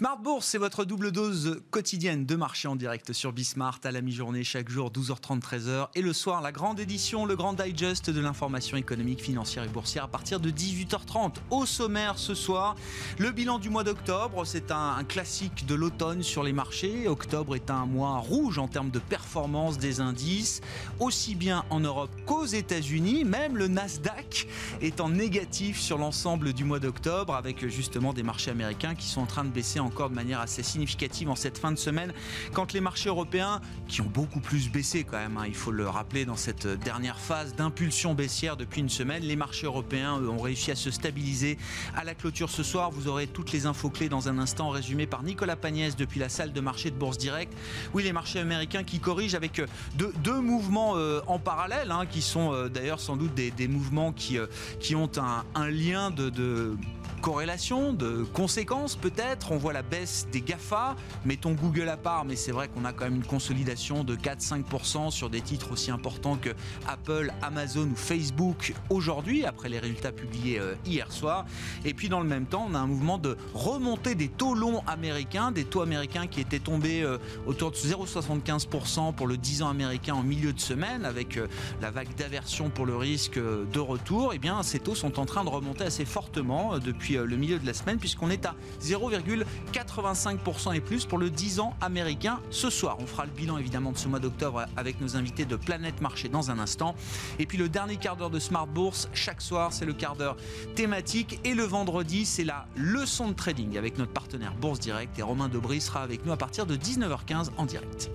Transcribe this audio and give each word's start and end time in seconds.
Smart 0.00 0.16
Bourse, 0.16 0.46
c'est 0.46 0.56
votre 0.56 0.86
double 0.86 1.12
dose 1.12 1.60
quotidienne 1.70 2.24
de 2.24 2.34
marché 2.34 2.68
en 2.68 2.74
direct 2.74 3.12
sur 3.12 3.34
Bismart 3.34 3.80
à 3.84 3.92
la 3.92 4.00
mi-journée 4.00 4.44
chaque 4.44 4.70
jour 4.70 4.90
12h30 4.90 5.42
13h 5.42 5.88
et 5.94 6.00
le 6.00 6.14
soir 6.14 6.40
la 6.40 6.52
grande 6.52 6.80
édition, 6.80 7.26
le 7.26 7.36
grand 7.36 7.52
digest 7.52 8.08
de 8.08 8.18
l'information 8.18 8.78
économique, 8.78 9.20
financière 9.20 9.62
et 9.62 9.68
boursière 9.68 10.04
à 10.04 10.08
partir 10.08 10.40
de 10.40 10.50
18h30. 10.50 11.34
Au 11.50 11.66
sommaire 11.66 12.16
ce 12.16 12.34
soir, 12.34 12.76
le 13.18 13.30
bilan 13.30 13.58
du 13.58 13.68
mois 13.68 13.84
d'octobre, 13.84 14.46
c'est 14.46 14.70
un, 14.70 14.96
un, 14.96 15.04
classique 15.04 15.66
de 15.66 15.74
l'automne 15.74 16.22
sur 16.22 16.44
les 16.44 16.54
marchés. 16.54 17.06
Octobre 17.06 17.54
est 17.54 17.70
un 17.70 17.84
mois 17.84 18.16
rouge 18.16 18.56
en 18.56 18.68
termes 18.68 18.90
de 18.90 19.00
performance 19.00 19.76
des 19.76 20.00
indices, 20.00 20.62
aussi 20.98 21.34
bien 21.34 21.66
en 21.68 21.80
Europe 21.80 22.10
qu'aux 22.24 22.46
États-Unis, 22.46 23.24
même 23.24 23.58
le 23.58 23.68
Nasdaq 23.68 24.48
est 24.80 25.02
en 25.02 25.10
négatif 25.10 25.78
sur 25.78 25.98
l'ensemble 25.98 26.54
du 26.54 26.64
mois 26.64 26.80
d'octobre 26.80 27.34
avec 27.34 27.68
justement 27.68 28.14
des 28.14 28.22
marchés 28.22 28.50
américains 28.50 28.94
qui 28.94 29.06
sont 29.06 29.20
en 29.20 29.26
train 29.26 29.44
de 29.44 29.50
baisser 29.50 29.78
en 29.78 29.89
encore 29.90 30.08
de 30.08 30.14
manière 30.14 30.38
assez 30.38 30.62
significative 30.62 31.28
en 31.28 31.34
cette 31.34 31.58
fin 31.58 31.72
de 31.72 31.78
semaine, 31.78 32.12
quand 32.52 32.72
les 32.72 32.80
marchés 32.80 33.08
européens, 33.08 33.60
qui 33.88 34.00
ont 34.02 34.10
beaucoup 34.12 34.40
plus 34.40 34.70
baissé 34.70 35.02
quand 35.02 35.18
même, 35.18 35.36
hein, 35.36 35.44
il 35.48 35.54
faut 35.54 35.72
le 35.72 35.88
rappeler 35.88 36.24
dans 36.24 36.36
cette 36.36 36.66
dernière 36.66 37.18
phase 37.18 37.56
d'impulsion 37.56 38.14
baissière 38.14 38.56
depuis 38.56 38.80
une 38.80 38.88
semaine, 38.88 39.24
les 39.24 39.34
marchés 39.34 39.66
européens 39.66 40.14
ont 40.14 40.38
réussi 40.38 40.70
à 40.70 40.76
se 40.76 40.92
stabiliser 40.92 41.58
à 41.96 42.04
la 42.04 42.14
clôture 42.14 42.50
ce 42.50 42.62
soir. 42.62 42.92
Vous 42.92 43.08
aurez 43.08 43.26
toutes 43.26 43.50
les 43.50 43.66
infos 43.66 43.90
clés 43.90 44.08
dans 44.08 44.28
un 44.28 44.38
instant 44.38 44.70
résumées 44.70 45.08
par 45.08 45.24
Nicolas 45.24 45.56
Pagnès 45.56 45.96
depuis 45.96 46.20
la 46.20 46.28
salle 46.28 46.52
de 46.52 46.60
marché 46.60 46.90
de 46.90 46.96
Bourse 46.96 47.18
Direct. 47.18 47.52
Oui, 47.94 48.04
les 48.04 48.12
marchés 48.12 48.38
américains 48.38 48.84
qui 48.84 49.00
corrigent 49.00 49.34
avec 49.34 49.60
deux, 49.96 50.12
deux 50.22 50.40
mouvements 50.40 50.96
euh, 50.96 51.20
en 51.26 51.38
parallèle, 51.38 51.90
hein, 51.90 52.06
qui 52.06 52.22
sont 52.22 52.52
euh, 52.52 52.68
d'ailleurs 52.68 53.00
sans 53.00 53.16
doute 53.16 53.34
des, 53.34 53.68
mouvements 53.68 54.12
qui, 54.12 54.38
euh, 54.38 54.46
qui 54.78 54.94
ont 54.94 55.10
un, 55.54 55.68
lien 55.68 56.10
de 56.10 56.76
corrélation, 57.20 57.92
de 57.92 58.24
conséquences 58.32 58.96
peut-être. 58.96 59.52
On 59.52 59.58
voit 59.58 59.72
la 59.72 59.82
baisse 59.82 60.26
des 60.32 60.40
GAFA, 60.40 60.96
mettons 61.24 61.52
Google 61.52 61.88
à 61.88 61.96
part, 61.96 62.24
mais 62.24 62.36
c'est 62.36 62.52
vrai 62.52 62.68
qu'on 62.68 62.84
a 62.84 62.92
quand 62.92 63.04
même 63.04 63.16
une 63.16 63.24
consolidation 63.24 64.04
de 64.04 64.16
4-5% 64.16 65.10
sur 65.10 65.30
des 65.30 65.40
titres 65.40 65.72
aussi 65.72 65.90
importants 65.90 66.36
que 66.36 66.50
Apple, 66.88 67.32
Amazon 67.42 67.88
ou 67.92 67.96
Facebook 67.96 68.74
aujourd'hui, 68.88 69.44
après 69.44 69.68
les 69.68 69.78
résultats 69.78 70.12
publiés 70.12 70.58
euh, 70.58 70.74
hier 70.86 71.12
soir. 71.12 71.44
Et 71.84 71.94
puis 71.94 72.08
dans 72.08 72.20
le 72.20 72.26
même 72.26 72.46
temps, 72.46 72.66
on 72.70 72.74
a 72.74 72.78
un 72.78 72.86
mouvement 72.86 73.18
de 73.18 73.36
remontée 73.54 74.14
des 74.14 74.28
taux 74.28 74.54
longs 74.54 74.82
américains, 74.86 75.52
des 75.52 75.64
taux 75.64 75.82
américains 75.82 76.26
qui 76.26 76.40
étaient 76.40 76.58
tombés 76.58 77.02
euh, 77.02 77.18
autour 77.46 77.70
de 77.70 77.76
0,75% 77.76 79.14
pour 79.14 79.26
le 79.26 79.36
10 79.36 79.62
ans 79.62 79.68
américain 79.68 80.14
en 80.14 80.22
milieu 80.22 80.52
de 80.52 80.60
semaine, 80.60 81.04
avec 81.04 81.36
euh, 81.36 81.46
la 81.82 81.90
vague 81.90 82.14
d'aversion 82.16 82.70
pour 82.70 82.86
le 82.86 82.96
risque 82.96 83.38
de 83.38 83.78
retour. 83.78 84.32
Et 84.32 84.36
eh 84.36 84.38
bien, 84.38 84.62
ces 84.62 84.78
taux 84.78 84.94
sont 84.94 85.18
en 85.20 85.26
train 85.26 85.44
de 85.44 85.50
remonter 85.50 85.84
assez 85.84 86.04
fortement 86.04 86.78
depuis 86.78 87.09
le 87.14 87.36
milieu 87.36 87.58
de 87.58 87.66
la 87.66 87.74
semaine, 87.74 87.98
puisqu'on 87.98 88.30
est 88.30 88.46
à 88.46 88.54
0,85% 88.82 90.74
et 90.74 90.80
plus 90.80 91.06
pour 91.06 91.18
le 91.18 91.30
10 91.30 91.60
ans 91.60 91.74
américain 91.80 92.40
ce 92.50 92.70
soir. 92.70 92.96
On 93.00 93.06
fera 93.06 93.24
le 93.24 93.30
bilan 93.30 93.58
évidemment 93.58 93.92
de 93.92 93.98
ce 93.98 94.08
mois 94.08 94.18
d'octobre 94.18 94.66
avec 94.76 95.00
nos 95.00 95.16
invités 95.16 95.44
de 95.44 95.56
Planète 95.56 96.00
Marché 96.00 96.28
dans 96.28 96.50
un 96.50 96.58
instant. 96.58 96.94
Et 97.38 97.46
puis 97.46 97.58
le 97.58 97.68
dernier 97.68 97.96
quart 97.96 98.16
d'heure 98.16 98.30
de 98.30 98.38
Smart 98.38 98.66
Bourse, 98.66 99.08
chaque 99.12 99.42
soir, 99.42 99.72
c'est 99.72 99.84
le 99.84 99.92
quart 99.92 100.16
d'heure 100.16 100.36
thématique. 100.74 101.40
Et 101.44 101.54
le 101.54 101.64
vendredi, 101.64 102.24
c'est 102.24 102.44
la 102.44 102.66
leçon 102.76 103.28
de 103.28 103.34
trading 103.34 103.76
avec 103.76 103.98
notre 103.98 104.12
partenaire 104.12 104.54
Bourse 104.54 104.80
Direct. 104.80 105.18
Et 105.18 105.22
Romain 105.22 105.48
Debris 105.48 105.80
sera 105.80 106.02
avec 106.02 106.24
nous 106.24 106.32
à 106.32 106.36
partir 106.36 106.66
de 106.66 106.76
19h15 106.76 107.50
en 107.56 107.66
direct. 107.66 108.10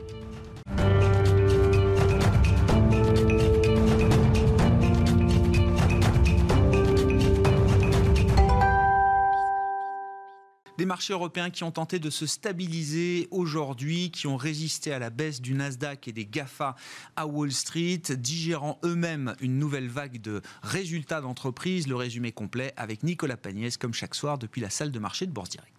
Des 10.85 10.89
marchés 10.89 11.13
européens 11.13 11.49
qui 11.49 11.63
ont 11.63 11.71
tenté 11.71 11.97
de 11.97 12.11
se 12.11 12.27
stabiliser 12.27 13.27
aujourd'hui, 13.31 14.11
qui 14.11 14.27
ont 14.27 14.37
résisté 14.37 14.93
à 14.93 14.99
la 14.99 15.09
baisse 15.09 15.41
du 15.41 15.55
Nasdaq 15.55 16.07
et 16.07 16.11
des 16.11 16.27
GAFA 16.27 16.75
à 17.15 17.25
Wall 17.25 17.51
Street, 17.51 18.03
digérant 18.11 18.77
eux-mêmes 18.83 19.33
une 19.41 19.57
nouvelle 19.57 19.87
vague 19.87 20.21
de 20.21 20.43
résultats 20.61 21.21
d'entreprise. 21.21 21.87
Le 21.87 21.95
résumé 21.95 22.31
complet 22.31 22.71
avec 22.77 23.01
Nicolas 23.01 23.35
Pagnès, 23.35 23.77
comme 23.77 23.95
chaque 23.95 24.13
soir, 24.13 24.37
depuis 24.37 24.61
la 24.61 24.69
salle 24.69 24.91
de 24.91 24.99
marché 24.99 25.25
de 25.25 25.31
Bourse 25.31 25.49
Direct. 25.49 25.74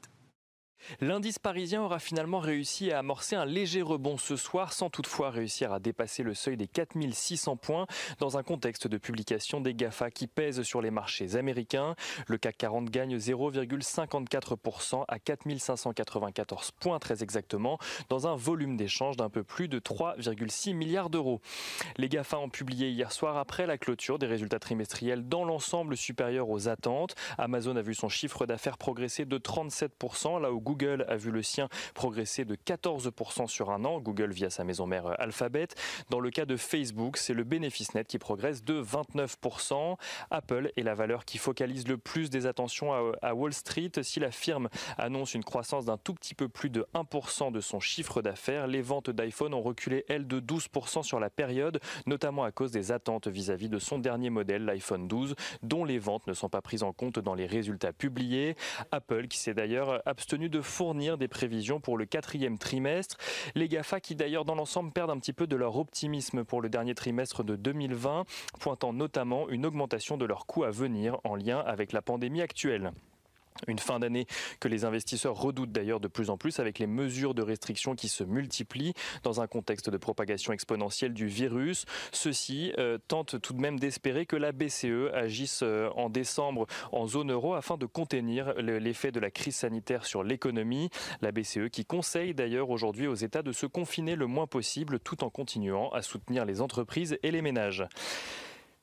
L'indice 1.00 1.38
parisien 1.38 1.82
aura 1.82 1.98
finalement 1.98 2.38
réussi 2.38 2.92
à 2.92 3.00
amorcer 3.00 3.36
un 3.36 3.44
léger 3.44 3.82
rebond 3.82 4.16
ce 4.19 4.36
soir 4.36 4.72
sans 4.72 4.88
toutefois 4.88 5.30
réussir 5.30 5.72
à 5.72 5.80
dépasser 5.80 6.22
le 6.22 6.34
seuil 6.34 6.56
des 6.56 6.69
4600 6.69 7.56
points 7.56 7.86
dans 8.19 8.38
un 8.38 8.42
contexte 8.42 8.86
de 8.86 8.96
publication 8.96 9.60
des 9.60 9.75
GAFA 9.75 10.10
qui 10.10 10.26
pèsent 10.26 10.62
sur 10.62 10.80
les 10.80 10.91
marchés 10.91 11.36
américains. 11.36 11.96
Le 12.28 12.38
CAC 12.38 12.56
40 12.58 12.91
gagne 12.91 13.16
0,54% 13.16 15.04
à 15.08 15.19
4594 15.19 16.70
points 16.72 16.98
très 16.98 17.22
exactement 17.22 17.78
dans 18.08 18.26
un 18.28 18.36
volume 18.36 18.76
d'échange 18.76 19.16
d'un 19.16 19.30
peu 19.30 19.42
plus 19.42 19.69
de 19.69 19.78
3,6 19.78 20.75
milliards 20.75 21.10
d'euros. 21.10 21.41
Les 21.96 22.08
GAFA 22.08 22.38
ont 22.38 22.48
publié 22.48 22.91
hier 22.91 23.12
soir 23.12 23.36
après 23.36 23.66
la 23.66 23.78
clôture 23.78 24.19
des 24.19 24.26
résultats 24.26 24.58
trimestriels 24.58 25.28
dans 25.28 25.44
l'ensemble 25.44 25.96
supérieur 25.96 26.48
aux 26.48 26.69
attentes. 26.69 27.14
Amazon 27.38 27.76
a 27.76 27.82
vu 27.82 27.94
son 27.94 28.08
chiffre 28.08 28.46
d'affaires 28.46 28.78
progresser 28.78 29.25
de 29.25 29.38
37% 29.38 30.41
là 30.41 30.52
où 30.52 30.60
Google 30.60 30.75
Google 30.76 31.06
a 31.09 31.16
vu 31.16 31.31
le 31.31 31.42
sien 31.42 31.69
progresser 31.94 32.44
de 32.44 32.54
14% 32.54 33.47
sur 33.47 33.70
un 33.70 33.84
an, 33.84 33.98
Google 33.98 34.32
via 34.32 34.50
sa 34.50 34.62
maison 34.62 34.87
mère 34.87 35.06
euh, 35.06 35.14
Alphabet. 35.19 35.69
Dans 36.10 36.20
le 36.20 36.31
cas 36.31 36.44
de 36.44 36.56
Facebook, 36.56 37.16
c'est 37.16 37.32
le 37.32 37.44
bénéfice 37.44 37.94
net 37.94 38.06
qui 38.06 38.19
progresse 38.19 38.62
de 38.62 38.82
29%. 38.82 39.97
Apple 40.31 40.70
est 40.76 40.82
la 40.82 40.94
valeur 40.94 41.25
qui 41.25 41.38
focalise 41.38 41.88
le 41.88 41.97
plus 41.97 42.28
des 42.28 42.47
attentions 42.47 42.92
à 43.22 43.34
Wall 43.34 43.54
Street. 43.54 43.91
Si 44.03 44.20
la 44.20 44.31
firme 44.31 44.69
annonce 44.98 45.34
une 45.34 45.44
croissance 45.44 45.87
d'un 45.87 45.97
tout 45.97 46.12
petit 46.12 46.34
peu 46.34 46.48
plus 46.48 46.69
de 46.69 46.87
1% 46.94 47.53
de 47.53 47.60
son 47.60 47.81
chiffre 47.81 48.20
d'affaires, 48.20 48.66
les 48.66 48.82
ventes 48.82 49.10
d'iPhone 49.10 49.54
ont 49.54 49.62
reculé, 49.62 50.04
elles, 50.08 50.26
de 50.26 50.41
12% 50.41 51.03
sur 51.03 51.20
la 51.20 51.31
période, 51.31 51.81
notamment 52.06 52.44
à 52.44 52.53
cause 52.53 52.70
des 52.70 52.93
attentes 52.93 53.28
vis-à-vis 53.28 53.69
de 53.69 53.78
son 53.78 53.98
dernier 53.98 54.31
modèle, 54.31 54.64
l'iPhone 54.64 55.08
12, 55.08 55.34
dont 55.62 55.84
les 55.84 55.98
ventes 55.98 56.26
ne 56.26 56.34
sont 56.34 56.48
pas 56.48 56.60
prises 56.60 56.82
en 56.82 56.93
compte 56.93 57.19
dans 57.19 57.34
les 57.34 57.47
résultats 57.47 57.93
publiés. 57.93 58.56
Apple, 58.93 59.28
qui 59.28 59.38
s'est 59.38 59.54
d'ailleurs 59.54 60.03
abstenu 60.06 60.48
de 60.48 60.60
fournir 60.66 61.19
des 61.19 61.28
prévisions 61.28 61.81
pour 61.81 61.97
le 61.97 62.04
quatrième 62.04 62.59
trimestre. 62.59 63.16
Les 63.54 63.69
GAFA 63.69 64.00
qui 64.00 64.15
d'ailleurs 64.15 64.44
dans 64.44 64.54
l'ensemble 64.54 64.93
perdent 64.93 65.10
un 65.10 65.19
petit 65.19 65.32
peu 65.32 65.47
de 65.47 65.56
leur 65.56 65.77
optimisme 65.77 66.44
pour 66.44 66.60
le 66.60 66.69
dernier 66.69 66.94
trimestre 66.94 67.44
de 67.44 67.56
2020, 67.56 68.25
pointant 68.60 68.93
notamment 68.93 69.49
une 69.49 69.66
augmentation 69.66 70.16
de 70.16 70.25
leurs 70.25 70.47
coûts 70.47 70.65
à 70.65 70.71
venir 70.71 71.19
en 71.25 71.34
lien 71.34 71.60
avec 71.60 71.93
la 71.93 72.03
pandémie 72.03 72.43
actuelle. 72.43 72.93
Une 73.67 73.78
fin 73.78 73.99
d'année 73.99 74.27
que 74.61 74.69
les 74.69 74.84
investisseurs 74.84 75.34
redoutent 75.34 75.72
d'ailleurs 75.72 76.00
de 76.00 76.09
plus 76.09 76.31
en 76.31 76.37
plus 76.37 76.59
avec 76.61 76.78
les 76.78 76.87
mesures 76.87 77.34
de 77.34 77.43
restriction 77.43 77.94
qui 77.94 78.09
se 78.09 78.25
multiplient 78.25 78.94
dans 79.22 79.41
un 79.41 79.47
contexte 79.47 79.91
de 79.91 79.97
propagation 79.97 80.53
exponentielle 80.53 81.15
du 81.15 81.27
virus. 81.27 81.84
Ceci 82.12 82.72
euh, 82.78 82.99
tente 83.09 83.41
tout 83.41 83.53
de 83.53 83.61
même 83.61 83.78
d'espérer 83.78 84.27
que 84.27 84.37
la 84.37 84.53
BCE 84.53 85.12
agisse 85.12 85.61
euh, 85.62 85.89
en 85.97 86.11
décembre 86.11 86.67
en 86.93 87.06
zone 87.06 87.33
euro 87.33 87.55
afin 87.55 87.77
de 87.77 87.87
contenir 87.87 88.55
l'effet 88.55 89.12
de 89.12 89.21
la 89.21 89.31
crise 89.31 89.56
sanitaire 89.56 90.06
sur 90.06 90.23
l'économie. 90.23 90.91
La 91.21 91.33
BCE 91.33 91.69
qui 91.71 91.84
conseille 91.84 92.34
d'ailleurs 92.34 92.71
aujourd'hui 92.71 93.06
aux 93.06 93.15
États 93.15 93.43
de 93.43 93.53
se 93.53 93.67
confiner 93.67 94.17
le 94.17 94.27
moins 94.27 94.47
possible 94.47 95.00
tout 95.00 95.25
en 95.25 95.31
continuant 95.31 95.91
à 95.91 96.03
soutenir 96.03 96.44
les 96.44 96.61
entreprises 96.61 97.19
et 97.23 97.31
les 97.31 97.43
ménages. 97.43 97.84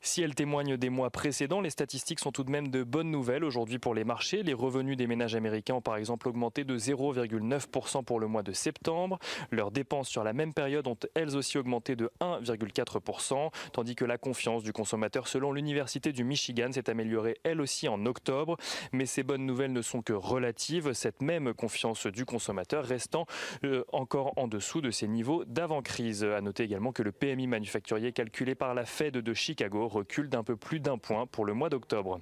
Si 0.06 0.20
elles 0.20 0.34
témoignent 0.34 0.76
des 0.76 0.90
mois 0.90 1.08
précédents, 1.08 1.62
les 1.62 1.70
statistiques 1.70 2.20
sont 2.20 2.30
tout 2.30 2.44
de 2.44 2.50
même 2.50 2.68
de 2.68 2.84
bonnes 2.84 3.10
nouvelles 3.10 3.42
aujourd'hui 3.42 3.78
pour 3.78 3.94
les 3.94 4.04
marchés. 4.04 4.42
Les 4.42 4.52
revenus 4.52 4.98
des 4.98 5.06
ménages 5.06 5.34
américains 5.34 5.76
ont 5.76 5.80
par 5.80 5.96
exemple 5.96 6.28
augmenté 6.28 6.62
de 6.62 6.78
0,9% 6.78 8.04
pour 8.04 8.20
le 8.20 8.26
mois 8.26 8.42
de 8.42 8.52
septembre. 8.52 9.18
Leurs 9.50 9.70
dépenses 9.70 10.10
sur 10.10 10.22
la 10.22 10.34
même 10.34 10.52
période 10.52 10.86
ont 10.88 10.98
elles 11.14 11.34
aussi 11.36 11.56
augmenté 11.56 11.96
de 11.96 12.10
1,4%, 12.20 13.50
tandis 13.72 13.94
que 13.94 14.04
la 14.04 14.18
confiance 14.18 14.62
du 14.62 14.74
consommateur 14.74 15.26
selon 15.26 15.52
l'Université 15.52 16.12
du 16.12 16.22
Michigan 16.22 16.70
s'est 16.70 16.90
améliorée 16.90 17.38
elle 17.42 17.62
aussi 17.62 17.88
en 17.88 18.04
octobre. 18.04 18.58
Mais 18.92 19.06
ces 19.06 19.22
bonnes 19.22 19.46
nouvelles 19.46 19.72
ne 19.72 19.82
sont 19.82 20.02
que 20.02 20.12
relatives, 20.12 20.92
cette 20.92 21.22
même 21.22 21.54
confiance 21.54 22.06
du 22.06 22.26
consommateur 22.26 22.84
restant 22.84 23.24
euh, 23.64 23.84
encore 23.90 24.34
en 24.36 24.48
dessous 24.48 24.82
de 24.82 24.90
ses 24.90 25.08
niveaux 25.08 25.46
d'avant-crise. 25.46 26.24
À 26.24 26.42
noter 26.42 26.64
également 26.64 26.92
que 26.92 27.02
le 27.02 27.10
PMI 27.10 27.46
manufacturier 27.46 28.12
calculé 28.12 28.54
par 28.54 28.74
la 28.74 28.84
Fed 28.84 29.14
de 29.14 29.32
Chicago 29.32 29.93
recule 29.94 30.28
d'un 30.28 30.44
peu 30.44 30.56
plus 30.56 30.80
d'un 30.80 30.98
point 30.98 31.26
pour 31.26 31.44
le 31.44 31.54
mois 31.54 31.70
d'octobre. 31.70 32.20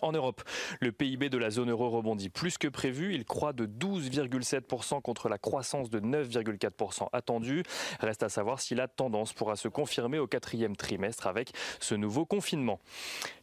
En 0.00 0.12
Europe, 0.12 0.42
le 0.80 0.92
PIB 0.92 1.28
de 1.28 1.38
la 1.38 1.50
zone 1.50 1.70
euro 1.70 1.90
rebondit 1.90 2.28
plus 2.28 2.56
que 2.56 2.68
prévu. 2.68 3.14
Il 3.14 3.24
croît 3.24 3.52
de 3.52 3.66
12,7% 3.66 5.02
contre 5.02 5.28
la 5.28 5.38
croissance 5.38 5.90
de 5.90 6.00
9,4% 6.00 7.08
attendue. 7.12 7.64
Reste 8.00 8.22
à 8.22 8.28
savoir 8.28 8.60
si 8.60 8.74
la 8.74 8.88
tendance 8.88 9.32
pourra 9.32 9.56
se 9.56 9.68
confirmer 9.68 10.18
au 10.18 10.26
quatrième 10.26 10.76
trimestre 10.76 11.26
avec 11.26 11.52
ce 11.80 11.94
nouveau 11.94 12.24
confinement. 12.24 12.78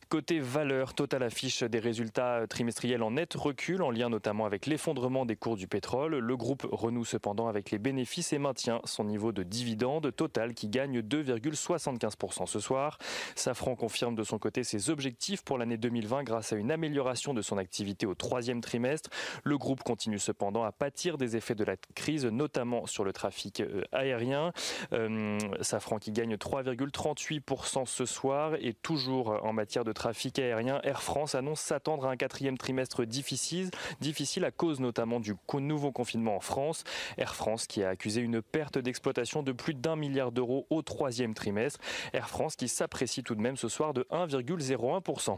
Côté 0.09 0.39
valeur, 0.39 0.95
Total 0.95 1.21
affiche 1.21 1.61
des 1.61 1.77
résultats 1.77 2.47
trimestriels 2.49 3.03
en 3.03 3.11
net 3.11 3.35
recul, 3.35 3.83
en 3.83 3.91
lien 3.91 4.09
notamment 4.09 4.47
avec 4.47 4.65
l'effondrement 4.65 5.23
des 5.23 5.35
cours 5.35 5.55
du 5.55 5.67
pétrole. 5.67 6.17
Le 6.17 6.35
groupe 6.35 6.65
renoue 6.71 7.05
cependant 7.05 7.47
avec 7.47 7.69
les 7.69 7.77
bénéfices 7.77 8.33
et 8.33 8.39
maintient 8.39 8.81
son 8.85 9.03
niveau 9.03 9.31
de 9.31 9.43
dividende 9.43 10.11
Total 10.15 10.55
qui 10.55 10.67
gagne 10.67 11.01
2,75% 11.01 12.47
ce 12.47 12.59
soir. 12.59 12.97
Safran 13.35 13.75
confirme 13.75 14.15
de 14.15 14.23
son 14.23 14.39
côté 14.39 14.63
ses 14.63 14.89
objectifs 14.89 15.43
pour 15.43 15.59
l'année 15.59 15.77
2020 15.77 16.23
grâce 16.23 16.53
à 16.53 16.55
une 16.55 16.71
amélioration 16.71 17.35
de 17.35 17.43
son 17.43 17.59
activité 17.59 18.07
au 18.07 18.15
troisième 18.15 18.61
trimestre. 18.61 19.11
Le 19.43 19.59
groupe 19.59 19.83
continue 19.83 20.17
cependant 20.17 20.63
à 20.63 20.71
pâtir 20.71 21.19
des 21.19 21.35
effets 21.35 21.53
de 21.53 21.63
la 21.63 21.75
crise, 21.93 22.25
notamment 22.25 22.87
sur 22.87 23.03
le 23.03 23.13
trafic 23.13 23.59
euh, 23.59 23.83
aérien. 23.91 24.53
Euh, 24.91 25.37
Safran 25.61 25.99
qui 25.99 26.11
gagne 26.11 26.33
3,38% 26.33 27.85
ce 27.85 28.05
soir 28.07 28.55
et 28.59 28.73
toujours 28.73 29.45
en 29.45 29.53
matière 29.53 29.83
de 29.83 29.98
trafic 29.99 30.39
aérien, 30.39 30.79
Air 30.83 31.03
France 31.03 31.35
annonce 31.35 31.59
s'attendre 31.59 32.05
à 32.05 32.11
un 32.11 32.15
quatrième 32.15 32.57
trimestre 32.57 33.05
difficile, 33.05 33.69
difficile 33.99 34.45
à 34.45 34.51
cause 34.51 34.79
notamment 34.79 35.19
du 35.19 35.35
nouveau 35.53 35.91
confinement 35.91 36.37
en 36.37 36.39
France. 36.39 36.85
Air 37.17 37.35
France 37.35 37.67
qui 37.67 37.83
a 37.83 37.89
accusé 37.89 38.21
une 38.21 38.41
perte 38.41 38.77
d'exploitation 38.77 39.43
de 39.43 39.51
plus 39.51 39.73
d'un 39.73 39.97
milliard 39.97 40.31
d'euros 40.31 40.65
au 40.69 40.81
troisième 40.81 41.33
trimestre. 41.33 41.81
Air 42.13 42.29
France 42.29 42.55
qui 42.55 42.69
s'apprécie 42.69 43.23
tout 43.23 43.35
de 43.35 43.41
même 43.41 43.57
ce 43.57 43.67
soir 43.67 43.93
de 43.93 44.07
1,01%. 44.09 45.37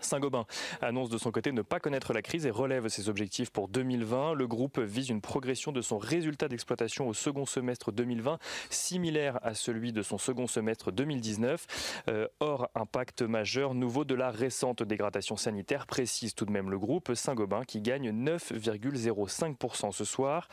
Saint-Gobain 0.00 0.46
annonce 0.80 1.10
de 1.10 1.18
son 1.18 1.30
côté 1.30 1.52
ne 1.52 1.62
pas 1.62 1.80
connaître 1.80 2.12
la 2.12 2.22
crise 2.22 2.46
et 2.46 2.50
relève 2.50 2.88
ses 2.88 3.08
objectifs 3.08 3.50
pour 3.50 3.68
2020. 3.68 4.34
Le 4.34 4.46
groupe 4.46 4.78
vise 4.78 5.08
une 5.08 5.20
progression 5.20 5.72
de 5.72 5.82
son 5.82 5.98
résultat 5.98 6.48
d'exploitation 6.48 7.08
au 7.08 7.14
second 7.14 7.44
semestre 7.44 7.92
2020, 7.92 8.38
similaire 8.70 9.38
à 9.42 9.54
celui 9.54 9.92
de 9.92 10.02
son 10.02 10.18
second 10.18 10.46
semestre 10.46 10.92
2019. 10.92 12.04
Euh, 12.08 12.28
hors 12.38 12.70
impact 12.74 13.22
majeur 13.22 13.74
nouveau 13.74 14.04
de 14.04 14.14
la 14.14 14.30
récente 14.30 14.82
dégradation 14.82 15.36
sanitaire, 15.36 15.86
précise 15.86 16.34
tout 16.34 16.44
de 16.44 16.52
même 16.52 16.70
le 16.70 16.78
groupe 16.78 17.14
Saint-Gobain 17.14 17.64
qui 17.64 17.80
gagne 17.80 18.10
9,05% 18.10 19.92
ce 19.92 20.04
soir. 20.04 20.48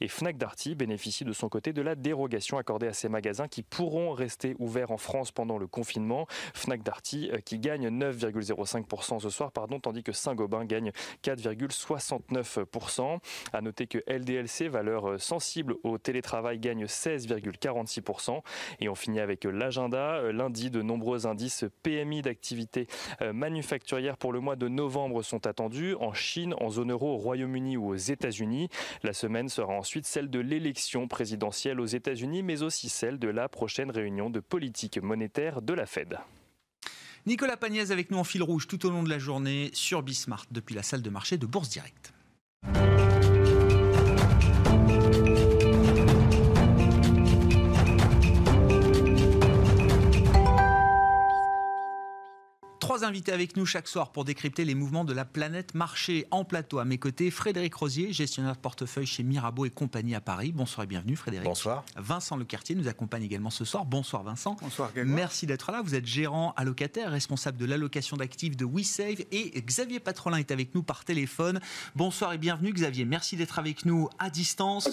Et 0.00 0.08
Fnac 0.08 0.36
Darty 0.36 0.74
bénéficie 0.74 1.24
de 1.24 1.32
son 1.32 1.48
côté 1.48 1.72
de 1.72 1.82
la 1.82 1.94
dérogation 1.94 2.58
accordée 2.58 2.88
à 2.88 2.92
ses 2.92 3.08
magasins 3.08 3.48
qui 3.48 3.62
pourront 3.62 4.12
rester 4.12 4.56
ouverts 4.58 4.90
en 4.90 4.98
France 4.98 5.30
pendant 5.30 5.58
le 5.58 5.66
confinement. 5.66 6.26
Fnac 6.54 6.82
Darty 6.82 7.30
euh, 7.32 7.38
qui 7.38 7.58
gagne 7.58 7.88
9,05% 7.88 8.79
ce 9.20 9.30
soir, 9.30 9.52
pardon, 9.52 9.80
tandis 9.80 10.02
que 10.02 10.12
Saint-Gobain 10.12 10.64
gagne 10.64 10.92
4,69%. 11.24 13.18
À 13.52 13.60
noter 13.60 13.86
que 13.86 13.98
LDLC, 14.06 14.68
valeur 14.68 15.10
euh, 15.10 15.18
sensible 15.18 15.74
au 15.82 15.98
télétravail, 15.98 16.58
gagne 16.58 16.84
16,46%. 16.84 18.40
Et 18.80 18.88
on 18.88 18.94
finit 18.94 19.20
avec 19.20 19.44
l'agenda. 19.44 20.16
Euh, 20.16 20.32
lundi, 20.32 20.70
de 20.70 20.82
nombreux 20.82 21.26
indices 21.26 21.64
PMI 21.82 22.22
d'activité 22.22 22.86
euh, 23.22 23.32
manufacturière 23.32 24.16
pour 24.16 24.32
le 24.32 24.40
mois 24.40 24.56
de 24.56 24.68
novembre 24.68 25.22
sont 25.22 25.46
attendus 25.46 25.94
en 26.00 26.12
Chine, 26.12 26.54
en 26.60 26.70
zone 26.70 26.92
euro, 26.92 27.14
au 27.14 27.18
Royaume-Uni 27.18 27.76
ou 27.76 27.88
aux 27.88 27.96
États-Unis. 27.96 28.68
La 29.02 29.12
semaine 29.12 29.48
sera 29.48 29.72
ensuite 29.72 30.06
celle 30.06 30.30
de 30.30 30.40
l'élection 30.40 31.08
présidentielle 31.08 31.80
aux 31.80 31.86
États-Unis, 31.86 32.42
mais 32.42 32.62
aussi 32.62 32.88
celle 32.88 33.18
de 33.18 33.28
la 33.28 33.48
prochaine 33.48 33.90
réunion 33.90 34.30
de 34.30 34.40
politique 34.40 34.98
monétaire 35.02 35.62
de 35.62 35.74
la 35.74 35.86
Fed. 35.86 36.18
Nicolas 37.30 37.56
Pagnès 37.56 37.92
avec 37.92 38.10
nous 38.10 38.18
en 38.18 38.24
fil 38.24 38.42
rouge 38.42 38.66
tout 38.66 38.84
au 38.86 38.90
long 38.90 39.04
de 39.04 39.08
la 39.08 39.20
journée 39.20 39.70
sur 39.72 40.02
Bismart 40.02 40.46
depuis 40.50 40.74
la 40.74 40.82
salle 40.82 41.00
de 41.00 41.10
marché 41.10 41.38
de 41.38 41.46
Bourse 41.46 41.68
Directe. 41.68 42.12
Trois 52.90 53.04
invités 53.04 53.30
avec 53.30 53.56
nous 53.56 53.66
chaque 53.66 53.86
soir 53.86 54.10
pour 54.10 54.24
décrypter 54.24 54.64
les 54.64 54.74
mouvements 54.74 55.04
de 55.04 55.12
la 55.12 55.24
planète 55.24 55.76
marché 55.76 56.26
en 56.32 56.44
plateau. 56.44 56.80
À 56.80 56.84
mes 56.84 56.98
côtés, 56.98 57.30
Frédéric 57.30 57.72
Rosier, 57.72 58.12
gestionnaire 58.12 58.56
de 58.56 58.58
portefeuille 58.58 59.06
chez 59.06 59.22
Mirabeau 59.22 59.64
et 59.64 59.70
compagnie 59.70 60.16
à 60.16 60.20
Paris. 60.20 60.50
Bonsoir 60.50 60.82
et 60.82 60.86
bienvenue 60.88 61.14
Frédéric. 61.14 61.46
Bonsoir. 61.46 61.84
Vincent 61.94 62.36
Lecartier 62.36 62.74
nous 62.74 62.88
accompagne 62.88 63.22
également 63.22 63.50
ce 63.50 63.64
soir. 63.64 63.84
Bonsoir 63.84 64.24
Vincent. 64.24 64.56
Bonsoir 64.60 64.90
Merci 65.04 65.46
d'être 65.46 65.70
là. 65.70 65.82
Vous 65.82 65.94
êtes 65.94 66.04
gérant 66.04 66.52
allocataire, 66.56 67.12
responsable 67.12 67.58
de 67.58 67.64
l'allocation 67.64 68.16
d'actifs 68.16 68.56
de 68.56 68.64
WeSave 68.64 69.20
et 69.30 69.52
Xavier 69.60 70.00
Patrolin 70.00 70.38
est 70.38 70.50
avec 70.50 70.74
nous 70.74 70.82
par 70.82 71.04
téléphone. 71.04 71.60
Bonsoir 71.94 72.32
et 72.32 72.38
bienvenue 72.38 72.72
Xavier. 72.72 73.04
Merci 73.04 73.36
d'être 73.36 73.60
avec 73.60 73.84
nous 73.84 74.08
à 74.18 74.30
distance. 74.30 74.90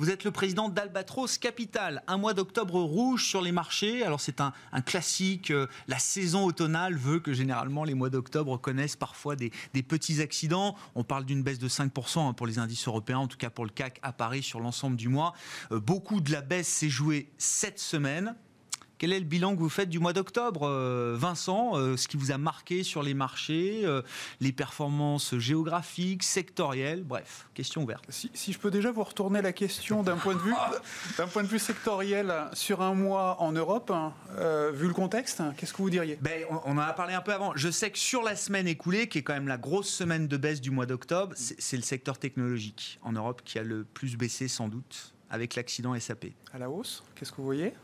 Vous 0.00 0.10
êtes 0.10 0.24
le 0.24 0.32
président 0.32 0.68
d'Albatros 0.68 1.38
Capital. 1.38 2.02
Un 2.08 2.16
mois 2.16 2.34
d'octobre 2.34 2.80
rouge 2.80 3.24
sur 3.24 3.40
les 3.40 3.52
marchés. 3.52 4.02
Alors 4.02 4.20
c'est 4.20 4.40
un, 4.40 4.52
un 4.72 4.80
classique. 4.80 5.52
Euh, 5.52 5.68
la 5.86 6.00
saison 6.00 6.44
automnale 6.44 6.96
veut 6.96 7.20
que 7.20 7.35
généralement 7.36 7.84
les 7.84 7.94
mois 7.94 8.10
d'octobre 8.10 8.58
connaissent 8.58 8.96
parfois 8.96 9.36
des, 9.36 9.50
petits 9.86 10.20
accidents. 10.20 10.74
On 10.94 11.04
parle 11.04 11.24
d'une 11.24 11.42
baisse 11.42 11.58
de 11.58 11.68
5% 11.68 12.28
hein, 12.28 12.32
pour 12.32 12.46
les 12.46 12.58
indices 12.58 12.88
européens, 12.88 13.18
en 13.18 13.28
tout 13.28 13.36
cas 13.36 13.50
pour 13.50 13.64
le 13.64 13.70
CAC 13.70 14.00
à 14.02 14.12
Paris 14.12 14.42
sur 14.42 14.60
l'ensemble 14.60 14.96
du 14.96 15.08
mois. 15.08 15.32
Euh, 15.70 15.78
beaucoup 15.80 16.20
de 16.20 16.32
la 16.32 16.40
baisse 16.40 16.68
s'est 16.68 16.88
jouée 16.88 17.30
cette 17.38 17.78
semaine. 17.78 18.34
Quel 18.98 19.12
est 19.12 19.18
le 19.18 19.26
bilan 19.26 19.54
que 19.54 19.60
vous 19.60 19.68
faites 19.68 19.90
du 19.90 19.98
mois 19.98 20.14
d'octobre, 20.14 20.66
euh, 20.66 21.14
Vincent 21.18 21.72
euh, 21.76 21.98
Ce 21.98 22.08
qui 22.08 22.16
vous 22.16 22.30
a 22.30 22.38
marqué 22.38 22.82
sur 22.82 23.02
les 23.02 23.12
marchés, 23.12 23.82
euh, 23.84 24.00
les 24.40 24.52
performances 24.52 25.36
géographiques, 25.36 26.22
sectorielles, 26.22 27.04
bref, 27.04 27.46
question 27.52 27.82
ouverte. 27.82 28.06
Si, 28.08 28.52
je 28.52 28.58
peux 28.58 28.70
déjà 28.70 28.90
vous 28.90 29.04
retourner 29.04 29.42
la 29.42 29.52
question 29.52 30.02
d'un 30.02 30.16
point 30.16 30.34
de 30.34 30.40
vue, 30.40 30.54
d'un 31.18 31.26
point 31.26 31.42
de 31.42 31.48
vue 31.48 31.58
sectoriel 31.58 32.32
sur 32.54 32.80
un 32.80 32.94
mois 32.94 33.42
en 33.42 33.52
Europe, 33.52 33.90
hein, 33.90 34.14
vu 34.72 34.88
le 34.88 34.94
contexte, 34.94 35.42
qu'est-ce 35.58 35.74
que 35.74 35.82
vous 35.82 35.90
diriez? 35.90 36.18
Ben, 36.22 36.44
on, 36.48 36.72
en 36.72 36.78
a 36.78 36.92
parlé 36.94 37.12
un 37.12 37.20
peu 37.20 37.34
avant. 37.34 37.52
Je 37.54 37.70
sais 37.70 37.90
que 37.90 37.98
sur 37.98 38.22
la 38.22 38.34
semaine 38.34 38.66
écoulée, 38.66 39.08
qui 39.08 39.18
est 39.18 39.22
quand 39.22 39.34
même 39.34 39.48
la 39.48 39.58
grosse 39.58 39.90
semaine 39.90 40.26
de 40.26 40.36
baisse 40.38 40.62
du 40.62 40.70
mois 40.70 40.86
d'octobre, 40.86 41.34
c'est 41.36 41.76
le 41.76 41.82
secteur 41.82 42.18
technologique 42.18 42.98
en 43.02 43.12
Europe 43.12 43.42
qui 43.44 43.58
a 43.58 43.62
le 43.62 43.84
plus 43.84 44.16
baissé 44.16 44.48
sans 44.48 44.68
doute 44.68 45.12
avec 45.28 45.54
l'accident 45.54 45.98
SAP. 45.98 46.26
À 46.52 46.58
la 46.58 46.70
hausse, 46.70 47.02
qu'est-ce 47.14 47.32
que 47.32 47.36
vous 47.36 47.44
voyez? 47.44 47.74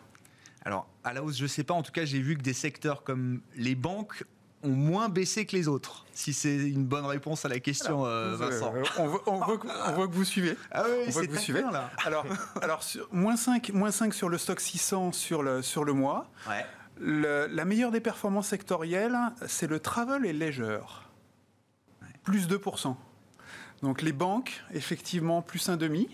Alors, 0.64 0.86
à 1.04 1.12
la 1.12 1.22
hausse, 1.22 1.38
je 1.38 1.44
ne 1.44 1.48
sais 1.48 1.64
pas. 1.64 1.74
En 1.74 1.82
tout 1.82 1.92
cas, 1.92 2.04
j'ai 2.04 2.20
vu 2.20 2.36
que 2.36 2.42
des 2.42 2.52
secteurs 2.52 3.02
comme 3.02 3.40
les 3.56 3.74
banques 3.74 4.24
ont 4.62 4.70
moins 4.70 5.08
baissé 5.08 5.44
que 5.44 5.56
les 5.56 5.66
autres 5.66 6.06
Si 6.14 6.32
c'est 6.32 6.56
une 6.56 6.84
bonne 6.84 7.04
réponse 7.04 7.44
à 7.44 7.48
la 7.48 7.58
question, 7.58 8.06
euh, 8.06 8.36
Vincent. 8.36 8.72
on, 8.98 9.06
voit, 9.08 9.58
que 9.58 10.12
vous 10.12 10.24
suivez. 10.24 10.56
Ah 10.70 10.84
oui, 10.88 11.12
c'est 11.12 11.28
vous 11.28 11.36
suivez. 11.36 11.62
Là. 11.62 11.90
Alors, 12.04 12.24
alors 12.62 12.80
moins, 13.10 13.36
5, 13.36 13.70
moins 13.72 13.90
5 13.90 14.14
sur 14.14 14.28
le 14.28 14.38
stock 14.38 14.60
600 14.60 15.12
sur 15.12 15.42
le, 15.42 15.62
sur 15.62 15.84
le 15.84 15.92
mois. 15.92 16.30
Ouais. 16.48 16.64
la 17.00 17.64
meilleure 17.64 17.90
des 17.90 18.00
performances 18.00 18.48
sectorielles, 18.48 19.18
c'est 19.48 19.66
le 19.66 19.80
travel 19.80 20.24
et 20.24 20.32
leisure. 20.32 21.08
Plus 22.22 22.46
2%. 22.46 22.94
Donc 23.82 24.00
les 24.00 24.12
banques, 24.12 24.62
effectivement, 24.72 25.42
plus 25.42 25.68
1,5. 25.68 26.06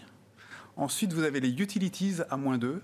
Ensuite, 0.77 1.13
vous 1.13 1.25
avez 1.25 1.41
les 1.41 1.51
utilities 1.61 2.17
à 2.31 2.39
moins 2.39 2.57
2 2.57 2.83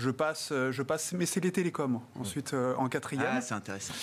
je 0.00 0.10
passe, 0.10 0.48
euh, 0.50 0.72
je 0.72 0.82
passe, 0.82 1.12
mais 1.12 1.26
c'est 1.26 1.40
les 1.40 1.52
télécoms 1.52 2.00
ensuite 2.18 2.54
euh, 2.54 2.74
en 2.76 2.88
quatrième. 2.88 3.26
Ah, 3.28 3.40
c'est 3.40 3.54
intéressant. 3.54 3.94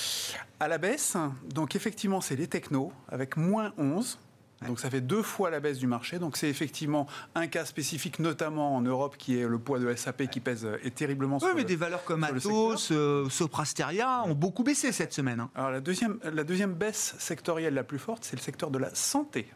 À 0.59 0.67
la 0.67 0.77
baisse, 0.77 1.17
donc 1.53 1.75
effectivement, 1.75 2.21
c'est 2.21 2.35
les 2.35 2.47
technos 2.47 2.93
avec 3.09 3.35
moins 3.35 3.73
11. 3.77 4.19
Donc 4.65 4.79
ça 4.79 4.89
fait 4.89 5.01
deux 5.01 5.21
fois 5.21 5.51
la 5.51 5.59
baisse 5.59 5.77
du 5.77 5.85
marché. 5.85 6.17
Donc 6.17 6.35
c'est 6.35 6.49
effectivement 6.49 7.05
un 7.35 7.45
cas 7.47 7.65
spécifique, 7.65 8.17
notamment 8.19 8.75
en 8.75 8.81
Europe, 8.81 9.15
qui 9.17 9.39
est 9.39 9.47
le 9.47 9.59
poids 9.59 9.77
de 9.79 9.93
SAP 9.95 10.29
qui 10.29 10.39
pèse 10.39 10.67
est 10.83 10.95
terriblement. 10.95 11.37
Oui, 11.41 11.49
mais 11.55 11.63
des 11.63 11.75
valeurs 11.75 12.03
comme 12.03 12.23
Atos, 12.23 12.91
euh, 12.91 13.29
Soprasteria 13.29 14.23
ont 14.25 14.33
beaucoup 14.33 14.63
baissé 14.63 14.91
cette 14.91 15.13
semaine. 15.13 15.41
Hein. 15.41 15.51
Alors 15.53 15.69
la 15.69 15.81
deuxième, 15.81 16.19
la 16.23 16.43
deuxième 16.43 16.73
baisse 16.73 17.15
sectorielle 17.19 17.75
la 17.75 17.83
plus 17.83 17.99
forte, 17.99 18.23
c'est 18.23 18.35
le 18.35 18.41
secteur 18.41 18.71
de 18.71 18.79
la 18.79 18.93
santé. 18.95 19.47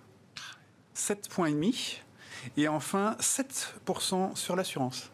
7,5 0.96 1.30
points 1.30 1.52
et 2.58 2.68
enfin 2.68 3.16
7% 3.20 4.36
sur 4.36 4.56
l'assurance. 4.56 5.12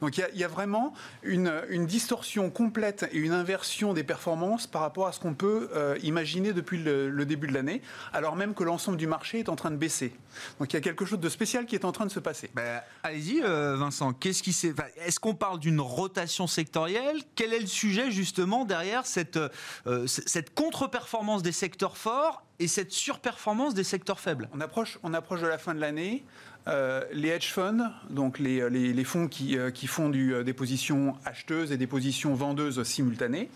Donc 0.00 0.18
il 0.18 0.38
y, 0.38 0.44
a 0.44 0.48
vraiment 0.48 0.92
une, 1.22 1.86
distorsion 1.86 2.50
complète 2.50 3.08
et 3.12 3.18
une 3.18 3.32
inversion 3.32 3.92
des 3.92 4.04
performances 4.04 4.66
par 4.66 4.82
rapport 4.82 5.06
à 5.06 5.12
ce 5.12 5.20
qu'on 5.20 5.34
peut 5.34 5.68
euh, 5.74 5.98
imaginer 6.02 6.52
depuis 6.52 6.78
le, 6.78 7.24
début 7.24 7.46
de 7.46 7.54
l'année, 7.54 7.82
alors 8.12 8.36
même 8.36 8.54
que 8.54 8.64
l'ensemble 8.64 8.96
du 8.96 9.06
marché 9.06 9.40
est 9.40 9.48
en 9.48 9.56
train 9.56 9.70
de 9.70 9.76
baisser. 9.76 10.12
Donc 10.58 10.72
il 10.72 10.76
y 10.76 10.78
a 10.78 10.80
quelque 10.80 11.04
chose 11.04 11.20
de 11.20 11.28
spécial 11.28 11.66
qui 11.66 11.74
est 11.74 11.84
en 11.84 11.92
train 11.92 12.06
de 12.06 12.10
se 12.10 12.20
passer. 12.20 12.50
Ben, 12.54 12.80
allez-y, 13.02 13.42
euh, 13.42 13.76
Vincent. 13.76 14.12
Qu'est-ce 14.12 14.42
qui 14.42 14.56
Est-ce 14.96 15.20
qu'on 15.20 15.34
parle 15.34 15.58
d'une 15.58 15.80
rotation 15.80 16.46
sectorielle? 16.46 17.22
Quel 17.34 17.52
est 17.52 17.60
le 17.60 17.66
sujet 17.66 18.10
justement 18.10 18.64
derrière 18.64 19.06
cette, 19.06 19.38
euh, 19.86 20.06
cette 20.06 20.54
contre-performance 20.54 21.42
des 21.42 21.52
secteurs 21.52 21.96
forts 21.96 22.44
et 22.58 22.68
cette 22.68 22.92
surperformance 22.92 23.74
des 23.74 23.84
secteurs 23.84 24.20
faibles? 24.20 24.48
On 24.52 24.60
approche, 24.60 24.98
on 25.02 25.14
approche 25.14 25.40
de 25.40 25.46
la 25.46 25.58
fin 25.58 25.74
de 25.74 25.80
l'année. 25.80 26.24
Euh, 26.68 27.02
les 27.12 27.28
hedge 27.28 27.50
funds, 27.50 27.90
donc 28.10 28.38
les, 28.38 28.68
les, 28.70 29.04
fonds 29.04 29.26
qui, 29.26 29.58
euh, 29.58 29.70
font 29.86 30.12
euh, 30.14 30.44
des 30.44 30.52
positions 30.52 31.16
acheteuses 31.24 31.72
et 31.72 31.76
des 31.76 31.86
positions 31.86 32.34
vendeuses 32.34 32.82
simultanées, 32.84 33.48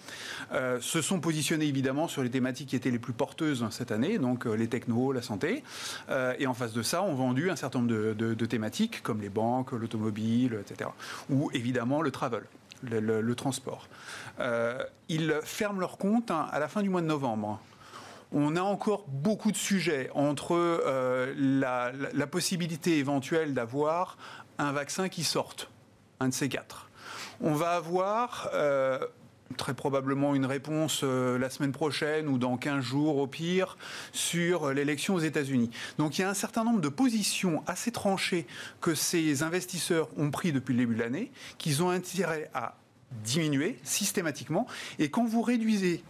se 0.81 1.03
sont 1.03 1.21
positionnés 1.21 1.67
évidemment 1.67 2.09
sur 2.09 2.23
les 2.23 2.31
thématiques 2.31 2.69
qui 2.69 2.77
étaient 2.77 2.91
les 2.91 2.99
plus 2.99 3.13
porteuses 3.13 3.65
cette 3.71 3.93
année, 3.93 4.19
donc 4.19 4.45
les 4.45 4.69
technos, 4.69 5.13
la 5.13 5.23
santé. 5.23 5.63
et 6.39 6.47
en 6.47 6.55
face 6.55 6.73
de 6.73 6.83
ça, 6.83 7.03
ont 7.03 7.15
vendu 7.15 7.51
un 7.51 7.57
certain 7.57 7.81
nombre 7.81 8.15
de, 8.15 8.47
thématiques 8.47 9.03
comme 9.03 9.21
les 9.21 9.29
banques, 9.29 9.73
l'automobile, 9.73 10.59
etc. 10.61 10.91
Ou 11.31 11.51
évidemment 11.53 12.01
le 12.01 12.11
travel. 12.11 12.43
le, 12.83 13.35
transport. 13.35 13.89
ils 15.09 15.35
ferment 15.43 15.81
leur 15.81 15.99
compte 15.99 16.31
hein, 16.31 16.47
à 16.53 16.59
la 16.59 16.69
fin 16.69 16.83
du 16.83 16.89
mois 16.89 17.03
de 17.03 17.07
novembre 17.07 17.61
on 18.33 18.57
a 18.57 18.61
encore 18.61 19.05
beaucoup 19.09 19.53
de 19.53 19.57
sujets 19.57 20.11
entre 20.15 20.57
la, 21.37 21.93
possibilité 22.27 22.99
éventuelle 22.99 23.55
d'avoir 23.55 24.19
un 24.59 24.73
vaccin 24.73 25.09
qui 25.09 25.25
sorte, 25.25 25.71
un 26.21 26.29
de 26.29 26.35
ces 26.35 26.49
quatre. 26.49 26.91
On 27.41 27.55
va 27.55 27.77
avoir 27.77 28.51
très 29.57 29.75
probablement 29.75 30.35
une 30.35 30.47
réponse 30.47 31.01
euh, 31.03 31.39
la 31.39 31.51
semaine 31.51 31.73
prochaine 31.73 32.29
ou 32.29 32.39
dans 32.39 32.57
15 32.57 32.83
jours 32.83 33.19
au 33.19 33.27
pire 33.27 33.77
sur 34.13 34.73
l'élection 34.73 35.15
aux 35.15 35.21
États-Unis. 35.21 35.71
Donc 35.99 36.19
il 36.19 36.23
y 36.23 36.25
a 36.25 36.31
un 36.31 36.35
certain 36.35 36.65
nombre 36.65 36.81
de 36.81 36.89
positions 36.89 37.63
assez 37.67 37.93
tranchées 37.93 38.47
que 38.81 38.95
ces 38.95 39.43
investisseurs 39.43 40.09
ont 40.17 40.31
pris 40.31 40.53
depuis 40.53 40.73
le 40.73 40.81
début 40.81 40.95
de 40.95 41.01
l'année, 41.01 41.31
qu'ils 41.59 41.83
ont 41.83 41.91
intérêt 41.91 42.51
à 42.55 42.77
diminuer 43.25 43.79
systématiquement. 43.85 44.67
Et 44.99 45.11
quand 45.11 45.25
vous 45.25 45.43
réduisez 45.43 46.03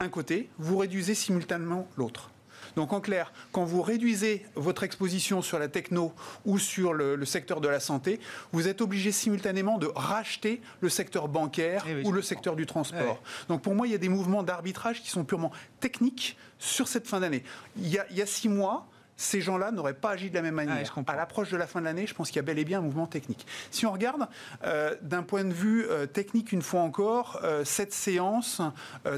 un 0.00 0.08
côté, 0.08 0.48
vous 0.58 0.78
réduisez 0.78 1.14
simultanément 1.14 1.88
l'autre. 1.96 2.30
Donc 2.74 2.92
en 2.92 3.00
clair, 3.00 3.32
quand 3.52 3.64
vous 3.64 3.80
réduisez 3.80 4.44
votre 4.54 4.82
exposition 4.82 5.40
sur 5.40 5.58
la 5.58 5.68
techno 5.68 6.12
ou 6.44 6.58
sur 6.58 6.92
le, 6.92 7.24
secteur 7.24 7.60
de 7.60 7.68
la 7.68 7.80
santé, 7.80 8.20
vous 8.52 8.68
êtes 8.68 8.80
obligé 8.82 9.12
simultanément 9.12 9.78
de 9.78 9.90
racheter 9.94 10.60
le 10.80 10.88
secteur 10.88 11.28
bancaire 11.28 11.84
eh 11.88 12.06
ou 12.06 12.12
le 12.12 12.22
secteur 12.22 12.54
du 12.54 12.66
transport. 12.66 13.22
Donc 13.48 13.62
pour 13.62 13.74
moi, 13.74 13.86
il 13.86 13.92
y 13.92 13.94
a 13.94 13.98
des 13.98 14.08
mouvements 14.10 14.42
d'arbitrage 14.42 15.02
qui 15.02 15.10
sont 15.10 15.24
purement 15.24 15.52
techniques 15.80 16.36
sur 16.58 16.88
cette 16.88 17.06
fin 17.06 17.20
d'année. 17.20 17.44
il 17.76 17.88
y 17.88 18.22
a 18.22 18.26
six 18.26 18.48
mois, 18.48 18.86
ces 19.16 19.40
gens-là 19.40 19.70
n'auraient 19.70 19.94
pas 19.94 20.10
agi 20.10 20.30
de 20.30 20.34
la 20.34 20.42
même 20.42 20.54
manière. 20.54 20.94
à 21.06 21.16
l'approche 21.16 21.50
de 21.50 21.56
la 21.56 21.66
fin 21.66 21.80
de 21.80 21.86
l'année, 21.86 22.06
je 22.06 22.14
pense 22.14 22.28
qu'il 22.28 22.36
y 22.36 22.40
a 22.40 22.42
bel 22.42 22.58
et 22.58 22.64
bien 22.64 22.78
un 22.78 22.82
mouvement 22.82 23.06
technique. 23.06 23.46
Si 23.70 23.86
on 23.86 23.92
regarde 23.92 24.28
euh, 24.64 24.94
d'un 25.02 25.22
point 25.22 25.44
de 25.44 25.52
vue 25.52 25.86
euh, 25.88 26.06
technique, 26.06 26.52
une 26.52 26.62
fois 26.62 26.80
encore, 26.80 27.40
euh, 27.42 27.64
cette 27.64 27.92
séance 27.92 28.60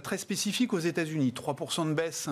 très 0.02 0.18
spécifique 0.18 0.72
aux 0.72 0.78
États-Unis, 0.78 1.32
3% 1.34 1.88
de 1.88 1.94
baisse 1.94 2.28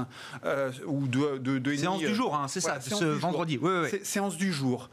ou 0.87 1.07
de, 1.09 1.39
de, 1.39 1.77
séance 1.77 1.99
du 1.99 2.15
jour, 2.15 2.35
hein, 2.35 2.49
c'est 2.49 2.61
ça, 2.61 2.81
ce 2.81 3.05
vendredi. 3.05 3.59
Oui, 3.61 3.71
oui. 3.83 4.01
Séance 4.03 4.37
du 4.37 4.53
jour. 4.53 4.91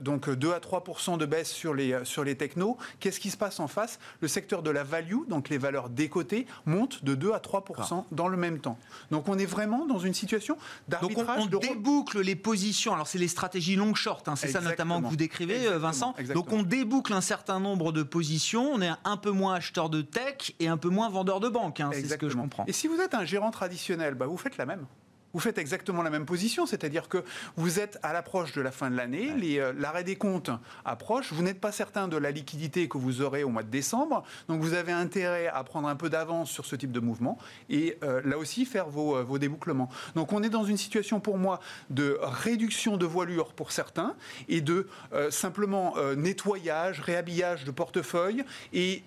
donc 0.00 0.30
2 0.30 0.52
à 0.52 0.58
3% 0.58 1.18
de 1.18 1.26
baisse 1.26 1.50
sur 1.50 1.74
les 1.74 2.04
sur 2.04 2.24
les 2.24 2.36
technos. 2.36 2.76
Qu'est-ce 3.00 3.20
qui 3.20 3.30
se 3.30 3.36
passe 3.36 3.60
en 3.60 3.68
face? 3.68 3.98
Le 4.20 4.28
secteur 4.28 4.62
de 4.62 4.70
la 4.70 4.84
value, 4.84 5.26
donc 5.28 5.48
les 5.48 5.58
valeurs 5.58 5.88
décotées, 5.88 6.46
monte 6.66 7.04
de 7.04 7.14
2 7.14 7.32
à 7.32 7.38
3% 7.38 8.04
dans 8.12 8.28
le 8.28 8.36
même 8.36 8.60
temps. 8.60 8.78
Donc 9.10 9.28
on 9.28 9.38
est 9.38 9.46
vraiment 9.46 9.86
dans 9.86 9.98
une 9.98 10.14
situation 10.14 10.56
d'arbitrage 10.88 11.48
de 11.48 11.56
déboucle 11.80 12.20
les 12.20 12.36
positions. 12.36 12.94
Alors, 12.94 13.06
c'est 13.06 13.18
les 13.18 13.28
stratégies 13.28 13.76
long 13.76 13.94
short, 13.94 14.28
hein, 14.28 14.36
c'est 14.36 14.48
ça 14.48 14.60
notamment 14.60 15.00
que 15.00 15.06
vous 15.06 15.16
décrivez, 15.16 15.66
euh, 15.66 15.78
Vincent. 15.78 16.14
Donc, 16.34 16.52
on 16.52 16.62
déboucle 16.62 17.12
un 17.12 17.20
certain 17.20 17.60
nombre 17.60 17.92
de 17.92 18.02
positions. 18.02 18.70
On 18.72 18.82
est 18.82 18.90
un 19.04 19.16
peu 19.16 19.30
moins 19.30 19.54
acheteur 19.54 19.88
de 19.88 20.02
tech 20.02 20.52
et 20.60 20.68
un 20.68 20.76
peu 20.76 20.88
moins 20.88 21.08
vendeur 21.08 21.40
de 21.40 21.48
banque. 21.48 21.80
Hein, 21.80 21.90
c'est 21.92 22.06
ce 22.06 22.14
que 22.16 22.28
je 22.28 22.36
comprends. 22.36 22.64
Et 22.66 22.72
si 22.72 22.86
vous 22.86 23.00
êtes 23.00 23.14
un 23.14 23.24
gérant 23.24 23.50
traditionnel, 23.50 24.14
bah, 24.14 24.26
vous 24.26 24.36
faites 24.36 24.56
la 24.56 24.66
même 24.66 24.86
vous 25.32 25.40
faites 25.40 25.58
exactement 25.58 26.02
la 26.02 26.10
même 26.10 26.26
position, 26.26 26.66
c'est-à-dire 26.66 27.08
que 27.08 27.24
vous 27.56 27.78
êtes 27.78 27.98
à 28.02 28.12
l'approche 28.12 28.52
de 28.52 28.60
la 28.60 28.70
fin 28.70 28.90
de 28.90 28.96
l'année, 28.96 29.32
euh, 29.60 29.72
l'arrêt 29.78 30.04
des 30.04 30.16
comptes 30.16 30.50
approche, 30.84 31.32
vous 31.32 31.42
n'êtes 31.42 31.60
pas 31.60 31.72
certain 31.72 32.08
de 32.08 32.16
la 32.16 32.30
liquidité 32.30 32.88
que 32.88 32.98
vous 32.98 33.22
aurez 33.22 33.44
au 33.44 33.48
mois 33.48 33.62
de 33.62 33.70
décembre, 33.70 34.24
donc 34.48 34.60
vous 34.60 34.74
avez 34.74 34.92
intérêt 34.92 35.46
à 35.48 35.62
prendre 35.64 35.88
un 35.88 35.96
peu 35.96 36.10
d'avance 36.10 36.50
sur 36.50 36.66
ce 36.66 36.76
type 36.76 36.92
de 36.92 37.00
mouvement 37.00 37.38
et 37.68 37.96
euh, 38.02 38.20
là 38.24 38.38
aussi 38.38 38.64
faire 38.64 38.88
vos, 38.88 39.16
euh, 39.16 39.22
vos, 39.22 39.38
débouclements. 39.38 39.88
Donc 40.14 40.32
on 40.32 40.42
est 40.42 40.50
dans 40.50 40.64
une 40.64 40.76
situation 40.76 41.20
pour 41.20 41.38
moi 41.38 41.60
de 41.90 42.18
réduction 42.20 42.96
de 42.96 43.06
voilure 43.06 43.52
pour 43.52 43.72
certains 43.72 44.14
et 44.48 44.60
de 44.60 44.86
simplement 45.30 45.94
nettoyage, 46.16 47.00
réhabillage 47.00 47.64
de 47.64 47.70
portefeuille 47.70 48.44
et 48.72 49.02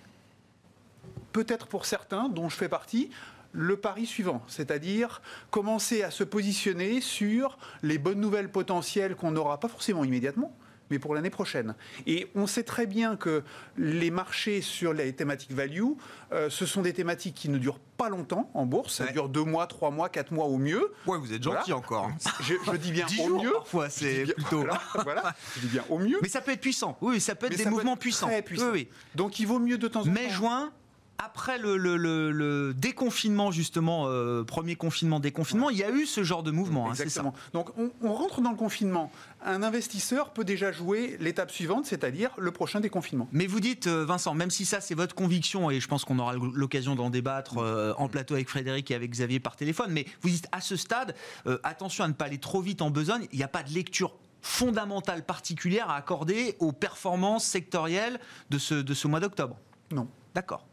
peut-être 1.33 1.67
pour 1.67 1.85
certains, 1.85 2.29
dont 2.29 2.49
je 2.49 2.55
fais 2.55 2.69
partie, 2.69 3.09
le 3.53 3.77
pari 3.77 4.05
suivant, 4.05 4.43
c'est-à-dire 4.47 5.21
commencer 5.51 6.03
à 6.03 6.11
se 6.11 6.23
positionner 6.23 6.99
sur 6.99 7.57
les 7.83 7.97
bonnes 7.97 8.19
nouvelles 8.19 8.51
potentielles 8.51 9.15
qu'on 9.15 9.31
n'aura 9.31 9.59
pas 9.59 9.67
forcément 9.67 10.03
immédiatement, 10.03 10.55
mais 10.89 10.99
pour 10.99 11.15
l'année 11.15 11.29
prochaine. 11.29 11.75
Et 12.05 12.27
on 12.35 12.47
sait 12.47 12.63
très 12.63 12.85
bien 12.85 13.15
que 13.15 13.43
les 13.77 14.11
marchés 14.11 14.61
sur 14.61 14.93
les 14.93 15.13
thématiques 15.13 15.53
value, 15.53 15.83
euh, 16.31 16.49
ce 16.49 16.65
sont 16.65 16.81
des 16.81 16.93
thématiques 16.93 17.35
qui 17.35 17.49
ne 17.49 17.57
durent 17.57 17.79
pas 17.79 18.09
longtemps 18.09 18.49
en 18.53 18.65
bourse. 18.65 18.95
Ça 18.95 19.11
dure 19.11 19.29
deux 19.29 19.43
mois, 19.43 19.67
trois 19.67 19.91
mois, 19.91 20.09
quatre 20.09 20.31
mois 20.31 20.45
au 20.45 20.57
mieux. 20.57 20.91
Ouais, 21.05 21.17
vous 21.17 21.31
êtes 21.31 21.43
gentil 21.43 21.73
encore. 21.73 22.11
Je, 22.41 22.77
dis 22.77 22.91
bien 22.91 23.05
au 23.23 23.41
mieux. 23.41 23.53
Parfois, 23.53 23.89
c'est 23.89 24.25
plutôt. 24.33 24.65
Voilà, 25.03 25.35
je 25.55 25.61
dis 25.61 25.67
bien 25.67 25.83
au 25.89 25.99
mieux. 25.99 26.17
Mais 26.21 26.29
ça 26.29 26.41
peut 26.41 26.51
être 26.51 26.61
puissant. 26.61 26.97
Oui, 27.01 27.21
ça 27.21 27.35
peut 27.35 27.47
être 27.47 27.57
des 27.57 27.65
mouvements 27.65 27.97
puissants. 27.97 28.27
Très 28.27 28.41
puissant. 28.41 28.71
Oui, 28.71 28.89
Donc 29.15 29.39
il 29.39 29.47
vaut 29.47 29.59
mieux 29.59 29.77
de 29.77 29.87
temps 29.87 30.01
en 30.01 30.05
temps. 30.05 30.11
Mai, 30.11 30.29
juin, 30.29 30.71
après 31.17 31.57
le, 31.57 32.73
déconfinement, 32.73 33.51
justement, 33.51 34.05
euh, 34.07 34.43
premier 34.43 34.75
confinement, 34.75 35.19
déconfinement, 35.19 35.69
il 35.69 35.77
y 35.77 35.83
a 35.83 35.89
eu 35.89 36.05
ce 36.05 36.23
genre 36.23 36.43
de 36.43 36.51
mouvement. 36.51 36.87
Hein, 36.87 36.93
Exactement. 36.93 37.33
Donc 37.53 37.69
on, 37.77 38.13
rentre 38.13 38.41
dans 38.41 38.51
le 38.51 38.57
confinement. 38.57 39.11
Un 39.43 39.63
investisseur 39.63 40.31
peut 40.31 40.43
déjà 40.43 40.71
jouer 40.71 41.17
l'étape 41.19 41.51
suivante, 41.51 41.85
c'est-à-dire 41.85 42.31
le 42.37 42.51
prochain 42.51 42.79
déconfinement. 42.79 43.27
Mais 43.31 43.47
vous 43.47 43.59
dites, 43.59 43.87
euh, 43.87 44.05
Vincent, 44.05 44.33
même 44.33 44.49
si 44.49 44.65
ça 44.65 44.81
c'est 44.81 44.95
votre 44.95 45.15
conviction, 45.15 45.71
et 45.71 45.79
je 45.79 45.87
pense 45.87 46.05
qu'on 46.05 46.19
aura 46.19 46.33
l'occasion 46.35 46.95
d'en 46.95 47.09
débattre 47.09 47.57
euh, 47.57 47.93
en 47.97 48.07
plateau 48.07 48.33
avec 48.35 48.49
Frédéric 48.49 48.91
et 48.91 48.95
avec 48.95 49.11
Xavier 49.11 49.39
par 49.39 49.55
téléphone, 49.55 49.91
mais 49.91 50.05
vous 50.21 50.29
dites 50.29 50.47
à 50.51 50.61
ce 50.61 50.75
stade, 50.75 51.15
attention 51.63 52.03
à 52.03 52.07
ne 52.07 52.13
pas 52.13 52.25
aller 52.25 52.37
trop 52.37 52.61
vite 52.61 52.81
en 52.81 52.89
besogne, 52.89 53.27
il 53.31 53.37
n'y 53.37 53.43
a 53.43 53.47
pas 53.47 53.63
de 53.63 53.71
lecture 53.71 54.13
fondamentale 54.41 55.25
particulière 55.25 55.89
à 55.89 55.95
accorder 55.95 56.55
aux 56.59 56.73
performances 56.73 57.45
sectorielles 57.45 58.19
de 58.49 58.57
ce, 58.57 58.75
de 58.75 58.93
ce 58.93 59.07
mois 59.07 59.19
d'octobre. 59.19 59.57
Non. 59.91 60.07
D'accord. 60.35 60.65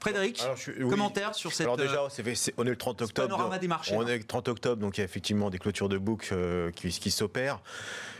Frédéric, 0.00 0.42
commentaire 0.88 1.34
sur 1.34 1.52
cette. 1.52 1.66
Alors 1.66 1.76
déjà, 1.76 2.08
on 2.56 2.66
est 2.66 2.70
le 2.70 2.76
30 2.76 3.02
octobre. 3.02 3.58
des 3.58 3.68
marchés. 3.68 3.94
On 3.94 4.06
est 4.06 4.18
le 4.18 4.24
30 4.24 4.48
octobre, 4.48 4.80
donc 4.80 4.96
il 4.96 5.00
y 5.00 5.02
a 5.02 5.04
effectivement 5.04 5.50
des 5.50 5.58
clôtures 5.58 5.88
de 5.88 5.98
book 5.98 6.28
euh, 6.32 6.70
qui, 6.70 6.88
qui 6.88 7.10
s'opèrent. 7.10 7.60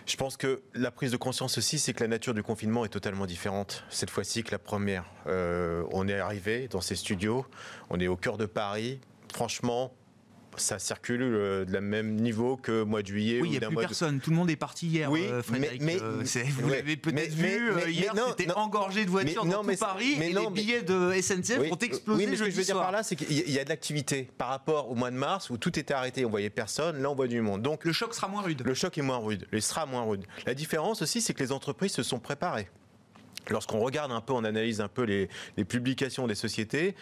Je 0.07 0.17
pense 0.17 0.37
que 0.37 0.63
la 0.75 0.91
prise 0.91 1.13
de 1.13 1.17
conscience 1.17 1.57
aussi, 1.57 1.79
c'est 1.79 1.93
que 1.93 2.03
la 2.03 2.09
nature 2.09 2.35
du 2.35 2.43
confinement 2.43 2.85
est 2.85 2.89
totalement 2.89 3.27
différente 3.27 3.85
cette 3.91 4.11
fois-ci 4.11 4.43
que 4.43 4.51
la 4.51 4.59
première. 4.59 5.05
Euh, 5.27 5.85
on 5.93 6.09
est 6.09 6.19
arrivé 6.19 6.69
dans 6.69 6.81
ces 6.81 6.97
studios, 6.97 7.47
on 7.91 8.01
est 8.01 8.09
au 8.09 8.17
cœur 8.17 8.37
de 8.37 8.47
Paris. 8.47 9.01
Franchement, 9.33 9.93
ça 10.57 10.78
circule 10.78 11.23
euh, 11.23 11.64
de 11.64 11.73
la 11.73 11.80
même 11.80 12.16
niveau 12.16 12.57
que 12.57 12.83
mois 12.83 13.02
de 13.02 13.07
juillet. 13.07 13.40
Oui, 13.40 13.49
il 13.49 13.59
n'y 13.59 13.64
a 13.64 13.69
plus 13.69 13.76
personne. 13.76 14.21
Tout 14.21 14.30
le 14.30 14.37
monde 14.37 14.50
est 14.50 14.57
parti 14.57 14.87
hier, 14.87 15.11
oui, 15.11 15.25
euh, 15.25 15.42
Frédéric. 15.42 15.83
Mais, 15.83 16.00
euh, 16.00 16.23
vous 16.59 16.69
l'avez 16.69 16.97
peut-être 16.97 17.35
vu, 17.35 17.90
hier, 17.90 18.12
c'était 18.28 18.52
engorgé 18.52 19.04
de 19.04 19.11
voitures 19.11 19.45
dans 19.45 19.62
tout 19.62 19.76
Paris 19.78 20.16
et 20.21 20.33
les 20.33 20.50
billets 20.50 20.83
de 20.83 21.12
SNCF 21.21 21.71
ont 21.71 21.76
explosé 21.76 22.25
Oui, 22.25 22.30
mais 22.30 22.37
ce 22.37 22.45
que 22.45 22.50
je 22.50 22.57
veux 22.57 22.64
dire 22.64 22.76
par 22.76 22.92
là, 22.92 23.02
c'est 23.02 23.16
qu'il 23.16 23.50
y 23.50 23.59
a 23.59 23.64
de 23.64 23.69
l'activité 23.69 24.28
par 24.38 24.49
rapport 24.49 24.90
au 24.90 24.95
mois 24.95 25.11
de 25.11 25.16
mars 25.16 25.50
où 25.50 25.57
tout 25.57 25.78
était 25.78 25.95
arrêté, 25.95 26.25
on 26.25 26.30
voyait 26.30 26.50
personne, 26.50 27.00
là 27.02 27.11
on 27.11 27.14
voit 27.14 27.28
du 27.28 27.40
monde. 27.40 27.62
Donc 27.62 27.85
Le 27.85 27.92
choc 27.92 28.14
sera 28.14 28.28
moins 28.28 28.42
rude. 28.42 28.62
Le 28.64 28.75
choc 28.75 28.97
est 28.99 29.02
moins 29.02 29.19
rude, 29.19 29.47
il 29.52 29.62
sera 29.62 29.87
moins 29.87 30.02
rude. 30.02 30.25
La 30.47 30.54
différence 30.54 31.02
aussi, 31.02 31.21
c'est 31.21 31.35
que 31.35 31.42
les 31.42 31.52
entreprises 31.52 31.92
se 31.92 32.02
sont 32.02 32.19
préparées. 32.19 32.69
Lorsqu'on 33.49 33.80
regarde 33.80 34.12
un 34.12 34.21
peu, 34.21 34.33
on 34.33 34.45
analyse 34.45 34.80
un 34.80 34.88
peu 34.88 35.02
les, 35.02 35.28
les 35.57 35.64
publications 35.64 36.26
des 36.26 36.35
sociétés, 36.35 36.95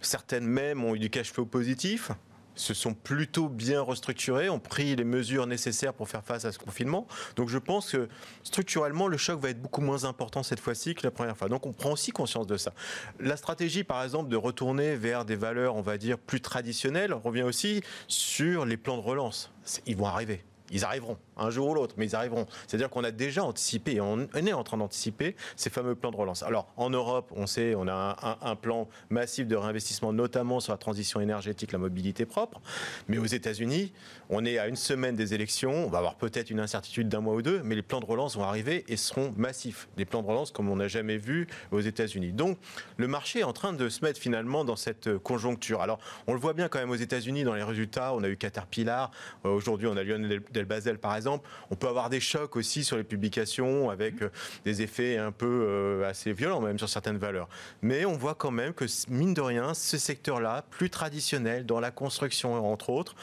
certaines 0.00 0.46
même 0.46 0.84
ont 0.84 0.94
eu 0.94 0.98
du 0.98 1.10
cash 1.10 1.32
flow 1.32 1.46
positif, 1.46 2.10
se 2.58 2.74
sont 2.74 2.94
plutôt 2.94 3.48
bien 3.48 3.80
restructurés, 3.80 4.48
ont 4.48 4.58
pris 4.58 4.96
les 4.96 5.04
mesures 5.04 5.46
nécessaires 5.46 5.94
pour 5.94 6.08
faire 6.08 6.24
face 6.24 6.44
à 6.44 6.52
ce 6.52 6.58
confinement. 6.58 7.06
Donc 7.36 7.48
je 7.48 7.58
pense 7.58 7.92
que 7.92 8.08
structurellement, 8.42 9.08
le 9.08 9.16
choc 9.16 9.40
va 9.40 9.50
être 9.50 9.62
beaucoup 9.62 9.80
moins 9.80 10.04
important 10.04 10.42
cette 10.42 10.60
fois-ci 10.60 10.94
que 10.94 11.04
la 11.04 11.10
première 11.10 11.36
fois. 11.36 11.48
Donc 11.48 11.66
on 11.66 11.72
prend 11.72 11.92
aussi 11.92 12.10
conscience 12.10 12.46
de 12.46 12.56
ça. 12.56 12.72
La 13.20 13.36
stratégie, 13.36 13.84
par 13.84 14.02
exemple, 14.02 14.28
de 14.28 14.36
retourner 14.36 14.96
vers 14.96 15.24
des 15.24 15.36
valeurs, 15.36 15.76
on 15.76 15.82
va 15.82 15.98
dire, 15.98 16.18
plus 16.18 16.40
traditionnelles, 16.40 17.12
revient 17.12 17.42
aussi 17.42 17.82
sur 18.08 18.64
les 18.64 18.76
plans 18.76 18.96
de 18.96 19.02
relance. 19.02 19.52
Ils 19.86 19.96
vont 19.96 20.06
arriver. 20.06 20.44
Ils 20.70 20.84
arriveront, 20.84 21.16
un 21.38 21.50
jour 21.50 21.68
ou 21.68 21.74
l'autre, 21.74 21.94
mais 21.98 22.06
ils 22.06 22.16
arriveront. 22.16 22.46
C'est-à-dire 22.66 22.90
qu'on 22.90 23.04
a 23.04 23.10
déjà 23.10 23.44
anticipé, 23.44 24.00
on 24.00 24.28
est 24.34 24.52
en 24.52 24.64
train 24.64 24.76
d'anticiper 24.76 25.36
ces 25.56 25.70
fameux 25.70 25.94
plans 25.94 26.10
de 26.10 26.16
relance. 26.16 26.42
Alors, 26.42 26.68
en 26.76 26.90
Europe, 26.90 27.32
on 27.34 27.46
sait, 27.46 27.74
on 27.74 27.88
a 27.88 28.38
un, 28.42 28.56
plan 28.56 28.88
massif 29.10 29.46
de 29.46 29.56
réinvestissement, 29.56 30.12
notamment 30.12 30.60
sur 30.60 30.72
la 30.72 30.78
transition 30.78 31.20
énergétique, 31.20 31.72
la 31.72 31.78
mobilité 31.78 32.26
propre. 32.26 32.60
Mais 33.08 33.18
aux 33.18 33.26
États-Unis, 33.26 33.92
on 34.30 34.44
est 34.44 34.58
à 34.58 34.66
une 34.66 34.76
semaine 34.76 35.14
des 35.14 35.34
élections, 35.34 35.86
on 35.86 35.88
va 35.88 35.98
avoir 35.98 36.16
peut-être 36.16 36.50
une 36.50 36.60
incertitude 36.60 37.08
d'un 37.08 37.20
mois 37.20 37.34
ou 37.34 37.42
deux, 37.42 37.62
mais 37.62 37.74
les 37.74 37.82
plans 37.82 38.00
de 38.00 38.06
relance 38.06 38.36
vont 38.36 38.44
arriver 38.44 38.84
et 38.88 38.96
seront 38.96 39.32
massifs. 39.36 39.88
Des 39.96 40.04
plans 40.04 40.22
de 40.22 40.26
relance 40.26 40.50
comme 40.50 40.68
on 40.68 40.76
n'a 40.76 40.88
jamais 40.88 41.18
vu 41.18 41.46
aux 41.70 41.80
États-Unis. 41.80 42.32
Donc, 42.32 42.58
le 42.96 43.06
marché 43.06 43.40
est 43.40 43.44
en 43.44 43.52
train 43.52 43.72
de 43.72 43.88
se 43.88 44.04
mettre 44.04 44.20
finalement 44.20 44.64
dans 44.64 44.76
cette 44.76 45.18
conjoncture. 45.18 45.82
Alors, 45.82 45.98
on 46.26 46.34
le 46.34 46.40
voit 46.40 46.52
bien 46.52 46.68
quand 46.68 46.78
même 46.78 46.90
aux 46.90 46.96
États-Unis 46.96 47.44
dans 47.44 47.54
les 47.54 47.62
résultats. 47.62 48.14
On 48.14 48.22
a 48.22 48.28
eu 48.28 48.36
Caterpillar, 48.36 49.10
euh, 49.44 49.50
aujourd'hui 49.50 49.86
on 49.86 49.96
a 49.96 50.02
Lionel 50.02 50.40
Basel 50.66 50.98
par 50.98 51.14
exemple, 51.14 51.27
on 51.70 51.74
peut 51.76 51.88
avoir 51.88 52.10
des 52.10 52.20
chocs 52.20 52.56
aussi 52.56 52.84
sur 52.84 52.96
les 52.96 53.04
publications 53.04 53.90
avec 53.90 54.22
euh, 54.22 54.30
des 54.64 54.82
effets 54.82 55.16
un 55.16 55.32
peu 55.32 55.46
euh, 55.46 56.08
assez 56.08 56.32
violents 56.32 56.60
même 56.60 56.78
sur 56.78 56.88
certaines 56.88 57.18
valeurs. 57.18 57.48
Mais 57.82 58.04
on 58.04 58.16
voit 58.16 58.34
quand 58.34 58.50
même 58.50 58.72
que 58.72 58.84
mine 59.08 59.34
de 59.34 59.40
rien, 59.40 59.74
ce 59.74 59.98
secteur-là, 59.98 60.64
plus 60.70 60.90
traditionnel 60.90 61.66
dans 61.66 61.80
la 61.80 61.90
construction 61.90 62.54
entre 62.70 62.90
autres, 62.90 63.14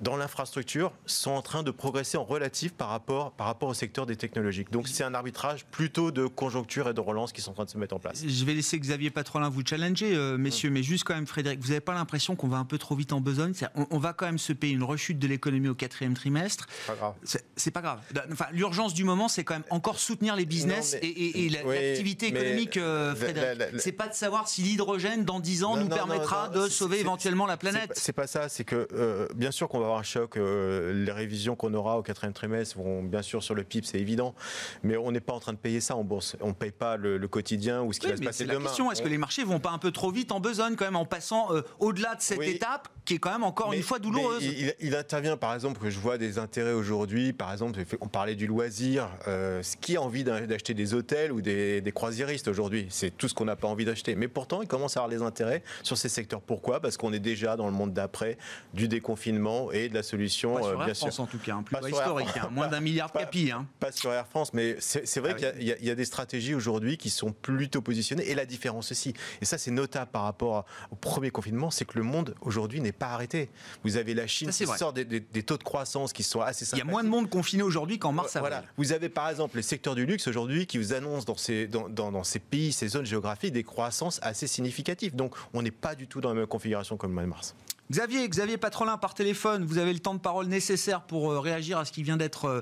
dans 0.00 0.16
l'infrastructure 0.16 0.92
sont 1.06 1.30
en 1.30 1.42
train 1.42 1.62
de 1.62 1.70
progresser 1.70 2.16
en 2.16 2.24
relatif 2.24 2.72
par 2.72 2.88
rapport, 2.88 3.32
par 3.32 3.46
rapport 3.46 3.68
au 3.68 3.74
secteur 3.74 4.06
des 4.06 4.16
technologiques. 4.16 4.70
Donc 4.70 4.88
c'est 4.88 5.04
un 5.04 5.14
arbitrage 5.14 5.66
plutôt 5.66 6.10
de 6.10 6.26
conjoncture 6.26 6.88
et 6.88 6.94
de 6.94 7.00
relance 7.00 7.32
qui 7.32 7.40
sont 7.40 7.50
en 7.50 7.54
train 7.54 7.64
de 7.64 7.70
se 7.70 7.78
mettre 7.78 7.94
en 7.94 7.98
place. 7.98 8.22
Je 8.26 8.44
vais 8.44 8.54
laisser 8.54 8.78
Xavier 8.78 9.10
Patrolin 9.10 9.48
vous 9.48 9.62
challenger, 9.64 10.14
euh, 10.14 10.36
messieurs, 10.38 10.70
mais 10.70 10.82
juste 10.82 11.04
quand 11.04 11.14
même, 11.14 11.26
Frédéric, 11.26 11.60
vous 11.60 11.68
n'avez 11.68 11.80
pas 11.80 11.94
l'impression 11.94 12.36
qu'on 12.36 12.48
va 12.48 12.56
un 12.56 12.64
peu 12.64 12.78
trop 12.78 12.94
vite 12.94 13.12
en 13.12 13.20
besogne? 13.20 13.52
On, 13.74 13.86
on, 13.90 13.98
va 13.98 14.12
quand 14.12 14.26
même 14.26 14.38
se 14.38 14.52
payer 14.52 14.72
une 14.72 14.82
rechute 14.82 15.18
de 15.18 15.26
l'économie 15.26 15.68
au 15.68 15.74
quatrième 15.74 16.14
trimestre. 16.14 16.66
Pas 16.86 16.94
grave. 16.94 17.14
C'est 17.56 17.70
pas 17.70 17.82
grave. 17.82 18.00
Enfin, 18.32 18.46
l'urgence 18.52 18.94
du 18.94 19.04
moment, 19.04 19.28
c'est 19.28 19.44
quand 19.44 19.54
même 19.54 19.64
encore 19.70 19.98
soutenir 19.98 20.36
les 20.36 20.46
business 20.46 20.96
et, 21.02 21.48
l'activité 21.50 22.28
économique, 22.28 22.76
euh, 22.76 23.14
Frédéric. 23.14 23.62
C'est 23.78 23.92
pas 23.92 24.08
de 24.08 24.14
savoir 24.14 24.48
si 24.48 24.62
l'hydrogène 24.62 25.24
dans 25.24 25.40
10 25.40 25.64
ans 25.64 25.76
nous 25.76 25.88
permettra 25.88 26.48
de 26.48 26.68
sauver 26.68 27.00
éventuellement 27.00 27.46
la 27.46 27.56
planète. 27.56 27.92
C'est 27.94 28.12
pas 28.12 28.26
ça. 28.26 28.48
C'est 28.48 28.64
que 28.64 28.88
euh, 28.92 29.28
bien 29.34 29.50
sûr 29.50 29.68
qu'on 29.68 29.80
va 29.80 29.89
avoir 29.90 30.00
un 30.00 30.04
choc. 30.04 30.36
Euh, 30.36 30.92
les 30.92 31.12
révisions 31.12 31.56
qu'on 31.56 31.74
aura 31.74 31.98
au 31.98 32.02
quatrième 32.02 32.32
trimestre 32.32 32.78
vont 32.78 33.02
bien 33.02 33.22
sûr 33.22 33.42
sur 33.42 33.54
le 33.54 33.64
PIB, 33.64 33.86
c'est 33.86 34.00
évident. 34.00 34.34
Mais 34.82 34.96
on 34.96 35.12
n'est 35.12 35.20
pas 35.20 35.32
en 35.32 35.40
train 35.40 35.52
de 35.52 35.58
payer 35.58 35.80
ça 35.80 35.96
en 35.96 36.04
bourse. 36.04 36.36
On 36.40 36.52
paye 36.52 36.72
pas 36.72 36.96
le, 36.96 37.18
quotidien 37.30 37.82
ou 37.82 37.92
ce 37.92 38.00
qui 38.00 38.08
va 38.08 38.16
se 38.16 38.22
passer 38.22 38.44
demain. 38.44 38.58
La 38.58 38.64
question, 38.64 38.90
est-ce 38.90 39.02
que 39.02 39.08
les 39.08 39.18
marchés 39.18 39.44
vont 39.44 39.60
pas 39.60 39.70
un 39.70 39.78
peu 39.78 39.92
trop 39.92 40.10
vite 40.10 40.32
en 40.32 40.40
besogne 40.40 40.74
quand 40.74 40.84
même 40.84 40.96
en 40.96 41.04
passant 41.04 41.48
au-delà 41.78 42.16
de 42.16 42.20
cette 42.20 42.42
étape 42.42 42.88
qui 43.04 43.14
est 43.14 43.18
quand 43.18 43.30
même 43.30 43.44
encore 43.44 43.72
une 43.72 43.82
fois 43.82 43.98
douloureuse? 43.98 44.44
il, 44.80 44.94
intervient 44.94 45.36
par 45.36 45.54
exemple 45.54 45.80
que 45.80 45.88
je 45.88 45.98
vois 45.98 46.18
des 46.18 46.38
intérêts 46.38 46.72
aujourd'hui. 46.72 47.32
Par 47.32 47.52
exemple, 47.52 47.80
on 48.00 48.08
parlait 48.08 48.34
du 48.34 48.46
loisir. 48.46 49.08
Euh, 49.28 49.62
qui 49.80 49.96
a 49.96 50.02
envie 50.02 50.24
d'acheter 50.24 50.74
des 50.74 50.94
hôtels 50.94 51.32
ou 51.32 51.40
des, 51.40 51.82
croisiéristes 51.94 52.48
aujourd'hui? 52.48 52.86
C'est 52.90 53.16
tout 53.16 53.28
ce 53.28 53.34
qu'on 53.34 53.44
n'a 53.44 53.56
pas 53.56 53.68
envie 53.68 53.84
d'acheter. 53.84 54.14
Mais 54.14 54.28
pourtant, 54.28 54.62
il 54.62 54.68
commence 54.68 54.96
à 54.96 55.00
avoir 55.00 55.10
des 55.10 55.22
intérêts 55.24 55.62
sur 55.82 55.96
ces 55.96 56.08
secteurs. 56.08 56.40
Pourquoi? 56.40 56.80
Parce 56.80 56.96
qu'on 56.96 57.12
est 57.12 57.20
déjà 57.20 57.56
dans 57.56 57.66
le 57.66 57.72
monde 57.72 57.92
d'après 57.92 58.36
du 58.74 58.88
déconfinement 58.88 59.72
et 59.72 59.79
de 59.88 59.94
la 59.94 60.02
solution. 60.02 60.54
Pas 60.54 60.62
sur 60.62 60.80
euh, 60.80 60.86
Air 60.86 60.96
France 60.96 61.18
en 61.18 61.26
tout 61.26 61.38
cas, 61.38 61.54
un 61.54 61.62
plus 61.62 61.76
historique, 61.88 62.28
hein. 62.36 62.48
moins 62.50 62.68
d'un 62.68 62.80
milliard 62.80 63.10
de 63.12 63.18
capi. 63.18 63.50
Hein. 63.50 63.66
Pas 63.78 63.92
sur 63.92 64.12
Air 64.12 64.26
France, 64.26 64.52
mais 64.52 64.76
c'est 64.80 65.20
vrai 65.20 65.34
ah 65.36 65.52
qu'il 65.52 65.62
y, 65.62 65.90
a 65.90 65.94
des 65.94 66.04
stratégies 66.04 66.54
aujourd'hui 66.54 66.96
qui 66.96 67.10
sont 67.10 67.32
plutôt 67.32 67.80
positionnées 67.80 68.28
et 68.28 68.34
la 68.34 68.46
différence 68.46 68.92
aussi. 68.92 69.14
Et 69.40 69.44
ça, 69.44 69.58
c'est 69.58 69.70
notable 69.70 70.10
par 70.10 70.22
rapport 70.22 70.64
au 70.90 70.96
premier 70.96 71.30
confinement, 71.30 71.70
c'est 71.70 71.84
que 71.84 71.98
le 71.98 72.04
monde 72.04 72.34
aujourd'hui 72.40 72.80
n'est 72.80 72.92
pas 72.92 73.08
arrêté. 73.08 73.50
Vous 73.84 73.96
avez 73.96 74.14
la 74.14 74.26
Chine 74.26 74.50
qui 74.50 74.66
sort 74.66 74.92
des, 74.92 75.22
taux 75.42 75.56
de 75.56 75.62
croissance 75.62 76.12
qui 76.12 76.22
sont 76.22 76.40
assez. 76.40 76.66
Il 76.72 76.78
y 76.78 76.82
a 76.82 76.84
moins 76.84 77.04
de 77.04 77.08
monde 77.08 77.28
confiné 77.30 77.62
aujourd'hui 77.62 77.98
qu'en 77.98 78.12
mars 78.12 78.36
avril. 78.36 78.50
Voilà. 78.50 78.64
Vous 78.76 78.92
avez 78.92 79.08
par 79.08 79.28
exemple 79.28 79.56
les 79.56 79.62
secteurs 79.62 79.94
du 79.94 80.06
luxe 80.06 80.28
aujourd'hui 80.28 80.66
qui 80.66 80.78
vous 80.78 80.92
annoncent 80.92 81.24
dans 81.24 81.36
ces, 81.36 81.66
dans, 81.66 81.88
dans, 81.88 82.24
ces 82.24 82.38
pays, 82.38 82.72
ces 82.72 82.88
zones 82.88 83.06
géographiques, 83.06 83.52
des 83.52 83.64
croissances 83.64 84.18
assez 84.22 84.46
significatives. 84.46 85.14
Donc 85.14 85.34
on 85.52 85.62
n'est 85.62 85.70
pas 85.70 85.94
du 85.94 86.06
tout 86.06 86.20
dans 86.20 86.30
la 86.30 86.34
même 86.34 86.46
configuration 86.46 86.96
comme 86.96 87.10
le 87.10 87.14
mois 87.14 87.24
de 87.24 87.28
mars. 87.28 87.54
Xavier, 87.90 88.28
Xavier 88.28 88.56
Patrolin 88.56 88.98
par 88.98 89.14
téléphone, 89.14 89.64
vous 89.64 89.78
avez 89.78 89.92
le 89.92 89.98
temps 89.98 90.14
de 90.14 90.20
parole 90.20 90.46
nécessaire 90.46 91.00
pour 91.02 91.32
euh, 91.32 91.40
réagir 91.40 91.76
à 91.76 91.84
ce 91.84 91.90
qui 91.90 92.04
vient 92.04 92.16
d'être 92.16 92.44
euh, 92.44 92.60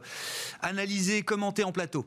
analysé, 0.62 1.20
commenté 1.20 1.64
en 1.64 1.72
plateau. 1.72 2.06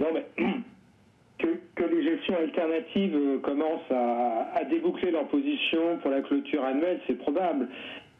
Non 0.00 0.06
mais 0.14 0.26
que, 1.38 1.84
les 1.84 2.02
gestions 2.02 2.34
alternatives 2.34 3.14
euh, 3.14 3.38
commencent 3.40 3.90
à, 3.90 4.64
déboucler 4.70 5.10
leur 5.10 5.28
position 5.28 5.98
pour 5.98 6.10
la 6.10 6.22
clôture 6.22 6.64
annuelle, 6.64 6.98
c'est 7.06 7.18
probable. 7.18 7.68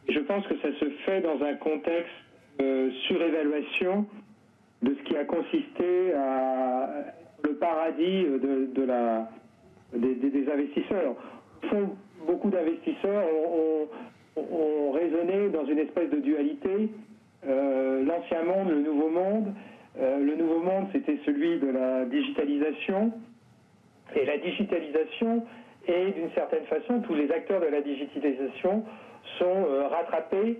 Je 0.07 0.19
pense 0.19 0.45
que 0.45 0.55
ça 0.61 0.69
se 0.79 0.89
fait 1.05 1.21
dans 1.21 1.43
un 1.43 1.55
contexte 1.55 2.13
de 2.59 2.91
surévaluation 3.07 4.05
de 4.83 4.95
ce 4.95 5.09
qui 5.09 5.17
a 5.17 5.25
consisté 5.25 6.13
à 6.13 6.89
le 7.43 7.55
paradis 7.55 8.23
de, 8.23 8.83
la, 8.83 9.29
des, 9.93 10.51
investisseurs. 10.51 11.15
Au 11.63 11.67
fond, 11.67 11.97
beaucoup 12.25 12.49
d'investisseurs 12.49 13.23
ont, 13.25 13.87
raisonné 14.91 15.49
dans 15.49 15.65
une 15.65 15.79
espèce 15.79 16.09
de 16.09 16.17
dualité. 16.17 16.89
Euh, 17.47 18.03
l'ancien 18.05 18.43
monde, 18.43 18.69
le 18.69 18.81
nouveau 18.81 19.09
monde. 19.09 19.53
Euh, 19.99 20.19
le 20.19 20.35
nouveau 20.35 20.59
monde, 20.59 20.87
c'était 20.93 21.19
celui 21.25 21.59
de 21.59 21.67
la 21.67 22.05
digitalisation. 22.05 23.11
Et 24.15 24.25
la 24.25 24.37
digitalisation 24.37 25.45
est, 25.87 26.11
d'une 26.11 26.31
certaine 26.31 26.65
façon, 26.65 27.01
tous 27.01 27.15
les 27.15 27.31
acteurs 27.31 27.61
de 27.61 27.67
la 27.67 27.81
digitalisation 27.81 28.83
sont 29.37 29.45
euh, 29.45 29.87
rattrapés 29.87 30.59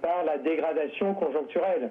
par 0.00 0.24
la 0.24 0.38
dégradation 0.38 1.12
conjoncturelle. 1.12 1.90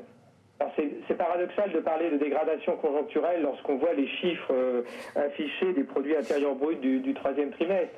C'est 0.75 1.15
paradoxal 1.15 1.71
de 1.71 1.79
parler 1.79 2.09
de 2.09 2.17
dégradation 2.17 2.75
conjoncturelle 2.77 3.43
lorsqu'on 3.43 3.77
voit 3.77 3.93
les 3.93 4.07
chiffres 4.07 4.83
affichés 5.15 5.71
des 5.73 5.83
produits 5.83 6.15
intérieurs 6.15 6.55
bruts 6.55 6.77
du, 6.77 7.13
troisième 7.13 7.51
trimestre. 7.51 7.93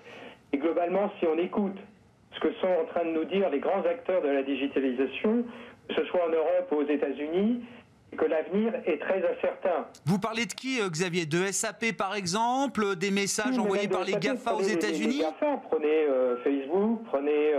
Et 0.53 0.57
globalement, 0.57 1.11
si 1.19 1.25
on 1.25 1.37
écoute 1.37 1.77
ce 2.33 2.39
que 2.39 2.53
sont 2.61 2.67
en 2.67 2.85
train 2.85 3.05
de 3.05 3.11
nous 3.11 3.25
dire 3.25 3.49
les 3.49 3.59
grands 3.59 3.83
acteurs 3.85 4.21
de 4.21 4.29
la 4.29 4.43
digitalisation, 4.43 5.43
que 5.87 5.95
ce 5.95 6.05
soit 6.05 6.25
en 6.25 6.29
Europe 6.29 6.71
ou 6.71 6.75
aux 6.77 6.87
États-Unis, 6.87 7.63
que 8.17 8.25
l'avenir 8.25 8.73
est 8.85 8.99
très 8.99 9.17
incertain. 9.17 9.87
Vous 10.05 10.19
parlez 10.19 10.45
de 10.45 10.53
qui, 10.53 10.79
Xavier? 10.87 11.25
De 11.25 11.47
SAP 11.51 11.97
par 11.97 12.15
exemple 12.15 12.95
Des 12.95 13.09
messages 13.09 13.57
envoyés 13.57 13.87
par 13.87 14.03
les 14.03 14.13
GAFA 14.13 14.53
aux 14.53 14.61
États-Unis? 14.61 15.23
Prenez 15.69 16.05
Facebook, 16.43 17.01
prenez 17.05 17.53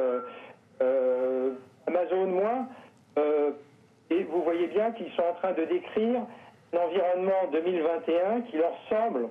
euh, 0.82 1.54
Amazon 1.86 2.26
moins. 2.26 2.68
Euh, 3.18 3.50
et 4.10 4.24
vous 4.24 4.42
voyez 4.42 4.66
bien 4.68 4.90
qu'ils 4.92 5.12
sont 5.12 5.22
en 5.22 5.34
train 5.34 5.52
de 5.52 5.64
décrire 5.64 6.22
un 6.72 6.76
environnement 6.76 7.50
2021 7.52 8.40
qui 8.42 8.56
leur 8.56 8.74
semble 8.88 9.28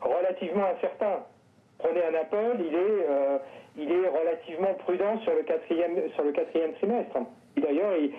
relativement 0.00 0.66
incertain. 0.76 1.24
Prenez 1.82 2.02
un 2.04 2.14
Apple, 2.14 2.58
il 2.58 2.74
est, 2.74 3.06
euh, 3.08 3.38
il 3.76 3.90
est 3.90 4.08
relativement 4.08 4.74
prudent 4.74 5.18
sur 5.20 5.34
le 5.34 5.42
quatrième, 5.42 6.10
sur 6.14 6.24
le 6.24 6.32
quatrième 6.32 6.72
trimestre. 6.74 7.16
D'ailleurs, 7.56 7.92
il 7.98 8.12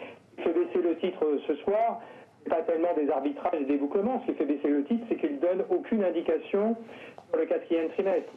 fait 0.43 0.53
baisser 0.53 0.81
le 0.81 0.97
titre 0.97 1.25
ce 1.47 1.55
soir, 1.57 2.01
pas 2.49 2.61
tellement 2.63 2.93
des 2.95 3.09
arbitrages 3.09 3.61
et 3.61 3.65
des 3.65 3.77
bouclements. 3.77 4.21
Ce 4.21 4.31
qui 4.31 4.37
fait 4.37 4.45
baisser 4.45 4.67
le 4.67 4.83
titre, 4.85 5.05
c'est 5.09 5.15
qu'il 5.15 5.35
ne 5.35 5.39
donne 5.39 5.63
aucune 5.69 6.03
indication 6.03 6.75
sur 7.29 7.39
le 7.39 7.45
quatrième 7.45 7.89
trimestre. 7.89 8.31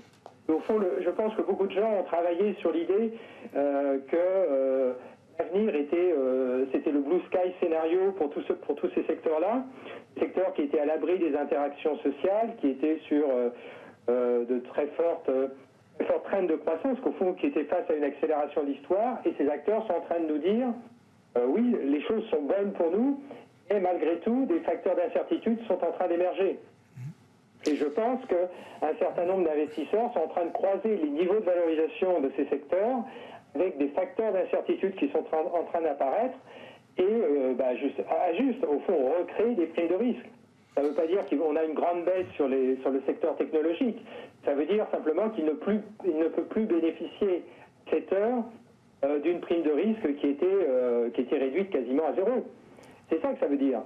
Au 0.48 0.58
fond, 0.60 0.78
je 1.00 1.10
pense 1.10 1.34
que 1.36 1.42
beaucoup 1.42 1.66
de 1.66 1.72
gens 1.72 1.90
ont 1.90 2.02
travaillé 2.02 2.54
sur 2.60 2.70
l'idée 2.70 3.14
euh, 3.56 3.98
que 4.08 4.16
euh, 4.16 4.92
l'avenir 5.38 5.74
était, 5.74 6.14
c'était 6.70 6.90
le 6.92 7.00
blue 7.00 7.20
sky 7.26 7.54
scénario 7.60 8.12
pour, 8.12 8.28
pour 8.28 8.74
tous 8.76 8.90
ces 8.94 9.04
secteurs-là, 9.04 9.64
secteurs 10.20 10.52
qui 10.52 10.62
étaient 10.62 10.80
à 10.80 10.84
l'abri 10.84 11.18
des 11.18 11.34
interactions 11.34 11.96
sociales, 11.98 12.54
qui 12.60 12.68
étaient 12.68 12.98
sur 13.08 13.24
de 14.08 14.58
très 14.70 14.86
fortes, 14.88 15.30
très 15.98 16.06
fortes 16.06 16.24
traînes 16.24 16.46
de 16.46 16.56
croissance, 16.56 16.98
qu'au 17.00 17.12
fond, 17.12 17.34
qui 17.34 17.46
étaient 17.46 17.64
face 17.64 17.88
à 17.88 17.94
une 17.94 18.04
accélération 18.04 18.62
de 18.62 18.68
l'histoire, 18.68 19.18
et 19.24 19.34
ces 19.38 19.48
acteurs 19.48 19.86
sont 19.86 19.94
en 19.94 20.00
train 20.00 20.20
de 20.20 20.26
nous 20.26 20.38
dire, 20.38 20.68
oui, 21.46 21.76
les 21.84 22.00
choses 22.02 22.24
sont 22.30 22.42
bonnes 22.42 22.72
pour 22.72 22.90
nous, 22.90 23.20
et 23.70 23.80
malgré 23.80 24.18
tout, 24.18 24.46
des 24.46 24.60
facteurs 24.60 24.96
d'incertitude 24.96 25.58
sont 25.66 25.82
en 25.82 25.92
train 25.92 26.08
d'émerger. 26.08 26.58
Et 27.66 27.76
je 27.76 27.86
pense 27.86 28.20
qu'un 28.26 28.94
certain 28.98 29.24
nombre 29.24 29.44
d'investisseurs 29.48 30.12
sont 30.12 30.20
en 30.20 30.28
train 30.28 30.44
de 30.44 30.52
croiser 30.52 30.96
les 30.96 31.08
niveaux 31.08 31.40
de 31.40 31.44
valorisation 31.44 32.20
de 32.20 32.30
ces 32.36 32.44
secteurs 32.46 32.98
avec 33.54 33.78
des 33.78 33.88
facteurs 33.88 34.32
d'incertitude 34.32 34.94
qui 34.96 35.08
sont 35.10 35.24
en 35.32 35.64
train 35.64 35.80
d'apparaître 35.80 36.36
et 36.98 37.02
euh, 37.02 37.54
bah, 37.54 37.74
juste, 37.76 38.00
à 38.08 38.34
juste, 38.34 38.62
au 38.64 38.78
fond, 38.80 39.12
recréer 39.18 39.54
des 39.54 39.66
primes 39.66 39.88
de 39.88 39.94
risque. 39.94 40.26
Ça 40.74 40.82
ne 40.82 40.88
veut 40.88 40.94
pas 40.94 41.06
dire 41.06 41.24
qu'on 41.26 41.54
a 41.54 41.64
une 41.64 41.74
grande 41.74 42.04
baisse 42.04 42.26
sur, 42.34 42.48
le 42.48 43.02
secteur 43.06 43.36
technologique. 43.36 44.04
Ça 44.44 44.54
veut 44.54 44.66
dire 44.66 44.86
simplement 44.90 45.30
qu'il 45.30 45.44
ne, 45.44 45.52
plus, 45.52 45.80
ne 46.04 46.28
peut 46.28 46.44
plus 46.44 46.64
bénéficier, 46.64 47.44
cette 47.90 48.12
heure, 48.12 48.44
euh, 49.04 49.20
d'une 49.20 49.40
prime 49.40 49.62
de 49.62 49.70
risque 49.70 50.16
qui 50.16 50.28
était, 50.28 50.46
euh, 50.46 51.10
qui 51.10 51.22
était 51.22 51.38
réduite 51.38 51.70
quasiment 51.70 52.06
à 52.06 52.14
zéro. 52.14 52.44
C'est 53.08 53.20
ça 53.20 53.32
que 53.32 53.40
ça 53.40 53.46
veut 53.46 53.56
dire. 53.56 53.80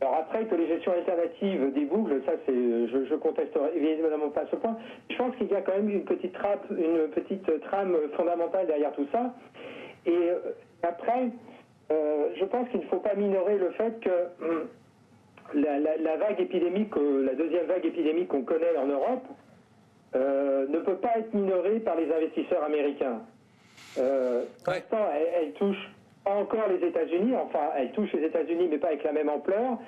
Alors 0.00 0.14
après 0.14 0.44
que 0.44 0.54
les 0.54 0.68
gestions 0.68 0.92
alternatives 0.92 1.72
débouclent, 1.74 2.22
ça 2.24 2.32
c'est, 2.46 2.54
je, 2.54 3.04
je 3.04 3.14
contesterai 3.16 3.70
évidemment 3.74 4.28
pas 4.28 4.46
ce 4.48 4.54
point. 4.54 4.76
Je 5.10 5.16
pense 5.16 5.34
qu'il 5.36 5.48
y 5.48 5.56
a 5.56 5.60
quand 5.62 5.74
même 5.74 5.90
une 5.90 6.04
petite 6.04 6.34
trappe, 6.34 6.66
une 6.70 7.08
petite 7.08 7.60
trame 7.62 7.96
fondamentale 8.16 8.68
derrière 8.68 8.92
tout 8.92 9.08
ça. 9.10 9.34
Et 10.06 10.12
euh, 10.12 10.38
après, 10.82 11.30
je 11.90 12.44
pense 12.44 12.68
qu'il 12.68 12.80
ne 12.80 12.84
faut 12.86 13.00
pas 13.00 13.14
minorer 13.14 13.56
le 13.56 13.70
fait 13.70 13.98
que 14.00 14.10
hum, 15.54 15.62
la, 15.62 16.16
vague 16.16 16.40
épidémique, 16.40 16.96
euh, 16.96 17.24
la 17.24 17.34
deuxième 17.34 17.66
vague 17.66 17.84
épidémique 17.84 18.28
qu'on 18.28 18.42
connaît 18.42 18.76
en 18.76 18.86
Europe, 18.86 19.26
ne 20.14 20.78
peut 20.78 20.96
pas 20.96 21.18
être 21.18 21.34
minorée 21.34 21.80
par 21.80 21.96
les 21.96 22.10
investisseurs 22.12 22.64
américains. 22.64 23.20
pour 23.94 24.72
l'instant, 24.72 25.06
elle 25.40 25.52
touche 25.52 25.90
encore 26.24 26.68
les 26.68 26.86
États-Unis. 26.86 27.34
Enfin, 27.36 27.70
elle 27.76 27.92
touche 27.92 28.12
les 28.12 28.24
États-Unis, 28.24 28.68
mais 28.70 28.78
pas 28.78 28.88
avec 28.88 29.04
la 29.04 29.12
même 29.12 29.28
ampleur. 29.28 29.78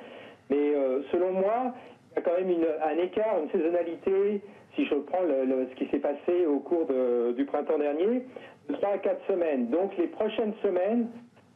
Mais 0.48 0.74
euh, 0.74 1.02
selon 1.12 1.32
moi, 1.32 1.74
il 2.10 2.16
y 2.16 2.18
a 2.18 2.22
quand 2.22 2.36
même 2.36 2.50
un 2.82 3.02
écart, 3.02 3.38
une 3.42 3.50
saisonnalité, 3.50 4.42
si 4.74 4.84
je 4.86 4.94
prends 4.94 5.22
ce 5.22 5.74
qui 5.76 5.88
s'est 5.90 5.98
passé 5.98 6.46
au 6.46 6.58
cours 6.60 6.88
du 7.34 7.44
printemps 7.44 7.78
dernier, 7.78 8.22
de 8.68 8.74
3 8.74 8.88
à 8.90 8.98
4 8.98 9.26
semaines. 9.26 9.68
Donc 9.68 9.96
les 9.96 10.08
prochaines 10.08 10.54
semaines 10.62 11.08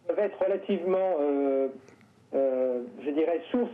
peuvent 0.06 0.18
être 0.18 0.38
relativement, 0.42 1.16
euh, 1.20 1.68
euh, 2.34 2.82
je 3.04 3.10
dirais, 3.10 3.40
source 3.50 3.70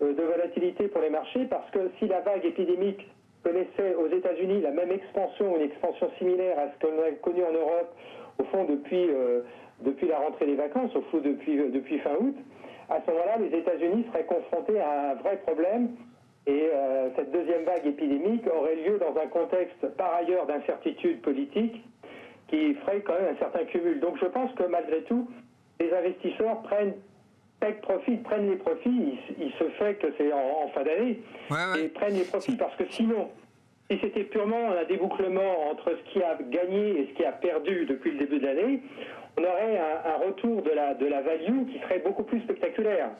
de 0.00 0.22
volatilité 0.22 0.88
pour 0.88 1.00
les 1.00 1.10
marchés, 1.10 1.44
parce 1.46 1.70
que 1.70 1.90
si 1.98 2.06
la 2.06 2.20
vague 2.20 2.44
épidémique 2.44 3.08
connaissait 3.42 3.94
aux 3.94 4.08
États-Unis 4.08 4.60
la 4.60 4.70
même 4.70 4.90
expansion, 4.90 5.56
une 5.56 5.62
expansion 5.62 6.10
similaire 6.18 6.58
à 6.58 6.68
ce 6.72 6.86
qu'on 6.86 6.98
a 7.02 7.10
connu 7.22 7.42
en 7.44 7.52
Europe 7.52 7.94
au 8.38 8.44
fond 8.44 8.64
depuis, 8.64 9.08
depuis 9.82 10.08
la 10.08 10.18
rentrée 10.18 10.46
des 10.46 10.56
vacances, 10.56 10.94
au 10.96 11.02
fond 11.02 11.18
depuis, 11.18 11.56
depuis 11.70 11.98
fin 12.00 12.14
août, 12.18 12.34
à 12.88 13.00
ce 13.00 13.10
moment-là, 13.10 13.36
les 13.38 13.56
États-Unis 13.58 14.04
seraient 14.12 14.24
confrontés 14.24 14.80
à 14.80 15.10
un 15.12 15.14
vrai 15.14 15.36
problème 15.46 15.90
et 16.46 16.70
cette 17.16 17.30
deuxième 17.32 17.64
vague 17.64 17.86
épidémique 17.86 18.44
aurait 18.46 18.76
lieu 18.76 18.98
dans 18.98 19.18
un 19.20 19.26
contexte 19.28 19.86
par 19.96 20.14
ailleurs 20.14 20.46
d'incertitude 20.46 21.22
politique 21.22 21.82
qui 22.48 22.74
ferait 22.74 23.00
quand 23.00 23.14
même 23.14 23.34
un 23.34 23.38
certain 23.38 23.64
cumul. 23.64 24.00
Donc 24.00 24.18
je 24.20 24.26
pense 24.26 24.52
que 24.54 24.64
malgré 24.64 25.02
tout, 25.04 25.26
les 25.80 25.92
investisseurs 25.92 26.60
prennent 26.62 26.94
profit, 27.72 28.16
prennent 28.18 28.50
les 28.50 28.56
profits, 28.56 29.18
il, 29.38 29.52
se 29.58 29.68
fait 29.78 29.94
que 29.94 30.06
c'est 30.18 30.32
en, 30.32 30.68
fin 30.74 30.82
d'année, 30.82 31.20
et 31.78 31.88
prennent 31.88 32.14
les 32.14 32.24
profits 32.24 32.56
parce 32.56 32.74
que 32.76 32.84
sinon, 32.90 33.30
si 33.90 33.98
c'était 34.00 34.24
purement 34.24 34.72
un 34.72 34.84
débouclement 34.84 35.70
entre 35.70 35.90
ce 35.90 36.12
qui 36.12 36.22
a 36.22 36.38
gagné 36.50 37.00
et 37.00 37.08
ce 37.10 37.16
qui 37.16 37.24
a 37.24 37.32
perdu 37.32 37.86
depuis 37.86 38.12
le 38.12 38.18
début 38.18 38.38
de 38.38 38.46
l'année, 38.46 38.82
on 39.36 39.42
aurait 39.42 39.78
un, 39.78 40.26
retour 40.26 40.62
de 40.62 40.70
la, 40.70 40.94
de 40.94 41.06
la 41.06 41.22
value 41.22 41.66
qui 41.70 41.78
serait 41.80 41.98
beaucoup 41.98 42.22
plus 42.22 42.40
spectaculaire. 42.42 43.10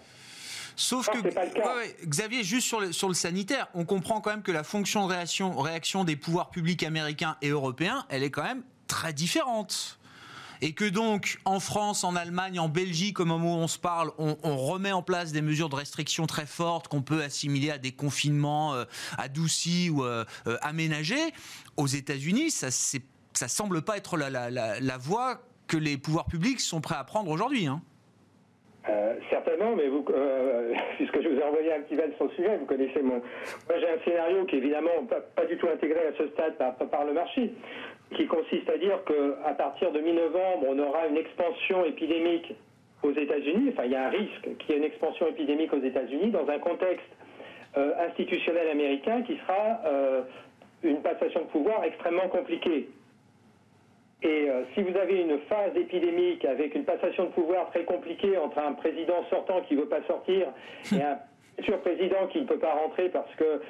Sauf 0.77 1.09
que, 1.09 2.07
Xavier, 2.07 2.43
juste 2.43 2.67
sur 2.67 2.81
le, 2.81 2.93
sur 2.93 3.09
le 3.09 3.15
sanitaire, 3.15 3.69
on 3.75 3.85
comprend 3.85 4.21
quand 4.21 4.31
même 4.31 4.43
que 4.43 4.53
la 4.53 4.65
fonction 4.65 5.07
de 5.07 5.13
réaction, 5.13 5.57
réaction 5.57 6.05
des 6.05 6.17
pouvoirs 6.17 6.51
publics 6.51 6.83
américains 6.83 7.37
et 7.43 7.51
européens, 7.51 8.07
elle 8.09 8.25
est 8.25 8.31
quand 8.31 8.43
même 8.43 8.63
très 8.89 9.13
différente 9.13 9.99
et 10.61 10.73
que 10.73 10.89
donc 10.89 11.39
en 11.45 11.61
France, 11.61 12.05
en 12.05 12.17
Allemagne, 12.17 12.59
en 12.59 12.69
Belgique, 12.69 13.21
au 13.21 13.25
moment 13.25 13.57
où 13.57 13.59
on 13.59 13.69
se 13.69 13.79
parle, 13.79 14.11
on, 14.19 14.35
remet 14.57 14.93
en 14.93 15.03
place 15.03 15.33
des 15.33 15.43
mesures 15.43 15.69
de 15.69 15.75
restriction 15.75 16.27
très 16.27 16.47
fortes 16.47 16.89
qu'on 16.89 17.03
peut 17.03 17.23
assimiler 17.23 17.71
à 17.71 17.79
des 17.79 17.93
confinements 17.93 18.75
euh, 18.75 18.85
adoucis 19.19 19.91
ou 19.91 20.05
euh, 20.05 20.25
euh, 20.47 20.57
aménagés, 20.63 21.33
aux 21.77 21.87
États-Unis, 21.87 22.51
ça 22.51 22.71
ça 22.71 23.49
semble 23.49 23.83
pas 23.83 23.97
être 23.97 24.17
la, 24.17 24.99
voie 24.99 25.41
que 25.67 25.77
les 25.77 25.99
pouvoirs 25.99 26.27
publics 26.27 26.61
sont 26.61 26.81
prêts 26.81 26.95
à 26.97 27.03
prendre 27.03 27.31
aujourd'hui. 27.33 27.67
Hein. 27.67 27.83
certainement, 29.29 29.75
mais 29.75 29.89
puisque 30.97 31.21
je 31.21 31.29
vous 31.29 31.41
ai 31.41 31.43
envoyé 31.43 31.75
un 31.75 31.81
petit 31.81 31.97
mail 31.97 32.13
sur 32.17 32.27
le 32.27 32.31
sujet, 32.31 32.57
vous 32.57 32.67
connaissez 32.67 33.03
mon. 33.03 33.15
Moi, 33.15 33.79
j'ai 33.81 33.89
un 33.89 34.05
scénario 34.05 34.45
qui 34.45 34.57
évidemment 34.57 35.05
pas, 35.35 35.45
du 35.47 35.57
tout 35.57 35.67
intégré 35.69 35.99
à 36.07 36.17
ce 36.17 36.29
stade 36.29 36.57
par 36.59 37.05
le 37.05 37.13
marché 37.13 37.53
qui 38.15 38.27
consiste 38.27 38.69
à 38.69 38.79
dire 38.79 38.99
qu'à 39.05 39.53
partir 39.55 39.93
de 39.93 40.01
mi-novembre, 40.01 40.67
on 40.69 40.79
aura 40.79 41.07
une 41.07 41.17
expansion 41.17 41.85
épidémique 41.85 42.55
aux 43.03 43.13
États-Unis. 43.13 43.71
Enfin, 43.73 43.85
il 43.85 43.93
y 43.93 43.97
a 43.97 44.07
un 44.07 44.11
risque 44.11 44.57
qu'il 44.59 44.71
y 44.71 44.73
ait 44.73 44.79
une 44.79 44.85
expansion 44.85 45.29
épidémique 45.29 45.73
aux 45.73 45.83
États-Unis 45.83 46.31
dans 46.31 46.49
un 46.49 46.59
contexte 46.59 47.07
euh, 47.77 47.93
institutionnel 48.09 48.69
américain 48.69 49.23
qui 49.23 49.37
sera 49.37 49.81
euh, 49.85 50.23
une 50.83 51.03
passation 51.03 51.41
de 51.41 51.47
pouvoir 51.47 51.85
extrêmement 51.85 52.29
compliquée. 52.29 52.89
Et 54.23 54.49
euh, 54.49 54.63
si 54.75 54.83
vous 54.83 54.97
avez 54.97 55.21
une 55.21 55.39
phase 55.51 55.77
épidémique 55.77 56.45
avec 56.45 56.75
une 56.75 56.85
passation 56.85 57.25
de 57.25 57.31
pouvoir 57.31 57.71
très 57.71 57.85
compliquée 57.85 58.39
entre 58.39 58.59
un 58.59 58.73
président 58.73 59.23
sortant 59.29 59.61
qui 59.63 59.75
ne 59.75 59.81
veut 59.81 59.89
pas 59.89 60.03
sortir 60.07 60.49
et 60.93 61.03
un 61.03 61.19
futur 61.57 61.79
président 61.81 62.27
qui 62.29 62.41
ne 62.41 62.47
peut 62.47 62.59
pas 62.59 62.73
rentrer 62.73 63.11
parce 63.11 63.35
que 63.35 63.61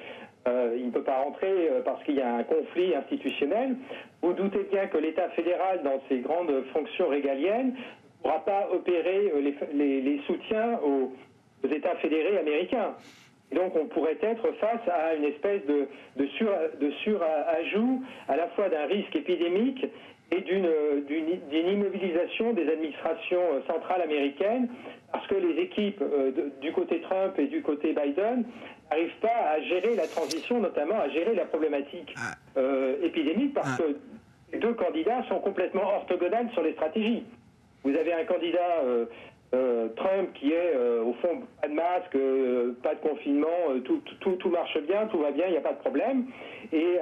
euh, 0.47 0.77
il 0.77 0.87
ne 0.87 0.91
peut 0.91 1.03
pas 1.03 1.23
rentrer 1.23 1.69
euh, 1.71 1.81
parce 1.83 2.03
qu'il 2.05 2.17
y 2.17 2.21
a 2.21 2.35
un 2.35 2.43
conflit 2.43 2.95
institutionnel. 2.95 3.77
Vous 4.21 4.35
doutez 4.35 4.67
bien 4.71 4.87
que 4.89 4.99
l'État 4.99 5.29
fédéral, 5.31 5.83
dans 5.83 6.03
ses 6.09 6.19
grandes 6.19 6.53
fonctions 6.73 7.09
régaliennes, 7.09 7.69
ne 7.69 8.23
pourra 8.23 8.45
pas 8.45 8.69
opérer 8.71 9.33
euh, 9.35 9.53
les, 9.73 10.21
soutiens 10.27 10.79
aux, 10.85 11.13
États 11.67 11.97
fédérés 11.97 12.37
américains. 12.37 12.93
donc 13.55 13.75
on 13.75 13.87
pourrait 13.87 14.19
être 14.21 14.53
face 14.61 14.87
à 14.87 15.15
une 15.15 15.25
espèce 15.25 15.65
de, 15.65 15.89
de, 16.17 16.27
sur, 16.37 16.51
de 16.79 16.91
surajout 17.03 18.03
à 18.29 18.37
la 18.37 18.49
fois 18.49 18.69
d'un 18.69 18.85
risque 18.85 19.17
épidémique 19.17 19.87
et 20.31 20.43
d'une 20.43 20.69
immobilisation 21.51 22.53
des 22.53 22.69
administrations 22.69 23.63
centrales 23.67 24.03
américaines 24.03 24.69
parce 25.15 25.29
que 25.29 25.37
les 25.37 25.63
équipes 25.63 26.03
du 26.61 26.73
côté 26.73 27.01
Trump 27.03 27.39
et 27.39 27.47
du 27.47 27.63
côté 27.63 27.95
Biden 27.95 28.45
n'arrive 28.91 29.13
pas 29.21 29.53
à 29.53 29.61
gérer 29.61 29.95
la 29.95 30.09
transition, 30.09 30.59
notamment 30.59 30.99
à 30.99 31.09
gérer 31.09 31.37
la 31.37 31.45
problématique 31.45 32.13
ah. 32.17 32.35
euh, 32.57 32.97
épidémique, 33.01 33.55
parce 33.55 33.79
ah. 33.79 33.83
que 33.83 33.97
les 34.53 34.59
deux 34.59 34.75
candidats 34.75 35.23
sont 35.29 35.39
complètement 35.39 35.85
orthogonales 35.85 36.51
sur 36.53 36.63
les 36.63 36.73
stratégies. 36.73 37.23
Vous 37.85 37.95
avez 37.95 38.13
un 38.13 38.25
candidat 38.25 38.81
euh, 38.83 39.07
euh, 39.55 39.89
Trump 39.95 40.31
qui 40.35 40.53
est 40.53 40.77
au 40.77 41.13
fond 41.23 41.43
pas 41.63 41.69
de 41.69 41.75
masque, 41.75 42.19
pas 42.83 42.97
de 42.97 43.09
confinement, 43.09 43.81
tout, 43.85 44.03
tout, 44.19 44.33
tout, 44.33 44.49
marche 44.49 44.77
bien, 44.89 45.07
tout 45.07 45.19
va 45.19 45.31
bien, 45.31 45.47
il 45.47 45.53
n'y 45.53 45.59
a 45.59 45.61
pas 45.61 45.75
de 45.75 45.79
problème, 45.79 46.27
et, 46.73 46.97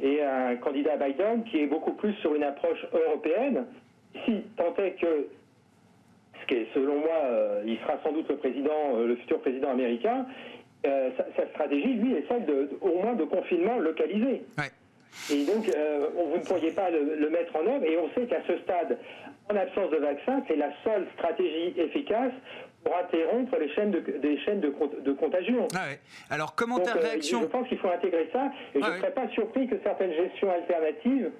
et 0.00 0.20
un 0.20 0.56
candidat 0.56 0.96
Biden 0.96 1.44
qui 1.44 1.60
est 1.60 1.66
beaucoup 1.66 1.92
plus 1.92 2.14
sur 2.14 2.34
une 2.34 2.42
approche 2.42 2.84
européenne. 2.92 3.66
Si 4.24 4.42
tant 4.56 4.74
est 4.82 5.00
que 5.00 5.28
ce 6.42 6.46
qui 6.46 6.54
est, 6.54 6.68
selon 6.74 6.98
moi, 6.98 7.22
il 7.64 7.78
sera 7.78 7.98
sans 8.04 8.12
doute 8.12 8.28
le 8.28 8.36
président, 8.36 8.96
le 8.96 9.16
futur 9.16 9.40
président 9.40 9.70
américain, 9.70 10.26
euh, 10.84 11.10
sa, 11.36 11.46
stratégie, 11.50 11.94
lui, 11.94 12.14
est 12.14 12.24
celle 12.28 12.44
de, 12.44 12.70
au 12.80 13.00
moins 13.00 13.14
de 13.14 13.24
confinement 13.24 13.78
localisé. 13.78 14.42
Et 15.30 15.44
donc, 15.44 15.68
euh, 15.68 16.08
vous 16.14 16.38
ne 16.38 16.44
pourriez 16.44 16.72
pas 16.72 16.90
le, 16.90 17.30
mettre 17.30 17.54
en 17.54 17.66
œuvre. 17.66 17.84
Et 17.84 17.96
on 17.98 18.10
sait 18.14 18.26
qu'à 18.26 18.42
ce 18.46 18.58
stade, 18.58 18.98
en 19.48 19.56
absence 19.56 19.90
de 19.90 19.98
vaccin, 19.98 20.42
c'est 20.48 20.56
la 20.56 20.70
seule 20.82 21.06
stratégie 21.14 21.74
efficace 21.76 22.32
pour 22.82 22.96
interrompre 22.96 23.56
les 23.60 23.68
chaînes 23.74 23.92
de, 23.92 24.00
des 24.00 24.38
chaînes 24.38 24.60
de, 24.60 24.74
de 25.04 25.12
contagion. 25.12 25.68
Ah 25.76 25.86
Alors, 26.30 26.56
commentaire, 26.56 26.96
euh, 26.96 27.00
réaction 27.00 27.42
Je 27.42 27.46
pense 27.46 27.68
qu'il 27.68 27.78
faut 27.78 27.90
intégrer 27.90 28.28
ça. 28.32 28.50
Et 28.74 28.82
je 28.82 28.90
ne 28.90 28.96
serais 28.96 29.12
pas 29.12 29.28
surpris 29.28 29.68
que 29.68 29.76
certaines 29.84 30.14
gestions 30.14 30.50
alternatives 30.50 31.30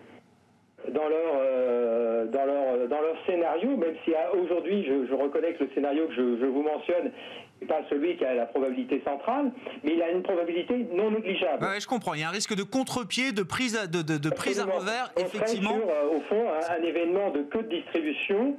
dans 0.91 1.09
leur, 1.09 1.35
euh, 1.37 2.27
dans 2.27 2.45
leur, 2.45 2.89
dans 2.89 3.01
leur 3.01 3.17
scénario, 3.27 3.77
même 3.77 3.95
si 4.05 4.13
aujourd'hui 4.41 4.85
je, 4.85 5.15
reconnais 5.15 5.55
que 5.55 5.65
le 5.65 5.71
scénario 5.75 6.09
que 6.09 6.15
je, 6.15 6.45
vous 6.47 6.63
mentionne 6.63 7.13
n'est 7.61 7.67
pas 7.69 7.83
celui 7.89 8.17
qui 8.17 8.25
a 8.25 8.35
la 8.35 8.47
probabilité 8.47 9.01
centrale, 9.05 9.53
mais 9.85 9.95
il 9.95 10.03
a 10.03 10.11
une 10.11 10.23
probabilité 10.23 10.87
non 10.93 11.11
négligeable. 11.11 11.65
je 11.79 11.87
comprends. 11.87 12.15
Il 12.15 12.21
y 12.21 12.25
a 12.25 12.29
un 12.29 12.33
risque 12.33 12.57
de 12.57 12.65
contre-pied, 12.65 13.33
de 13.33 13.43
prise 13.43 13.77
à, 13.77 13.87
de, 13.87 14.03
de, 14.03 14.31
prise 14.31 14.59
à 14.59 14.65
revers, 14.65 15.13
effectivement. 15.17 15.75
Sur, 15.75 15.89
euh, 15.89 16.17
au 16.17 16.21
fond, 16.23 16.45
un, 16.51 16.83
événement 16.83 17.31
de 17.31 17.43
queue 17.43 17.63
de 17.63 17.69
distribution. 17.69 18.57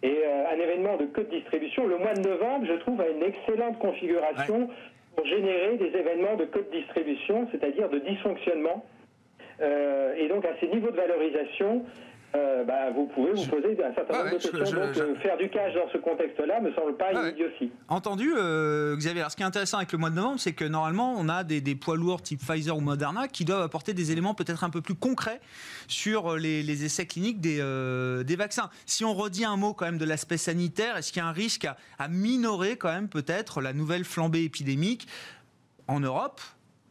Et 0.00 0.16
euh, 0.24 0.44
un 0.54 0.60
événement 0.60 0.96
de 0.96 1.06
queue 1.06 1.24
de 1.24 1.30
distribution, 1.30 1.88
le 1.88 1.98
mois 1.98 2.14
de 2.14 2.20
novembre, 2.20 2.66
je 2.68 2.74
trouve, 2.74 3.00
a 3.00 3.08
une 3.08 3.22
excellente 3.24 3.80
configuration 3.80 4.70
pour 5.16 5.26
générer 5.26 5.76
des 5.76 5.88
événements 5.98 6.36
de 6.36 6.44
queue 6.44 6.64
de 6.70 6.78
distribution, 6.78 7.48
c'est-à-dire 7.50 7.88
de 7.88 7.98
dysfonctionnement 7.98 8.84
euh, 8.84 8.97
et 9.60 10.28
donc 10.28 10.44
à 10.44 10.58
ces 10.60 10.68
niveaux 10.68 10.90
de 10.90 10.96
valorisation, 10.96 11.84
euh, 12.36 12.62
bah, 12.64 12.90
vous 12.94 13.06
pouvez 13.06 13.32
vous 13.32 13.46
poser 13.46 13.82
un 13.82 13.94
certain 13.94 14.18
nombre 14.18 14.36
de 14.36 14.42
questions. 14.42 14.78
donc, 14.78 14.96
euh, 14.98 15.14
faire 15.22 15.38
du 15.38 15.48
cash 15.48 15.72
dans 15.74 15.88
ce 15.90 15.96
contexte-là 15.96 16.60
me 16.60 16.70
semble 16.74 16.94
pas 16.98 17.12
une 17.12 17.32
idiotie. 17.32 17.72
Entendu, 17.88 18.30
Xavier. 18.96 19.20
Alors, 19.20 19.30
ce 19.30 19.36
qui 19.36 19.42
est 19.42 19.46
intéressant 19.46 19.78
avec 19.78 19.92
le 19.92 19.98
mois 19.98 20.10
de 20.10 20.16
novembre, 20.16 20.38
c'est 20.38 20.52
que 20.52 20.66
normalement, 20.66 21.14
on 21.16 21.30
a 21.30 21.42
des, 21.42 21.74
poids 21.74 21.96
lourds 21.96 22.20
type 22.20 22.40
Pfizer 22.40 22.76
ou 22.76 22.80
Moderna 22.80 23.28
qui 23.28 23.46
doivent 23.46 23.62
apporter 23.62 23.94
des 23.94 24.12
éléments 24.12 24.34
peut-être 24.34 24.62
un 24.62 24.68
peu 24.68 24.82
plus 24.82 24.94
concrets 24.94 25.40
sur 25.86 26.36
les, 26.36 26.84
essais 26.84 27.06
cliniques 27.06 27.40
des, 27.40 27.56
des, 28.26 28.36
vaccins. 28.36 28.68
Si 28.84 29.06
on 29.06 29.14
redit 29.14 29.46
un 29.46 29.56
mot 29.56 29.72
quand 29.72 29.86
même 29.86 29.98
de 29.98 30.04
l'aspect 30.04 30.36
sanitaire, 30.36 30.98
est-ce 30.98 31.12
qu'il 31.12 31.22
y 31.22 31.24
a 31.24 31.28
un 31.28 31.32
risque 31.32 31.64
à, 31.64 31.76
à 31.98 32.08
minorer 32.08 32.76
quand 32.76 32.92
même 32.92 33.08
peut-être 33.08 33.62
la 33.62 33.72
nouvelle 33.72 34.04
flambée 34.04 34.44
épidémique 34.44 35.08
en 35.86 36.00
Europe 36.00 36.42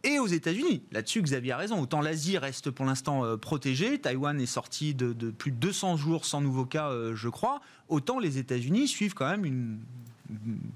et 0.08 0.20
aux 0.20 0.28
États-Unis. 0.28 0.84
Là-dessus, 0.92 1.22
Xavier 1.22 1.52
a 1.52 1.58
raison. 1.58 1.82
Autant 1.82 2.02
l'Asie 2.02 2.38
reste 2.38 2.72
pour 2.72 2.86
l'instant 2.86 3.26
euh, 3.26 3.36
protégée, 3.38 4.00
Taïwan 4.00 4.40
est 4.40 4.46
sorti 4.46 4.96
de, 4.96 5.14
plus 5.32 5.52
de 5.52 5.58
200 5.58 5.98
jours 5.98 6.26
sans 6.26 6.40
nouveau 6.42 6.66
cas, 6.66 6.90
euh, 6.90 7.16
je 7.16 7.30
crois. 7.30 7.60
Autant 7.90 8.18
les 8.18 8.38
États-Unis 8.38 8.88
suivent 8.88 9.14
quand 9.14 9.30
même 9.30 9.46
une, 9.46 9.80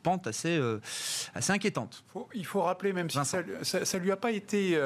pente 0.03 0.27
assez, 0.27 0.57
euh, 0.57 0.79
assez 1.33 1.51
inquiétante. 1.51 2.03
il 2.33 2.45
faut 2.45 2.61
rappeler, 2.61 2.93
même 2.93 3.09
si 3.09 3.19
ça 3.23 3.41
ne 3.43 3.97
lui 3.99 4.11
a 4.11 4.17
pas 4.17 4.31
été 4.31 4.77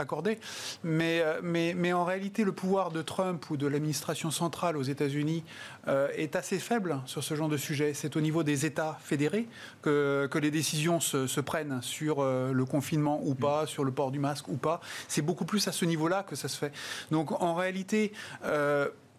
accordé. 0.00 0.38
Mais, 0.84 1.20
euh, 1.20 1.40
mais, 1.42 1.74
mais, 1.76 1.92
en 1.92 2.04
réalité, 2.04 2.44
le 2.44 2.52
pouvoir 2.52 2.90
de 2.90 3.02
Trump 3.02 3.50
ou 3.50 3.56
de 3.56 3.66
l'administration 3.66 4.30
centrale 4.30 4.76
aux 4.76 4.82
États-Unis 4.82 5.44
euh, 5.88 6.08
est 6.16 6.36
assez 6.36 6.58
faible 6.58 7.00
sur 7.06 7.22
ce 7.22 7.34
genre 7.34 7.48
de 7.48 7.56
sujet. 7.56 7.94
C'est 7.94 8.16
au 8.16 8.20
niveau 8.20 8.42
des 8.42 8.66
États 8.66 8.98
fédérés 9.00 9.46
que, 9.82 10.28
que 10.30 10.38
les 10.38 10.50
décisions 10.50 11.00
se, 11.00 11.26
se 11.26 11.40
prennent 11.40 11.80
sur 11.82 12.20
euh, 12.20 12.52
le 12.52 12.64
confinement 12.64 13.20
ou 13.24 13.34
pas, 13.34 13.66
sur 13.66 13.84
le 13.84 13.92
port 13.92 14.10
du 14.10 14.18
masque 14.18 14.48
ou 14.48 14.56
pas. 14.56 14.80
C'est 15.08 15.22
beaucoup 15.22 15.44
plus 15.44 15.66
à 15.68 15.72
ce 15.72 15.84
niveau-là 15.84 16.22
que 16.22 16.36
ça 16.36 16.48
se 16.48 16.58
fait. 16.58 16.72
Donc 17.10 17.32
en 17.40 17.54
réalité, 17.54 18.12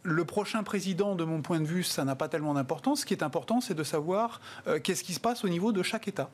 le 0.03 0.25
prochain 0.25 0.63
président, 0.63 1.15
de 1.15 1.23
mon 1.23 1.41
point 1.41 1.59
de 1.59 1.65
vue, 1.65 1.83
ça 1.83 2.03
n'a 2.03 2.15
pas 2.15 2.27
tellement 2.27 2.53
d'importance. 2.53 3.01
Ce 3.01 3.05
qui 3.05 3.13
est 3.13 3.23
important, 3.23 3.61
c'est 3.61 3.73
de 3.73 3.83
savoir 3.83 4.41
qu'est-ce 4.83 5.03
qui 5.03 5.13
se 5.13 5.19
passe 5.19 5.43
au 5.43 5.49
niveau 5.49 5.71
de 5.71 5.83
chaque 5.83 6.07
État 6.07 6.29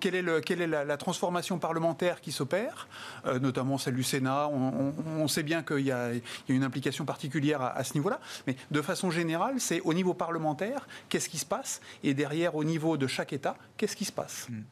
quelle 0.00 0.14
est, 0.14 0.66
la, 0.66 0.96
transformation 0.96 1.58
parlementaire 1.58 2.20
qui 2.20 2.32
s'opère, 2.32 2.88
euh, 3.26 3.38
notamment 3.38 3.78
celle 3.78 3.94
du 3.94 4.02
Sénat. 4.02 4.48
On, 4.48 5.28
sait 5.28 5.42
bien 5.42 5.62
qu'il 5.62 5.80
y, 5.80 5.92
a 5.92 6.10
une 6.48 6.64
implication 6.64 7.04
particulière 7.04 7.62
à, 7.62 7.82
ce 7.84 7.94
niveau-là, 7.94 8.20
mais 8.46 8.56
de 8.70 8.82
façon 8.82 9.10
générale, 9.10 9.54
c'est 9.58 9.80
au 9.80 9.94
niveau 9.94 10.14
parlementaire, 10.14 10.86
qu'est-ce 11.08 11.28
qui 11.28 11.38
se 11.38 11.46
passe, 11.46 11.80
et 12.02 12.14
derrière, 12.14 12.54
au 12.54 12.64
niveau 12.64 12.96
de 12.96 13.06
chaque 13.06 13.32
État, 13.32 13.56
qu'est-ce 13.76 13.96
qui 13.96 14.04
se 14.04 14.12
passe? 14.12 14.48
Hmm. 14.48 14.62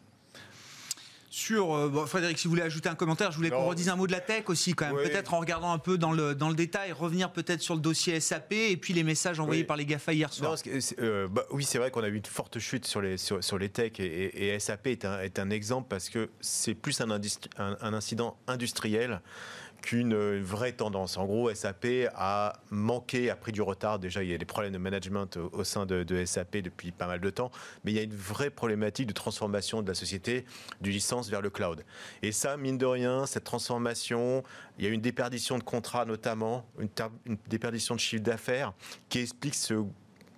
Sur, 1.32 1.74
euh, 1.74 2.04
Frédéric, 2.04 2.38
si 2.38 2.46
vous 2.46 2.50
voulez 2.50 2.62
ajouter 2.62 2.90
un 2.90 2.94
commentaire, 2.94 3.32
je 3.32 3.38
voulais 3.38 3.48
qu'on 3.48 3.64
redise 3.64 3.88
un 3.88 3.96
mot 3.96 4.06
de 4.06 4.12
la 4.12 4.20
tech 4.20 4.44
aussi 4.48 4.74
quand 4.74 4.84
même. 4.84 5.02
Peut-être 5.02 5.32
en 5.32 5.40
regardant 5.40 5.72
un 5.72 5.78
peu 5.78 5.96
dans 5.96 6.12
le, 6.12 6.34
dans 6.34 6.50
le 6.50 6.54
détail, 6.54 6.92
revenir 6.92 7.32
peut-être 7.32 7.62
sur 7.62 7.74
le 7.74 7.80
dossier 7.80 8.20
SAP 8.20 8.52
et 8.52 8.76
puis 8.76 8.92
les 8.92 9.02
messages 9.02 9.40
envoyés 9.40 9.64
par 9.64 9.78
les 9.78 9.86
GAFA 9.86 10.12
hier 10.12 10.30
soir. 10.30 10.56
Euh, 10.98 11.28
bah, 11.28 11.46
oui, 11.50 11.64
c'est 11.64 11.78
vrai 11.78 11.90
qu'on 11.90 12.02
a 12.02 12.08
eu 12.08 12.16
une 12.16 12.26
forte 12.26 12.58
chute 12.58 12.84
sur 12.84 13.00
les, 13.00 13.16
sur, 13.16 13.58
les 13.58 13.70
techs 13.70 13.98
et, 13.98 14.58
SAP 14.58 14.88
est 14.88 15.06
un, 15.06 15.20
est 15.20 15.38
un, 15.38 15.48
exemple 15.48 15.86
parce 15.88 16.10
que 16.10 16.28
c'est 16.42 16.74
plus 16.74 17.00
un, 17.00 17.08
un 17.10 17.94
incident 17.94 18.36
industriel 18.46 19.22
qu'une 19.82 20.40
vraie 20.40 20.72
tendance. 20.72 21.18
En 21.18 21.26
gros, 21.26 21.52
SAP 21.52 21.86
a 22.14 22.54
manqué, 22.70 23.28
a 23.28 23.36
pris 23.36 23.52
du 23.52 23.60
retard. 23.60 23.98
Déjà, 23.98 24.22
il 24.22 24.30
y 24.30 24.34
a 24.34 24.38
des 24.38 24.46
problèmes 24.46 24.72
de 24.72 24.78
management 24.78 25.36
au, 25.36 25.64
sein 25.64 25.84
de, 25.84 26.24
SAP 26.24 26.58
depuis 26.58 26.92
pas 26.92 27.06
mal 27.06 27.20
de 27.20 27.30
temps, 27.30 27.50
mais 27.84 27.92
il 27.92 27.96
y 27.96 27.98
a 27.98 28.02
une 28.02 28.14
vraie 28.14 28.50
problématique 28.50 29.06
de 29.06 29.12
transformation 29.12 29.82
de 29.82 29.88
la 29.88 29.94
société 29.94 30.44
du 30.80 30.90
licence 30.90 31.28
vers 31.28 31.42
le 31.42 31.50
cloud. 31.50 31.84
Et 32.22 32.32
ça, 32.32 32.56
mine 32.56 32.78
de 32.78 32.86
rien, 32.86 33.26
cette 33.26 33.44
transformation, 33.44 34.42
il 34.78 34.84
y 34.84 34.88
a 34.88 34.90
une 34.90 35.00
déperdition 35.00 35.58
de 35.58 35.64
contrats 35.64 36.04
notamment, 36.04 36.64
une, 36.78 36.88
une 37.26 37.38
déperdition 37.48 37.94
de 37.94 38.00
chiffre 38.00 38.22
d'affaires 38.22 38.72
qui 39.08 39.18
explique 39.18 39.54
ce 39.54 39.74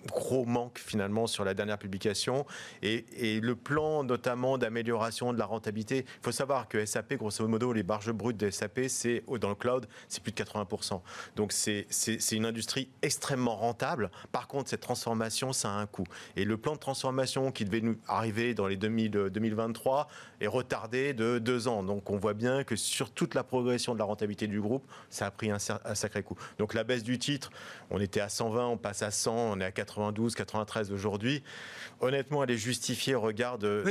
gros 0.08 0.44
manque 0.44 0.78
finalement 0.78 1.26
sur 1.26 1.44
la 1.44 1.54
dernière 1.54 1.78
publication 1.78 2.46
et, 2.82 3.04
le 3.40 3.56
plan 3.56 4.04
notamment 4.04 4.58
d'amélioration 4.58 5.32
de 5.32 5.38
la 5.38 5.46
rentabilité. 5.46 6.04
Il 6.06 6.24
faut 6.24 6.32
savoir 6.32 6.68
que 6.68 6.84
SAP, 6.84 7.14
grosso 7.14 7.46
modo, 7.46 7.72
les 7.72 7.82
barges 7.82 8.12
brutes 8.12 8.36
de 8.36 8.50
SAP, 8.50 8.80
c'est 8.88 9.24
dans 9.40 9.48
le 9.48 9.54
cloud, 9.54 9.86
c'est 10.08 10.22
plus 10.22 10.32
de 10.32 10.42
80%. 10.42 11.00
Donc 11.36 11.52
c'est 11.52 11.86
une 12.32 12.46
industrie 12.46 12.88
extrêmement 13.02 13.56
rentable. 13.56 14.10
Par 14.32 14.48
contre, 14.48 14.70
cette 14.70 14.80
transformation, 14.80 15.52
ça 15.52 15.70
a 15.70 15.72
un 15.72 15.86
coût. 15.86 16.06
Et 16.36 16.44
le 16.44 16.56
plan 16.56 16.74
de 16.74 16.78
transformation 16.78 17.50
qui 17.52 17.64
devait 17.64 17.80
nous 17.80 17.96
arriver 18.08 18.54
dans 18.54 18.66
les 18.66 18.76
2023 18.76 20.08
est 20.40 20.46
retardé 20.46 21.14
de 21.14 21.38
deux 21.38 21.68
ans. 21.68 21.82
Donc 21.82 22.10
on 22.10 22.16
voit 22.16 22.34
bien 22.34 22.64
que 22.64 22.76
sur 22.76 23.10
toute 23.10 23.34
la 23.34 23.44
progression 23.44 23.94
de 23.94 23.98
la 23.98 24.04
rentabilité 24.04 24.46
du 24.46 24.60
groupe, 24.60 24.84
ça 25.10 25.26
a 25.26 25.30
pris 25.30 25.50
un, 25.50 25.58
un 25.84 25.94
sacré 25.94 26.22
coup. 26.22 26.36
Donc 26.58 26.74
la 26.74 26.84
baisse 26.84 27.02
du 27.02 27.18
titre, 27.18 27.50
on 27.90 28.00
était 28.00 28.20
à 28.20 28.28
120, 28.28 28.66
on 28.66 28.76
passe 28.76 29.02
à 29.02 29.10
100, 29.10 29.34
on 29.34 29.60
est 29.60 29.64
à 29.64 29.72
80 29.72 29.93
92, 29.94 30.34
93 30.34 30.92
aujourd'hui, 30.92 31.42
honnêtement, 32.00 32.42
elle 32.42 32.50
est 32.50 32.56
justifiée 32.56 33.14
au 33.14 33.20
regard 33.20 33.58
de, 33.58 33.84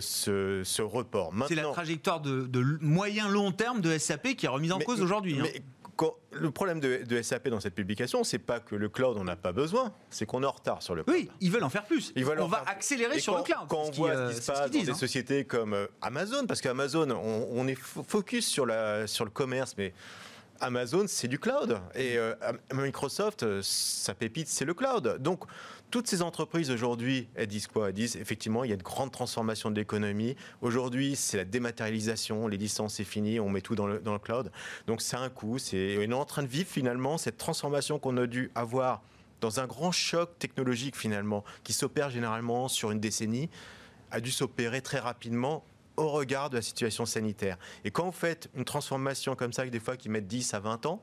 ce, 0.00 0.82
report. 0.82 1.32
C'est 1.48 1.54
la 1.54 1.64
trajectoire 1.64 2.20
de, 2.20 2.78
moyen-long 2.80 3.52
terme 3.52 3.80
de 3.80 3.96
SAP 3.98 4.34
qui 4.36 4.46
est 4.46 4.48
remise 4.48 4.72
en 4.72 4.78
cause 4.78 5.00
aujourd'hui. 5.00 5.38
Hein. 5.40 6.06
le 6.32 6.50
problème 6.50 6.80
de, 6.80 7.22
SAP 7.22 7.48
dans 7.48 7.60
cette 7.60 7.74
publication, 7.74 8.24
c'est 8.24 8.38
pas 8.38 8.60
que 8.60 8.74
le 8.74 8.88
cloud, 8.88 9.16
on 9.18 9.24
n'a 9.24 9.36
pas 9.36 9.52
besoin, 9.52 9.92
c'est 10.10 10.26
qu'on 10.26 10.42
est 10.42 10.46
en 10.46 10.52
retard 10.52 10.82
sur 10.82 10.94
le 10.94 11.04
cloud. 11.04 11.16
Oui, 11.16 11.30
ils 11.40 11.50
veulent 11.50 11.64
en 11.64 11.70
faire 11.70 11.84
plus. 11.84 12.12
Ils 12.16 12.24
veulent 12.24 12.40
on 12.40 12.46
va 12.46 12.64
accélérer 12.66 13.18
sur 13.18 13.36
le 13.36 13.42
cloud. 13.42 13.66
Quand 13.68 13.82
on 13.82 13.90
voit 13.90 14.30
ce 14.30 14.36
qui, 14.36 14.42
se 14.42 14.46
passe 14.50 14.70
dans 14.70 14.80
des 14.80 14.90
hein. 14.90 14.94
sociétés 14.94 15.44
comme 15.44 15.74
euh, 15.74 15.86
Amazon, 16.00 16.46
parce 16.46 16.60
qu'Amazon, 16.60 17.10
on, 17.10 17.66
est 17.68 17.78
focus 17.78 18.46
sur, 18.46 18.66
la, 18.66 19.06
sur 19.06 19.24
le 19.24 19.30
commerce, 19.30 19.74
mais 19.76 19.92
Amazon, 20.60 21.04
c'est 21.06 21.28
du 21.28 21.38
cloud. 21.38 21.80
Et 21.94 22.16
euh, 22.16 22.34
Microsoft, 22.72 23.42
euh, 23.42 23.60
sa 23.62 24.14
pépite, 24.14 24.48
c'est 24.48 24.64
le 24.64 24.74
cloud. 24.74 25.18
Donc, 25.20 25.44
toutes 25.90 26.06
ces 26.06 26.22
entreprises 26.22 26.70
aujourd'hui, 26.70 27.28
elles 27.34 27.46
disent 27.46 27.66
quoi? 27.66 27.88
Elles 27.88 27.94
disent 27.94 28.16
effectivement, 28.16 28.64
il 28.64 28.68
y 28.68 28.72
a 28.72 28.76
une 28.76 28.82
grande 28.82 29.12
transformation 29.12 29.70
de 29.70 29.76
l'économie. 29.76 30.36
Aujourd'hui, 30.60 31.16
c'est 31.16 31.36
la 31.36 31.44
dématérialisation, 31.44 32.48
les 32.48 32.56
licences, 32.56 32.94
c'est 32.94 33.04
fini, 33.04 33.40
on 33.40 33.48
met 33.48 33.60
tout 33.60 33.74
dans 33.74 33.86
le, 33.86 34.00
cloud. 34.18 34.50
Donc, 34.86 35.02
c'est 35.02 35.16
un 35.16 35.28
coût. 35.28 35.58
C'est, 35.58 35.96
on 35.98 36.02
est 36.02 36.12
en 36.12 36.24
train 36.24 36.42
de 36.42 36.48
vivre 36.48 36.68
finalement 36.68 37.18
cette 37.18 37.36
transformation 37.36 37.98
qu'on 37.98 38.16
a 38.16 38.26
dû 38.26 38.50
avoir 38.54 39.02
dans 39.40 39.60
un 39.60 39.66
grand 39.66 39.92
choc 39.92 40.38
technologique 40.38 40.96
finalement, 40.96 41.44
qui 41.64 41.72
s'opère 41.72 42.10
généralement 42.10 42.68
sur 42.68 42.90
une 42.90 43.00
décennie, 43.00 43.50
a 44.10 44.20
dû 44.20 44.30
s'opérer 44.30 44.80
très 44.80 45.00
rapidement 45.00 45.64
au 45.96 46.08
regard 46.08 46.50
de 46.50 46.56
la 46.56 46.62
situation 46.62 47.06
sanitaire. 47.06 47.58
Et 47.84 47.90
quand 47.90 48.04
vous 48.04 48.12
faites 48.12 48.48
une 48.54 48.64
transformation 48.64 49.36
comme 49.36 49.52
ça, 49.52 49.62
avec 49.62 49.72
des 49.72 49.80
fois 49.80 49.96
qui 49.96 50.08
mettent 50.08 50.26
10 50.26 50.54
à 50.54 50.60
20 50.60 50.86
ans, 50.86 51.02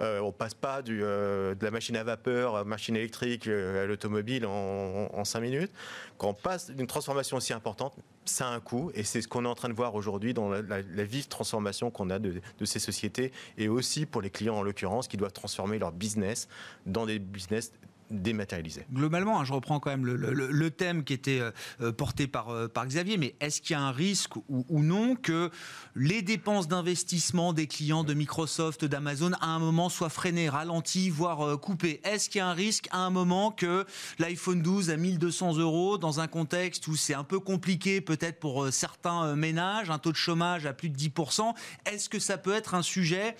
euh, 0.00 0.20
on 0.20 0.32
passe 0.32 0.54
pas 0.54 0.82
du, 0.82 1.00
euh, 1.02 1.54
de 1.54 1.64
la 1.64 1.70
machine 1.70 1.96
à 1.96 2.04
vapeur 2.04 2.56
à 2.56 2.64
machine 2.64 2.96
électrique 2.96 3.46
euh, 3.46 3.84
à 3.84 3.86
l'automobile 3.86 4.46
en, 4.46 5.08
en, 5.12 5.24
5 5.24 5.40
minutes. 5.40 5.72
Quand 6.18 6.28
on 6.28 6.34
passe 6.34 6.70
d'une 6.70 6.86
transformation 6.86 7.36
aussi 7.36 7.52
importante, 7.52 7.94
ça 8.24 8.48
a 8.48 8.50
un 8.50 8.60
coût 8.60 8.90
et 8.94 9.04
c'est 9.04 9.20
ce 9.20 9.28
qu'on 9.28 9.44
est 9.44 9.48
en 9.48 9.54
train 9.54 9.68
de 9.68 9.74
voir 9.74 9.94
aujourd'hui 9.94 10.34
dans 10.34 10.48
la, 10.48 10.62
la, 10.62 11.04
vive 11.04 11.28
transformation 11.28 11.90
qu'on 11.90 12.10
a 12.10 12.18
de, 12.18 12.40
de, 12.58 12.64
ces 12.64 12.78
sociétés 12.78 13.32
et 13.58 13.68
aussi 13.68 14.06
pour 14.06 14.22
les 14.22 14.30
clients 14.30 14.56
en 14.56 14.62
l'occurrence 14.62 15.08
qui 15.08 15.16
doivent 15.16 15.32
transformer 15.32 15.78
leur 15.78 15.90
business 15.90 16.48
dans 16.86 17.06
des 17.06 17.18
business 17.18 17.72
Globalement, 18.92 19.40
hein, 19.40 19.44
je 19.44 19.52
reprends 19.52 19.80
quand 19.80 19.90
même 19.90 20.04
le, 20.04 20.70
thème 20.70 21.04
qui 21.04 21.12
était 21.12 21.40
euh, 21.40 21.50
euh, 21.80 21.92
porté 21.92 22.26
par, 22.26 22.50
euh, 22.50 22.68
par 22.68 22.86
Xavier, 22.86 23.16
mais 23.16 23.34
est-ce 23.40 23.60
qu'il 23.60 23.74
y 23.74 23.76
a 23.76 23.82
un 23.82 23.90
risque 23.90 24.36
ou, 24.48 24.82
non 24.82 25.16
que 25.16 25.50
les 25.94 26.22
dépenses 26.22 26.68
d'investissement 26.68 27.52
des 27.52 27.66
clients 27.66 28.04
de 28.04 28.14
Microsoft, 28.14 28.84
d'Amazon, 28.84 29.32
à 29.40 29.46
un 29.46 29.58
moment 29.58 29.88
soient 29.88 30.08
freinées, 30.08 30.48
ralenties, 30.48 31.10
voire 31.10 31.58
coupées? 31.60 32.00
Est-ce 32.04 32.28
qu'il 32.28 32.38
y 32.38 32.42
a 32.42 32.48
un 32.48 32.54
risque 32.54 32.88
à 32.90 32.98
un 32.98 33.10
moment 33.10 33.50
que 33.50 33.86
l'iPhone 34.18 34.62
12 34.62 34.90
à 34.90 34.96
1200 34.96 35.56
euros 35.58 35.98
dans 35.98 36.20
un 36.20 36.26
contexte 36.26 36.86
où 36.88 36.96
c'est 36.96 37.14
un 37.14 37.24
peu 37.24 37.40
compliqué 37.40 38.00
peut-être 38.00 38.40
pour 38.40 38.68
certains 38.72 39.34
ménages, 39.36 39.90
un 39.90 39.98
taux 39.98 40.12
de 40.12 40.16
chômage 40.16 40.66
à 40.66 40.72
plus 40.72 40.88
de 40.88 40.96
10%, 40.96 41.54
est-ce 41.86 42.08
que 42.08 42.18
ça 42.18 42.38
peut 42.38 42.52
être 42.52 42.74
un 42.74 42.82
sujet 42.82 43.36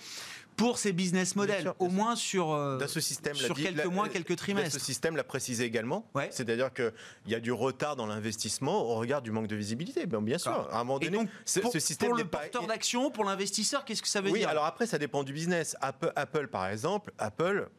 pour 0.55 0.77
ces 0.77 0.91
business 0.91 1.35
models, 1.35 1.73
au 1.79 1.87
moins 1.87 2.15
sur, 2.15 2.51
euh, 2.51 2.79
ce 2.87 2.99
système, 2.99 3.35
sur 3.35 3.55
quelques 3.55 3.85
mois, 3.85 4.09
quelques 4.09 4.35
trimestres. 4.35 4.79
Ce 4.79 4.79
système 4.79 5.15
l'a 5.15 5.23
précisé 5.23 5.65
également, 5.65 6.05
c'est-à-dire 6.31 6.71
qu'il 6.73 6.91
y 7.27 7.35
a 7.35 7.39
du 7.39 7.51
retard 7.51 7.95
dans 7.95 8.05
l'investissement 8.05 8.83
au 8.83 8.95
regard 8.95 9.21
du 9.21 9.31
manque 9.31 9.47
de 9.47 9.55
visibilité. 9.55 10.05
Bien, 10.05 10.21
bien 10.21 10.37
sûr, 10.37 10.67
à 10.71 10.79
un 10.79 10.83
moment 10.83 10.99
donné, 10.99 11.17
donc, 11.17 11.29
pour, 11.61 11.71
ce 11.71 11.79
système 11.79 12.09
pour 12.09 12.17
le 12.17 12.25
porteur 12.25 12.67
d'action, 12.67 13.11
pour 13.11 13.25
l'investisseur, 13.25 13.85
qu'est-ce 13.85 14.01
que 14.01 14.07
ça 14.07 14.21
veut 14.21 14.31
dire? 14.31 14.33
Oui, 14.33 14.43
alors 14.45 14.65
après, 14.65 14.85
ça 14.85 14.97
dépend 14.97 15.23
du 15.23 15.33
business. 15.33 15.75
Apple 15.81 16.47
par 16.47 16.67
exemple, 16.67 17.11
Apple 17.17 17.69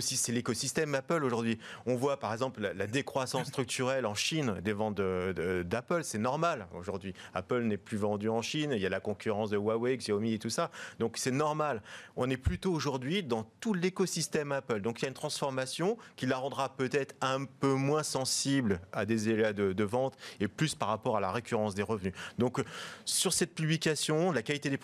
c'est 0.00 0.32
l'écosystème 0.32 0.94
Apple 0.94 1.24
aujourd'hui. 1.24 1.58
On 1.86 1.96
voit 1.96 2.18
par 2.18 2.32
exemple 2.32 2.60
la, 2.60 2.86
décroissance 2.86 3.48
structurelle 3.48 4.06
en 4.06 4.14
Chine 4.14 4.60
des 4.62 4.72
ventes 4.72 5.00
d'Apple, 5.00 6.04
c'est 6.04 6.18
normal 6.18 6.66
aujourd'hui. 6.74 7.14
Apple 7.34 7.62
n'est 7.62 7.76
plus 7.76 7.96
vendu 7.96 8.28
en 8.28 8.42
Chine, 8.42 8.72
il 8.74 8.80
y 8.80 8.86
a 8.86 8.90
la 8.90 9.00
concurrence 9.00 9.50
de 9.50 9.56
Huawei, 9.56 9.96
Xiaomi 9.96 10.34
et 10.34 10.38
tout 10.38 10.50
ça. 10.50 10.70
Donc 10.98 11.16
c'est 11.16 11.30
normal. 11.30 11.82
On 12.16 12.28
est 12.30 12.36
plutôt 12.36 12.72
aujourd'hui 12.72 13.22
dans 13.22 13.44
tout 13.60 13.74
l'écosystème 13.74 14.52
Apple. 14.52 14.80
Donc 14.80 15.00
il 15.00 15.02
y 15.02 15.06
a 15.06 15.08
une 15.08 15.14
transformation 15.14 15.96
qui 16.16 16.26
la 16.26 16.36
rendra 16.36 16.74
peut-être 16.76 17.14
un 17.20 17.44
peu 17.44 17.74
moins 17.74 18.02
sensible 18.02 18.80
à 18.92 19.06
des 19.06 19.28
éléments 19.28 19.52
de, 19.52 19.72
de, 19.72 19.84
vente 19.84 20.16
et 20.40 20.48
plus 20.48 20.74
par 20.74 20.88
rapport 20.88 21.16
à 21.16 21.20
la 21.20 21.30
récurrence 21.30 21.74
des 21.74 21.82
revenus. 21.82 22.14
Donc 22.38 22.62
sur 23.04 23.32
cette 23.32 23.54
publication, 23.54 24.32
la 24.32 24.42
qualité 24.42 24.70
des 24.70 24.78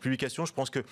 publications, 0.00 0.46
je 0.46 0.52
pense 0.52 0.70
que 0.70 0.84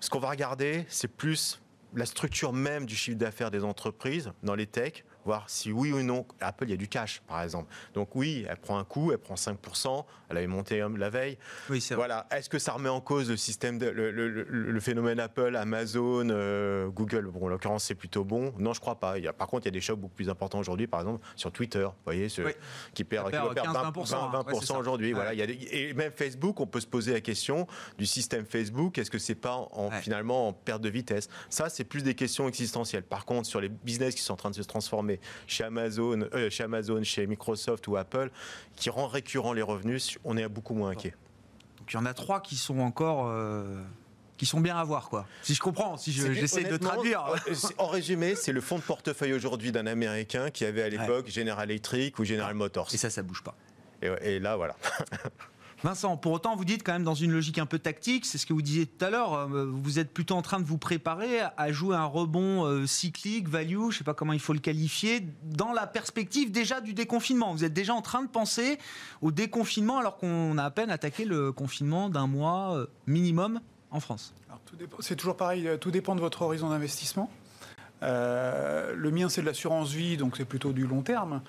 ce 0.00 0.10
qu'on 0.10 0.18
va 0.18 0.30
regarder, 0.30 0.84
c'est 0.88 1.08
plus 1.08 1.60
la 1.94 2.06
structure 2.06 2.52
même 2.52 2.86
du 2.86 2.96
chiffre 2.96 3.18
d'affaires 3.18 3.50
des 3.50 3.64
entreprises 3.64 4.32
dans 4.42 4.54
les 4.54 4.66
techs, 4.66 5.04
voir 5.24 5.48
si 5.48 5.72
oui 5.72 5.92
ou 5.92 6.02
non, 6.02 6.26
Apple, 6.40 6.64
il 6.64 6.70
y 6.70 6.74
a 6.74 6.76
du 6.76 6.88
cash, 6.88 7.22
par 7.26 7.42
exemple. 7.42 7.72
Donc 7.94 8.14
oui, 8.14 8.44
elle 8.48 8.56
prend 8.56 8.78
un 8.78 8.84
coup, 8.84 9.12
elle 9.12 9.18
prend 9.18 9.34
5%, 9.34 10.04
elle 10.30 10.36
avait 10.36 10.46
monté 10.46 10.84
la 10.96 11.10
veille. 11.10 11.38
Oui, 11.70 11.80
c'est 11.80 11.94
Voilà. 11.94 12.26
Est-ce 12.30 12.48
que 12.48 12.58
ça 12.58 12.72
remet 12.72 12.88
en 12.88 13.00
cause 13.00 13.30
le 13.30 13.36
système, 13.36 13.78
de, 13.78 13.86
le, 13.86 14.80
phénomène 14.80 15.20
Apple, 15.20 15.56
Amazon, 15.56 16.28
euh, 16.30 16.88
Google? 16.88 17.26
Bon, 17.26 17.46
en 17.46 17.48
l'occurrence, 17.48 17.84
c'est 17.84 17.94
plutôt 17.94 18.24
bon. 18.24 18.52
Non, 18.58 18.72
je 18.72 18.80
crois 18.80 18.98
pas. 18.98 19.18
Il 19.18 19.24
y 19.24 19.28
a, 19.28 19.32
par 19.32 19.48
contre, 19.48 19.64
il 19.64 19.68
y 19.68 19.68
a 19.68 19.72
des 19.72 19.80
chocs 19.80 19.98
beaucoup 19.98 20.14
plus 20.14 20.28
importants 20.28 20.58
aujourd'hui, 20.58 20.86
par 20.86 21.00
exemple, 21.00 21.24
sur 21.36 21.52
Twitter, 21.52 21.84
vous 21.84 21.92
voyez, 22.04 22.28
qui 22.94 23.04
perd, 23.04 23.32
20%, 23.32 24.78
aujourd'hui. 24.78 25.12
Voilà. 25.12 25.34
Il 25.34 25.38
y 25.38 25.42
a 25.42 25.46
et 25.70 25.92
même 25.94 26.12
Facebook, 26.12 26.60
on 26.60 26.66
peut 26.66 26.80
se 26.80 26.86
poser 26.86 27.12
la 27.12 27.20
question 27.20 27.66
du 27.98 28.06
système 28.06 28.44
Facebook, 28.44 28.98
est-ce 28.98 29.10
que 29.10 29.18
c'est 29.18 29.34
pas 29.34 29.56
en, 29.56 29.90
finalement 29.90 30.48
en 30.48 30.52
perte 30.52 30.82
de 30.82 30.88
vitesse? 30.88 31.28
Ça, 31.48 31.68
c'est 31.68 31.84
plus 31.84 32.02
des 32.02 32.14
questions 32.14 32.48
existentielles. 32.48 33.02
Par 33.02 33.24
contre, 33.24 33.48
sur 33.48 33.60
les 33.60 33.68
business 33.68 34.14
qui 34.14 34.22
sont 34.22 34.34
en 34.34 34.36
train 34.36 34.50
de 34.50 34.54
se 34.54 34.62
transformer, 34.62 35.13
chez 35.46 35.64
Amazon, 35.64 36.28
euh, 36.34 36.50
chez 36.50 36.64
Amazon, 36.64 37.02
chez 37.02 37.26
Microsoft 37.26 37.86
ou 37.88 37.96
Apple, 37.96 38.30
qui 38.76 38.90
rend 38.90 39.06
récurrent 39.06 39.52
les 39.52 39.62
revenus, 39.62 40.18
on 40.24 40.36
est 40.36 40.48
beaucoup 40.48 40.74
moins 40.74 40.90
inquiet. 40.90 41.14
Donc 41.78 41.92
il 41.92 41.94
y 41.94 41.98
en 41.98 42.06
a 42.06 42.14
trois 42.14 42.40
qui 42.40 42.56
sont 42.56 42.78
encore. 42.80 43.28
Euh, 43.28 43.82
qui 44.36 44.46
sont 44.46 44.60
bien 44.60 44.76
à 44.76 44.82
voir, 44.82 45.10
quoi. 45.10 45.28
Si 45.42 45.54
je 45.54 45.60
comprends, 45.60 45.96
si 45.96 46.10
j'essaie 46.10 46.64
de 46.64 46.76
traduire. 46.76 47.24
Euh, 47.46 47.54
en 47.78 47.86
résumé, 47.86 48.34
c'est 48.34 48.50
le 48.50 48.60
fonds 48.60 48.78
de 48.78 48.82
portefeuille 48.82 49.32
aujourd'hui 49.32 49.70
d'un 49.70 49.86
Américain 49.86 50.50
qui 50.50 50.64
avait 50.64 50.82
à 50.82 50.88
l'époque 50.88 51.28
General 51.28 51.70
Electric 51.70 52.18
ou 52.18 52.24
General 52.24 52.52
Motors. 52.52 52.88
Et 52.92 52.96
ça, 52.96 53.10
ça 53.10 53.22
bouge 53.22 53.44
pas. 53.44 53.54
et 54.02 54.40
là, 54.40 54.56
voilà. 54.56 54.76
Vincent, 55.84 56.16
pour 56.16 56.32
autant, 56.32 56.56
vous 56.56 56.64
dites 56.64 56.82
quand 56.82 56.94
même 56.94 57.04
dans 57.04 57.14
une 57.14 57.30
logique 57.30 57.58
un 57.58 57.66
peu 57.66 57.78
tactique, 57.78 58.24
c'est 58.24 58.38
ce 58.38 58.46
que 58.46 58.54
vous 58.54 58.62
disiez 58.62 58.86
tout 58.86 59.04
à 59.04 59.10
l'heure, 59.10 59.34
euh, 59.34 59.70
vous 59.70 59.98
êtes 59.98 60.14
plutôt 60.14 60.34
en 60.34 60.40
train 60.40 60.58
de 60.58 60.64
vous 60.64 60.78
préparer 60.78 61.40
à 61.58 61.72
jouer 61.72 61.94
un 61.94 62.06
rebond 62.06 62.64
euh, 62.64 62.86
cyclique, 62.86 63.50
value, 63.50 63.80
je 63.80 63.86
ne 63.88 63.92
sais 63.92 64.04
pas 64.04 64.14
comment 64.14 64.32
il 64.32 64.40
faut 64.40 64.54
le 64.54 64.60
qualifier, 64.60 65.20
dans 65.42 65.74
la 65.74 65.86
perspective 65.86 66.50
déjà 66.50 66.80
du 66.80 66.94
déconfinement. 66.94 67.52
Vous 67.52 67.64
êtes 67.64 67.74
déjà 67.74 67.92
en 67.92 68.00
train 68.00 68.22
de 68.22 68.28
penser 68.28 68.78
au 69.20 69.30
déconfinement 69.30 69.98
alors 69.98 70.16
qu'on 70.16 70.56
a 70.56 70.64
à 70.64 70.70
peine 70.70 70.88
attaqué 70.88 71.26
le 71.26 71.52
confinement 71.52 72.08
d'un 72.08 72.28
mois 72.28 72.78
euh, 72.78 72.86
minimum 73.06 73.60
en 73.90 74.00
France. 74.00 74.32
C'est 75.00 75.16
toujours 75.16 75.36
pareil, 75.36 75.68
tout 75.82 75.90
dépend 75.90 76.14
de 76.14 76.20
votre 76.20 76.40
horizon 76.40 76.70
d'investissement. 76.70 77.30
Le 78.04 79.10
mien, 79.10 79.28
c'est 79.28 79.40
de 79.40 79.46
l'assurance 79.46 79.92
vie, 79.92 80.16
donc 80.16 80.36
c'est 80.36 80.44
plutôt 80.44 80.72
du 80.72 80.86
long 80.86 81.02
terme. 81.02 81.42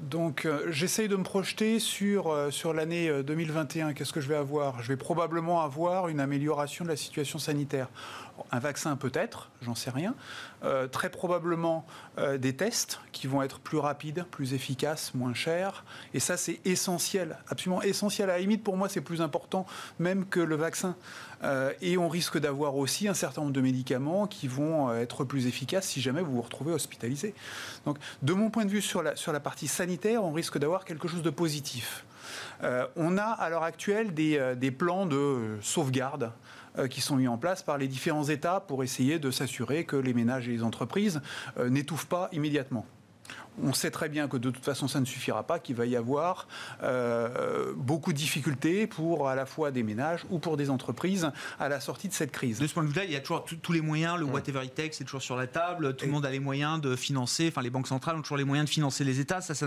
donc 0.00 0.48
j'essaye 0.68 1.08
de 1.08 1.16
me 1.16 1.24
projeter 1.24 1.78
sur, 1.78 2.34
sur 2.50 2.72
l'année 2.72 3.22
2021. 3.22 3.92
Qu'est-ce 3.92 4.12
que 4.12 4.20
je 4.20 4.28
vais 4.28 4.36
avoir? 4.36 4.82
Je 4.82 4.88
vais 4.88 4.96
probablement 4.96 5.62
avoir 5.62 6.08
une 6.08 6.20
amélioration 6.20 6.84
de 6.84 6.90
la 6.90 6.96
situation 6.96 7.38
sanitaire. 7.38 7.88
Un 8.52 8.58
vaccin 8.58 8.96
peut-être, 8.96 9.50
j'en 9.62 9.74
sais 9.74 9.90
rien. 9.90 10.14
Euh, 10.64 10.88
très 10.88 11.10
probablement 11.10 11.86
euh, 12.18 12.38
des 12.38 12.56
tests 12.56 13.00
qui 13.12 13.26
vont 13.26 13.42
être 13.42 13.58
plus 13.58 13.78
rapides, 13.78 14.24
plus 14.30 14.54
efficaces, 14.54 15.14
moins 15.14 15.34
chers. 15.34 15.84
Et 16.14 16.20
ça, 16.20 16.36
c'est 16.36 16.60
essentiel, 16.64 17.38
absolument 17.48 17.82
essentiel. 17.82 18.30
À 18.30 18.34
la 18.34 18.38
limite, 18.38 18.64
pour 18.64 18.76
moi, 18.76 18.88
c'est 18.88 19.00
plus 19.00 19.20
important 19.20 19.66
même 19.98 20.26
que 20.26 20.40
le 20.40 20.56
vaccin. 20.56 20.96
Euh, 21.44 21.72
et 21.82 21.98
on 21.98 22.08
risque 22.08 22.38
d'avoir 22.38 22.76
aussi 22.76 23.08
un 23.08 23.14
certain 23.14 23.42
nombre 23.42 23.52
de 23.52 23.60
médicaments 23.60 24.26
qui 24.26 24.48
vont 24.48 24.92
être 24.94 25.24
plus 25.24 25.46
efficaces 25.46 25.86
si 25.86 26.00
jamais 26.00 26.22
vous 26.22 26.32
vous 26.32 26.42
retrouvez 26.42 26.72
hospitalisé. 26.72 27.34
Donc, 27.84 27.98
de 28.22 28.32
mon 28.32 28.50
point 28.50 28.64
de 28.64 28.70
vue, 28.70 28.82
sur 28.82 29.02
la, 29.02 29.40
partie 29.40 29.68
sanitaire, 29.68 30.24
on 30.24 30.32
risque 30.32 30.58
d'avoir 30.58 30.84
quelque 30.84 31.08
chose 31.08 31.22
de 31.22 31.30
positif. 31.30 32.04
on 32.96 33.18
a 33.18 33.24
à 33.24 33.50
l'heure 33.50 33.62
actuelle 33.62 34.14
des, 34.14 34.70
plans 34.70 35.06
de 35.06 35.58
sauvegarde 35.60 36.32
qui 36.88 37.00
sont 37.00 37.16
mis 37.16 37.28
en 37.28 37.38
place 37.38 37.62
par 37.62 37.78
les 37.78 37.88
différents 37.88 38.24
États 38.24 38.60
pour 38.60 38.84
essayer 38.84 39.18
de 39.18 39.30
s'assurer 39.30 39.84
que 39.84 39.96
les 39.96 40.14
ménages 40.14 40.48
et 40.48 40.52
les 40.52 40.62
entreprises 40.62 41.20
euh, 41.58 41.68
n'étouffent 41.68 42.06
pas 42.06 42.28
immédiatement 42.32 42.86
on 43.62 43.72
sait 43.72 43.90
très 43.90 44.08
bien 44.08 44.28
que 44.28 44.36
de 44.36 44.50
toute 44.50 44.64
façon 44.64 44.88
ça 44.88 45.00
ne 45.00 45.04
suffira 45.04 45.42
pas, 45.42 45.58
qu'il 45.58 45.76
va 45.76 45.86
y 45.86 45.96
avoir 45.96 46.46
euh, 46.82 47.72
beaucoup 47.76 48.12
de 48.12 48.18
difficultés 48.18 48.86
pour 48.86 49.28
à 49.28 49.34
la 49.34 49.46
fois 49.46 49.70
des 49.70 49.82
ménages 49.82 50.24
ou 50.30 50.38
pour 50.38 50.56
des 50.56 50.70
entreprises 50.70 51.30
à 51.58 51.68
la 51.68 51.80
sortie 51.80 52.08
de 52.08 52.12
cette 52.12 52.32
crise. 52.32 52.58
De 52.58 52.66
ce 52.66 52.74
point 52.74 52.84
de 52.84 52.88
vue-là, 52.88 53.04
il 53.04 53.12
y 53.12 53.16
a 53.16 53.20
toujours 53.20 53.44
tous 53.44 53.72
les 53.72 53.80
moyens, 53.80 54.18
le 54.18 54.24
whatever 54.24 54.64
it 54.64 54.74
takes 54.74 54.94
c'est 54.94 55.04
toujours 55.04 55.22
sur 55.22 55.36
la 55.36 55.46
table, 55.46 55.94
tout 55.96 56.06
le 56.06 56.12
monde 56.12 56.26
a 56.26 56.30
les 56.30 56.40
moyens 56.40 56.80
de 56.80 56.96
financer, 56.96 57.48
enfin 57.48 57.62
les 57.62 57.70
banques 57.70 57.88
centrales 57.88 58.16
ont 58.16 58.22
toujours 58.22 58.36
les 58.36 58.44
moyens 58.44 58.68
de 58.68 58.72
financer 58.72 59.04
les 59.04 59.20
États, 59.20 59.40
ça 59.40 59.54
ça, 59.54 59.66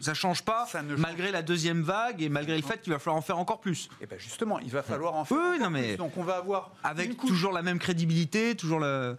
ça, 0.00 0.14
change 0.14 0.42
pas, 0.44 0.66
malgré 0.96 1.30
la 1.30 1.42
deuxième 1.42 1.82
vague 1.82 2.22
et 2.22 2.28
malgré 2.28 2.56
le 2.56 2.62
fait 2.62 2.80
qu'il 2.80 2.92
va 2.92 2.98
falloir 2.98 3.16
en 3.16 3.22
faire 3.22 3.38
encore 3.38 3.60
plus. 3.60 3.88
Et 4.00 4.04
eh 4.04 4.06
bien 4.06 4.18
justement, 4.18 4.58
il 4.58 4.70
va 4.70 4.82
falloir 4.82 5.14
en 5.14 5.24
faire 5.24 5.38
oui, 5.38 5.58
non, 5.60 5.70
mais 5.70 5.88
plus. 5.88 5.96
Donc 5.96 6.16
on 6.16 6.22
va 6.22 6.36
avoir... 6.36 6.70
Avec 6.82 7.16
toujours 7.16 7.52
la 7.52 7.62
même 7.62 7.78
crédibilité, 7.78 8.54
toujours 8.54 8.80
le... 8.80 9.16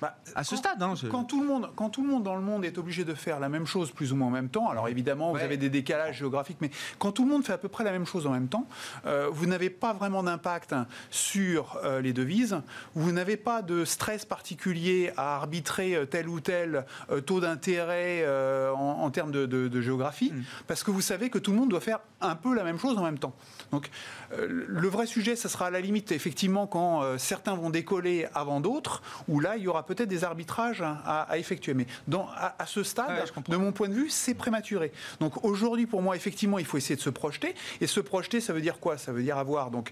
Bah, 0.00 0.16
à 0.34 0.44
ce 0.44 0.56
stade. 0.56 0.82
Hein, 0.82 0.94
quand, 1.10 1.24
tout 1.24 1.40
le 1.40 1.46
monde, 1.46 1.70
quand 1.76 1.90
tout 1.90 2.02
le 2.02 2.08
monde 2.08 2.22
dans 2.22 2.36
le 2.36 2.40
monde 2.40 2.64
est 2.64 2.78
obligé 2.78 3.04
de 3.04 3.14
faire 3.14 3.38
la 3.38 3.48
même 3.48 3.66
chose 3.66 3.90
plus 3.90 4.12
ou 4.12 4.16
moins 4.16 4.28
en 4.28 4.30
même 4.30 4.48
temps, 4.48 4.68
alors 4.70 4.88
évidemment, 4.88 5.32
vous 5.32 5.38
avez 5.38 5.56
des 5.56 5.68
décalages 5.68 6.18
géographiques, 6.18 6.58
mais 6.60 6.70
quand 6.98 7.12
tout 7.12 7.24
le 7.24 7.30
monde 7.30 7.44
fait 7.44 7.52
à 7.52 7.58
peu 7.58 7.68
près 7.68 7.84
la 7.84 7.92
même 7.92 8.06
chose 8.06 8.26
en 8.26 8.30
même 8.30 8.48
temps, 8.48 8.66
euh, 9.06 9.28
vous 9.30 9.46
n'avez 9.46 9.68
pas 9.68 9.92
vraiment 9.92 10.22
d'impact 10.22 10.74
sur 11.10 11.78
euh, 11.84 12.00
les 12.00 12.12
devises, 12.12 12.60
vous 12.94 13.12
n'avez 13.12 13.36
pas 13.36 13.62
de 13.62 13.84
stress 13.84 14.24
particulier 14.24 15.12
à 15.16 15.36
arbitrer 15.36 15.94
euh, 15.94 16.06
tel 16.06 16.28
ou 16.28 16.40
tel 16.40 16.86
taux 17.26 17.40
d'intérêt 17.40 18.26
en, 18.74 19.10
termes 19.10 19.30
de, 19.30 19.80
géographie, 19.80 20.32
mm. 20.32 20.42
parce 20.66 20.82
que 20.82 20.90
vous 20.90 21.00
savez 21.00 21.30
que 21.30 21.38
tout 21.38 21.50
le 21.50 21.58
monde 21.58 21.70
doit 21.70 21.80
faire 21.80 22.00
un 22.20 22.36
peu 22.36 22.54
la 22.54 22.64
même 22.64 22.78
chose 22.78 22.96
en 22.96 23.02
même 23.02 23.18
temps. 23.18 23.34
Donc, 23.72 23.90
le 24.36 24.88
vrai 24.88 25.06
sujet, 25.06 25.36
ce 25.36 25.48
sera 25.48 25.66
à 25.66 25.70
la 25.70 25.80
limite, 25.80 26.12
effectivement, 26.12 26.66
quand 26.66 27.18
certains 27.18 27.54
vont 27.54 27.70
décoller 27.70 28.26
avant 28.34 28.60
d'autres, 28.60 29.02
où 29.28 29.40
là, 29.40 29.56
il 29.56 29.62
y 29.62 29.68
aura 29.68 29.86
peut-être 29.86 30.08
des 30.08 30.24
arbitrages 30.24 30.82
à, 30.82 31.38
effectuer. 31.38 31.74
Mais 31.74 31.86
dans, 32.08 32.28
à, 32.36 32.66
ce 32.66 32.82
stade, 32.82 33.30
de 33.48 33.56
mon 33.56 33.72
point 33.72 33.88
de 33.88 33.94
vue, 33.94 34.10
c'est 34.10 34.34
prématuré. 34.34 34.92
Donc 35.20 35.44
aujourd'hui, 35.44 35.86
pour 35.86 36.02
moi, 36.02 36.16
effectivement, 36.16 36.58
il 36.58 36.64
faut 36.64 36.76
essayer 36.76 36.96
de 36.96 37.00
se 37.00 37.10
projeter. 37.10 37.54
Et 37.80 37.86
se 37.86 38.00
projeter, 38.00 38.40
ça 38.40 38.52
veut 38.52 38.60
dire 38.60 38.78
quoi? 38.78 38.98
Ça 38.98 39.12
veut 39.12 39.22
dire 39.22 39.38
avoir 39.38 39.70
donc 39.70 39.90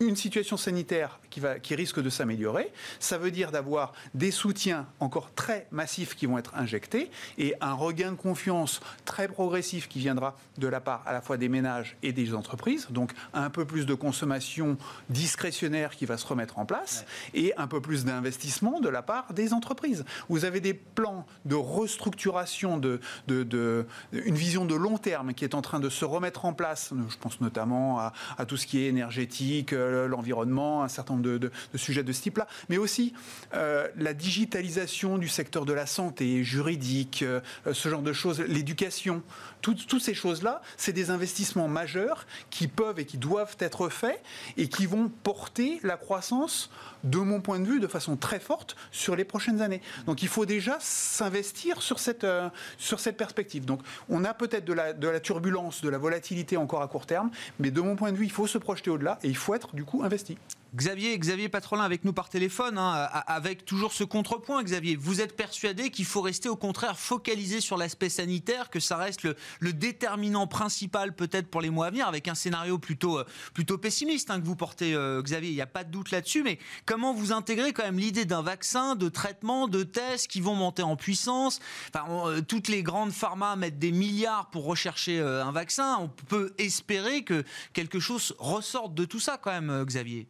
une 0.00 0.16
situation 0.16 0.56
sanitaire 0.56 1.18
qui, 1.30 1.40
va, 1.40 1.58
qui 1.58 1.74
risque 1.74 2.00
de 2.00 2.10
s'améliorer. 2.10 2.72
Ça 3.00 3.18
veut 3.18 3.30
dire 3.30 3.50
d'avoir 3.50 3.92
des 4.14 4.30
soutiens 4.30 4.86
encore 5.00 5.32
très 5.34 5.66
massifs 5.70 6.14
qui 6.14 6.26
vont 6.26 6.38
être 6.38 6.54
injectés 6.54 7.10
et 7.36 7.54
un 7.60 7.74
regain 7.74 8.12
de 8.12 8.16
confiance 8.16 8.80
très 9.04 9.28
progressif 9.28 9.88
qui 9.88 9.98
viendra 9.98 10.36
de 10.56 10.68
la 10.68 10.80
part 10.80 11.02
à 11.06 11.12
la 11.12 11.20
fois 11.20 11.36
des 11.36 11.48
ménages 11.48 11.96
et 12.02 12.12
des 12.12 12.34
entreprises. 12.34 12.86
Donc 12.90 13.12
un 13.34 13.50
peu 13.50 13.64
plus 13.64 13.86
de 13.86 13.94
consommation 13.94 14.76
discrétionnaire 15.10 15.96
qui 15.96 16.06
va 16.06 16.16
se 16.16 16.26
remettre 16.26 16.58
en 16.58 16.66
place 16.66 17.04
et 17.34 17.54
un 17.56 17.66
peu 17.66 17.80
plus 17.80 18.04
d'investissement 18.04 18.80
de 18.80 18.88
la 18.88 19.02
part 19.02 19.32
des 19.32 19.52
entreprises. 19.52 20.04
Vous 20.28 20.44
avez 20.44 20.60
des 20.60 20.74
plans 20.74 21.26
de 21.44 21.54
restructuration, 21.54 22.78
de, 22.78 23.00
de, 23.26 23.86
une 24.12 24.34
vision 24.34 24.64
de 24.64 24.74
long 24.74 24.98
terme 24.98 25.34
qui 25.34 25.44
est 25.44 25.54
en 25.54 25.62
train 25.62 25.80
de 25.80 25.88
se 25.88 26.04
remettre 26.04 26.44
en 26.44 26.52
place. 26.52 26.92
Je 27.08 27.16
pense 27.16 27.40
notamment 27.40 27.98
à, 27.98 28.12
à 28.36 28.46
tout 28.46 28.56
ce 28.56 28.66
qui 28.66 28.78
est 28.82 28.86
énergétique, 28.86 29.72
l'environnement, 29.88 30.82
un 30.82 30.88
certain 30.88 31.14
nombre 31.14 31.38
de, 31.38 31.50
sujets 31.74 32.02
de 32.02 32.12
ce 32.12 32.22
type-là, 32.22 32.46
mais 32.68 32.78
aussi 32.78 33.12
euh, 33.54 33.88
la 33.96 34.14
digitalisation 34.14 35.18
du 35.18 35.28
secteur 35.28 35.64
de 35.64 35.72
la 35.72 35.86
santé, 35.86 36.44
juridique, 36.44 37.22
euh, 37.22 37.40
ce 37.72 37.88
genre 37.88 38.02
de 38.02 38.12
choses, 38.12 38.40
l'éducation, 38.40 39.22
toutes 39.60 40.00
ces 40.00 40.14
choses-là, 40.14 40.62
c'est 40.76 40.92
des 40.92 41.10
investissements 41.10 41.68
majeurs 41.68 42.26
qui 42.50 42.68
peuvent 42.68 42.98
et 42.98 43.06
qui 43.06 43.18
doivent 43.18 43.56
être 43.60 43.88
faits 43.88 44.22
et 44.56 44.68
qui 44.68 44.86
vont 44.86 45.08
porter 45.08 45.80
la 45.82 45.96
croissance, 45.96 46.70
de 47.04 47.18
mon 47.18 47.40
point 47.40 47.60
de 47.60 47.64
vue, 47.64 47.80
de 47.80 47.86
façon 47.86 48.16
très 48.16 48.40
forte 48.40 48.76
sur 48.90 49.16
les 49.16 49.24
prochaines 49.24 49.60
années. 49.60 49.80
Donc 50.06 50.22
il 50.22 50.28
faut 50.28 50.46
déjà 50.46 50.76
s'investir 50.80 51.82
sur 51.82 51.98
cette, 51.98 52.24
euh, 52.24 52.48
sur 52.76 53.00
cette 53.00 53.16
perspective. 53.16 53.64
Donc 53.64 53.80
on 54.08 54.24
a 54.24 54.34
peut-être 54.34 54.64
de 54.64 54.72
la, 54.72 54.92
de 54.92 55.08
la 55.08 55.20
turbulence, 55.20 55.82
de 55.82 55.88
la 55.88 55.98
volatilité 55.98 56.56
encore 56.56 56.82
à 56.82 56.88
court 56.88 57.06
terme, 57.06 57.30
mais 57.58 57.70
de 57.70 57.80
mon 57.80 57.96
point 57.96 58.12
de 58.12 58.16
vue, 58.16 58.24
il 58.24 58.32
faut 58.32 58.46
se 58.46 58.58
projeter 58.58 58.90
au-delà 58.90 59.18
et 59.22 59.28
il 59.28 59.36
faut 59.36 59.54
être 59.54 59.74
du 59.74 59.84
coup 59.84 60.02
investi. 60.02 60.38
Xavier, 60.76 61.18
Xavier 61.18 61.48
Patrolin 61.48 61.82
avec 61.82 62.04
nous 62.04 62.12
par 62.12 62.28
téléphone, 62.28 62.76
hein, 62.76 63.08
avec 63.26 63.64
toujours 63.64 63.94
ce 63.94 64.04
contrepoint, 64.04 64.62
Xavier. 64.62 64.96
Vous 64.96 65.22
êtes 65.22 65.34
persuadé 65.34 65.88
qu'il 65.88 66.04
faut 66.04 66.20
rester 66.20 66.50
au 66.50 66.56
contraire 66.56 66.98
focalisé 66.98 67.62
sur 67.62 67.78
l'aspect 67.78 68.10
sanitaire, 68.10 68.68
que 68.68 68.78
ça 68.78 68.98
reste 68.98 69.22
le, 69.22 69.72
déterminant 69.72 70.46
principal 70.46 71.14
peut-être 71.14 71.48
pour 71.48 71.62
les 71.62 71.70
mois 71.70 71.86
à 71.86 71.90
venir, 71.90 72.06
avec 72.06 72.28
un 72.28 72.34
scénario 72.34 72.78
plutôt, 72.78 73.18
euh, 73.18 73.76
pessimiste 73.80 74.30
hein, 74.30 74.40
que 74.40 74.44
vous 74.44 74.56
portez, 74.56 74.94
euh, 74.94 75.22
Xavier. 75.22 75.50
Il 75.50 75.54
n'y 75.54 75.62
a 75.62 75.66
pas 75.66 75.84
de 75.84 75.90
doute 75.90 76.10
là-dessus, 76.10 76.42
mais 76.42 76.58
comment 76.84 77.14
vous 77.14 77.32
intégrez 77.32 77.72
quand 77.72 77.84
même 77.84 77.98
l'idée 77.98 78.26
d'un 78.26 78.42
vaccin, 78.42 78.94
de 78.94 79.08
traitement, 79.08 79.68
de 79.68 79.82
tests 79.84 80.26
qui 80.26 80.42
vont 80.42 80.54
monter 80.54 80.82
en 80.82 80.96
puissance? 80.96 81.60
Euh, 81.96 82.42
Toutes 82.42 82.68
les 82.68 82.82
grandes 82.82 83.12
pharma 83.12 83.56
mettent 83.56 83.78
des 83.78 83.92
milliards 83.92 84.50
pour 84.50 84.66
rechercher 84.66 85.18
un 85.20 85.52
vaccin. 85.52 85.96
On 85.98 86.08
peut 86.08 86.52
espérer 86.58 87.24
que 87.24 87.44
quelque 87.72 88.00
chose 88.00 88.34
ressorte 88.38 88.92
de 88.94 89.06
tout 89.06 89.20
ça 89.20 89.38
quand 89.38 89.52
même, 89.52 89.84
Xavier. 89.84 90.28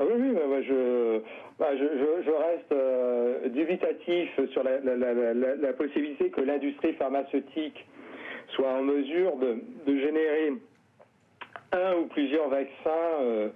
Ah 0.00 0.04
oui, 0.06 0.14
oui, 0.16 0.32
bah, 0.32 0.62
je, 0.62 1.20
bah, 1.58 1.66
je, 1.72 2.22
je, 2.24 2.30
reste 2.30 2.70
euh, 2.70 3.48
dubitatif 3.48 4.28
sur 4.52 4.62
la, 4.62 4.78
la, 4.78 5.34
la, 5.34 5.72
possibilité 5.72 6.30
que 6.30 6.40
l'industrie 6.40 6.92
pharmaceutique 6.92 7.84
soit 8.50 8.68
en 8.74 8.82
mesure 8.82 9.36
de, 9.38 9.98
générer 9.98 10.52
un 11.72 11.96
ou 11.96 12.06
plusieurs 12.06 12.48
vaccins 12.48 13.18
euh, 13.22 13.48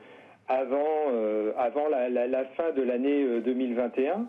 avant, 0.48 1.12
euh, 1.12 1.52
avant 1.56 1.86
la, 1.88 2.44
fin 2.56 2.72
de 2.72 2.82
l'année 2.82 3.24
2021. 3.42 4.26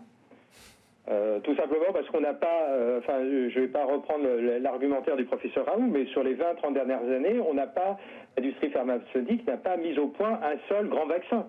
tout 1.43 1.55
simplement 1.55 1.93
parce 1.93 2.07
qu'on 2.09 2.21
n'a 2.21 2.35
pas, 2.35 2.77
enfin, 2.99 3.23
je 3.23 3.59
ne 3.59 3.65
vais 3.65 3.71
pas 3.71 3.85
reprendre 3.85 4.27
l'argumentaire 4.61 5.15
du 5.15 5.25
professeur 5.25 5.65
Raoult, 5.65 5.89
mais 5.89 6.05
sur 6.05 6.21
les 6.21 6.35
20-30 6.35 6.73
dernières 6.75 7.09
années, 7.09 7.39
on 7.39 7.55
n'a 7.55 7.65
pas, 7.65 7.97
l'industrie 8.37 8.69
pharmaceutique 8.69 9.47
n'a 9.47 9.57
pas 9.57 9.77
mis 9.77 9.97
au 9.97 10.09
point 10.09 10.39
un 10.43 10.59
seul 10.69 10.89
grand 10.89 11.07
vaccin. 11.07 11.47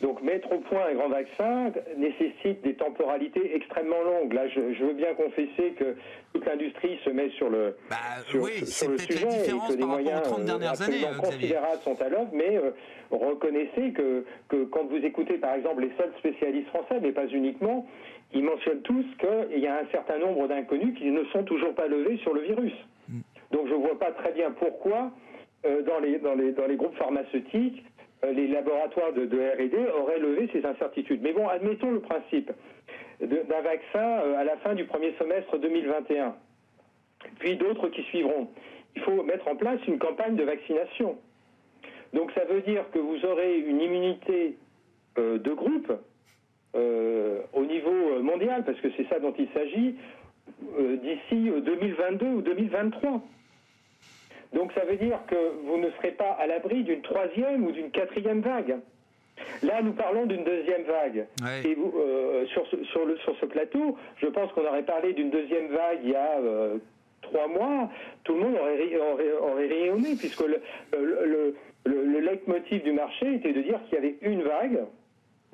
Donc 0.00 0.22
mettre 0.22 0.50
au 0.52 0.58
point 0.58 0.86
un 0.90 0.94
grand 0.94 1.08
vaccin 1.08 1.72
nécessite 1.96 2.62
des 2.62 2.74
temporalités 2.74 3.54
extrêmement 3.54 4.02
longues. 4.02 4.32
Là, 4.32 4.48
je, 4.48 4.84
veux 4.84 4.92
bien 4.92 5.14
confesser 5.14 5.74
que 5.78 5.96
toute 6.32 6.44
l'industrie 6.46 6.98
se 7.04 7.10
met 7.10 7.30
sur 7.30 7.48
le, 7.48 7.76
bah, 7.88 7.96
oui, 8.34 8.66
sur 8.66 8.90
le 8.90 8.98
sujet 8.98 9.26
et 9.26 9.72
que 9.72 9.76
des 9.76 9.84
moyens 9.84 10.22
30 10.22 10.40
euh, 10.40 10.44
dernières 10.44 10.82
années, 10.82 11.04
euh, 11.04 11.16
considérables 11.16 11.80
sont 11.82 12.00
à 12.02 12.08
l'œuvre, 12.08 12.30
mais 12.32 12.56
euh, 12.56 12.70
reconnaissez 13.10 13.92
que, 13.92 14.24
que 14.48 14.64
quand 14.64 14.84
vous 14.84 14.96
écoutez 14.96 15.34
par 15.38 15.54
exemple 15.54 15.82
les 15.82 15.92
seuls 15.96 16.12
spécialistes 16.18 16.68
français, 16.68 16.98
mais 17.00 17.12
pas 17.12 17.26
uniquement, 17.26 17.86
ils 18.32 18.42
mentionnent 18.42 18.82
tous 18.82 19.06
qu'il 19.18 19.60
y 19.60 19.66
a 19.68 19.78
un 19.78 19.86
certain 19.92 20.18
nombre 20.18 20.48
d'inconnus 20.48 20.98
qui 20.98 21.10
ne 21.10 21.24
sont 21.26 21.44
toujours 21.44 21.74
pas 21.74 21.86
levés 21.86 22.16
sur 22.18 22.34
le 22.34 22.40
virus. 22.42 22.74
Mm. 23.08 23.20
Donc 23.52 23.68
je 23.68 23.74
ne 23.74 23.78
vois 23.78 23.98
pas 23.98 24.10
très 24.10 24.32
bien 24.32 24.50
pourquoi 24.50 25.12
dans, 25.86 25.98
les, 25.98 26.18
dans, 26.18 26.34
les, 26.34 26.52
dans 26.52 26.66
les 26.66 26.76
groupes 26.76 26.96
pharmaceutiques, 26.96 27.82
euh, 27.82 27.93
les 28.32 28.48
laboratoires 28.48 29.12
de, 29.12 29.24
R&D 29.24 29.76
auraient 29.98 30.18
levé 30.18 30.48
ces 30.52 30.64
incertitudes. 30.64 31.20
Mais 31.22 31.32
bon, 31.32 31.48
admettons 31.48 31.90
le 31.90 32.00
principe 32.00 32.50
d'un 33.20 33.60
vaccin 33.62 34.20
euh, 34.20 34.38
à 34.38 34.44
la 34.44 34.56
fin 34.58 34.74
du 34.74 34.84
premier 34.84 35.14
semestre 35.18 35.58
2021, 35.58 36.34
puis 37.38 37.56
d'autres 37.56 37.88
qui 37.88 38.02
suivront. 38.04 38.48
Il 38.96 39.02
faut 39.02 39.22
mettre 39.22 39.48
en 39.48 39.56
place 39.56 39.80
une 39.86 39.98
campagne 39.98 40.36
de 40.36 40.44
vaccination. 40.44 41.16
Donc 42.12 42.30
ça 42.32 42.44
veut 42.44 42.60
dire 42.60 42.84
que 42.92 42.98
vous 42.98 43.24
aurez 43.24 43.58
une 43.58 43.80
immunité 43.80 44.56
euh, 45.18 45.38
de 45.38 45.52
groupe 45.52 45.92
au 47.52 47.64
niveau 47.64 48.20
mondial, 48.20 48.64
parce 48.64 48.80
que 48.80 48.88
c'est 48.96 49.08
ça 49.08 49.20
dont 49.20 49.32
il 49.38 49.46
s'agit, 49.54 49.94
d'ici 51.02 51.52
2022 51.64 52.26
ou 52.26 52.42
2023. 52.42 53.22
Donc 54.54 54.72
ça 54.72 54.84
veut 54.84 54.96
dire 54.96 55.18
que 55.26 55.34
vous 55.66 55.76
ne 55.78 55.90
serez 55.90 56.12
pas 56.12 56.30
à 56.40 56.46
l'abri 56.46 56.82
d'une 56.84 57.02
troisième 57.02 57.66
ou 57.66 57.72
d'une 57.72 57.90
quatrième 57.90 58.40
vague. 58.40 58.76
Là, 59.64 59.82
nous 59.82 59.92
parlons 59.92 60.26
d'une 60.26 60.44
deuxième 60.44 60.84
vague. 60.84 61.26
Ouais. 61.42 61.68
Et 61.68 61.74
vous, 61.74 61.92
euh, 61.98 62.46
sur, 62.46 62.64
ce, 62.68 62.82
sur, 62.84 63.04
le, 63.04 63.16
sur 63.18 63.36
ce 63.40 63.46
plateau, 63.46 63.96
je 64.18 64.26
pense 64.28 64.52
qu'on 64.52 64.64
aurait 64.64 64.84
parlé 64.84 65.12
d'une 65.12 65.30
deuxième 65.30 65.68
vague 65.68 65.98
il 66.04 66.10
y 66.10 66.14
a 66.14 66.38
euh, 66.38 66.78
trois 67.22 67.48
mois. 67.48 67.90
Tout 68.22 68.34
le 68.34 68.40
monde 68.40 68.54
aurait, 68.54 68.96
aurait, 68.96 69.32
aurait 69.32 69.66
rayonné, 69.66 70.14
puisque 70.16 70.46
le, 70.46 70.60
le, 70.92 71.26
le, 71.26 71.54
le, 71.84 72.04
le 72.04 72.20
leitmotiv 72.20 72.82
du 72.84 72.92
marché 72.92 73.34
était 73.34 73.52
de 73.52 73.62
dire 73.62 73.80
qu'il 73.84 73.94
y 73.96 73.98
avait 73.98 74.14
une 74.22 74.42
vague. 74.42 74.84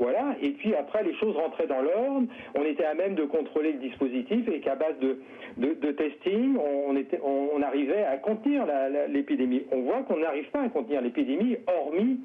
Voilà, 0.00 0.34
et 0.40 0.52
puis 0.52 0.74
après 0.74 1.04
les 1.04 1.14
choses 1.16 1.36
rentraient 1.36 1.66
dans 1.66 1.82
l'ordre, 1.82 2.26
on 2.54 2.64
était 2.64 2.84
à 2.86 2.94
même 2.94 3.14
de 3.14 3.24
contrôler 3.24 3.72
le 3.72 3.78
dispositif 3.80 4.48
et 4.48 4.60
qu'à 4.60 4.74
base 4.74 4.98
de, 4.98 5.18
de, 5.58 5.74
de 5.74 5.92
testing, 5.92 6.56
on, 6.56 6.96
était, 6.96 7.20
on, 7.22 7.50
on 7.54 7.60
arrivait 7.62 8.04
à 8.04 8.16
contenir 8.16 8.64
l'épidémie. 9.08 9.64
On 9.70 9.82
voit 9.82 10.02
qu'on 10.04 10.16
n'arrive 10.16 10.48
pas 10.52 10.62
à 10.62 10.68
contenir 10.70 11.02
l'épidémie, 11.02 11.58
hormis 11.66 12.18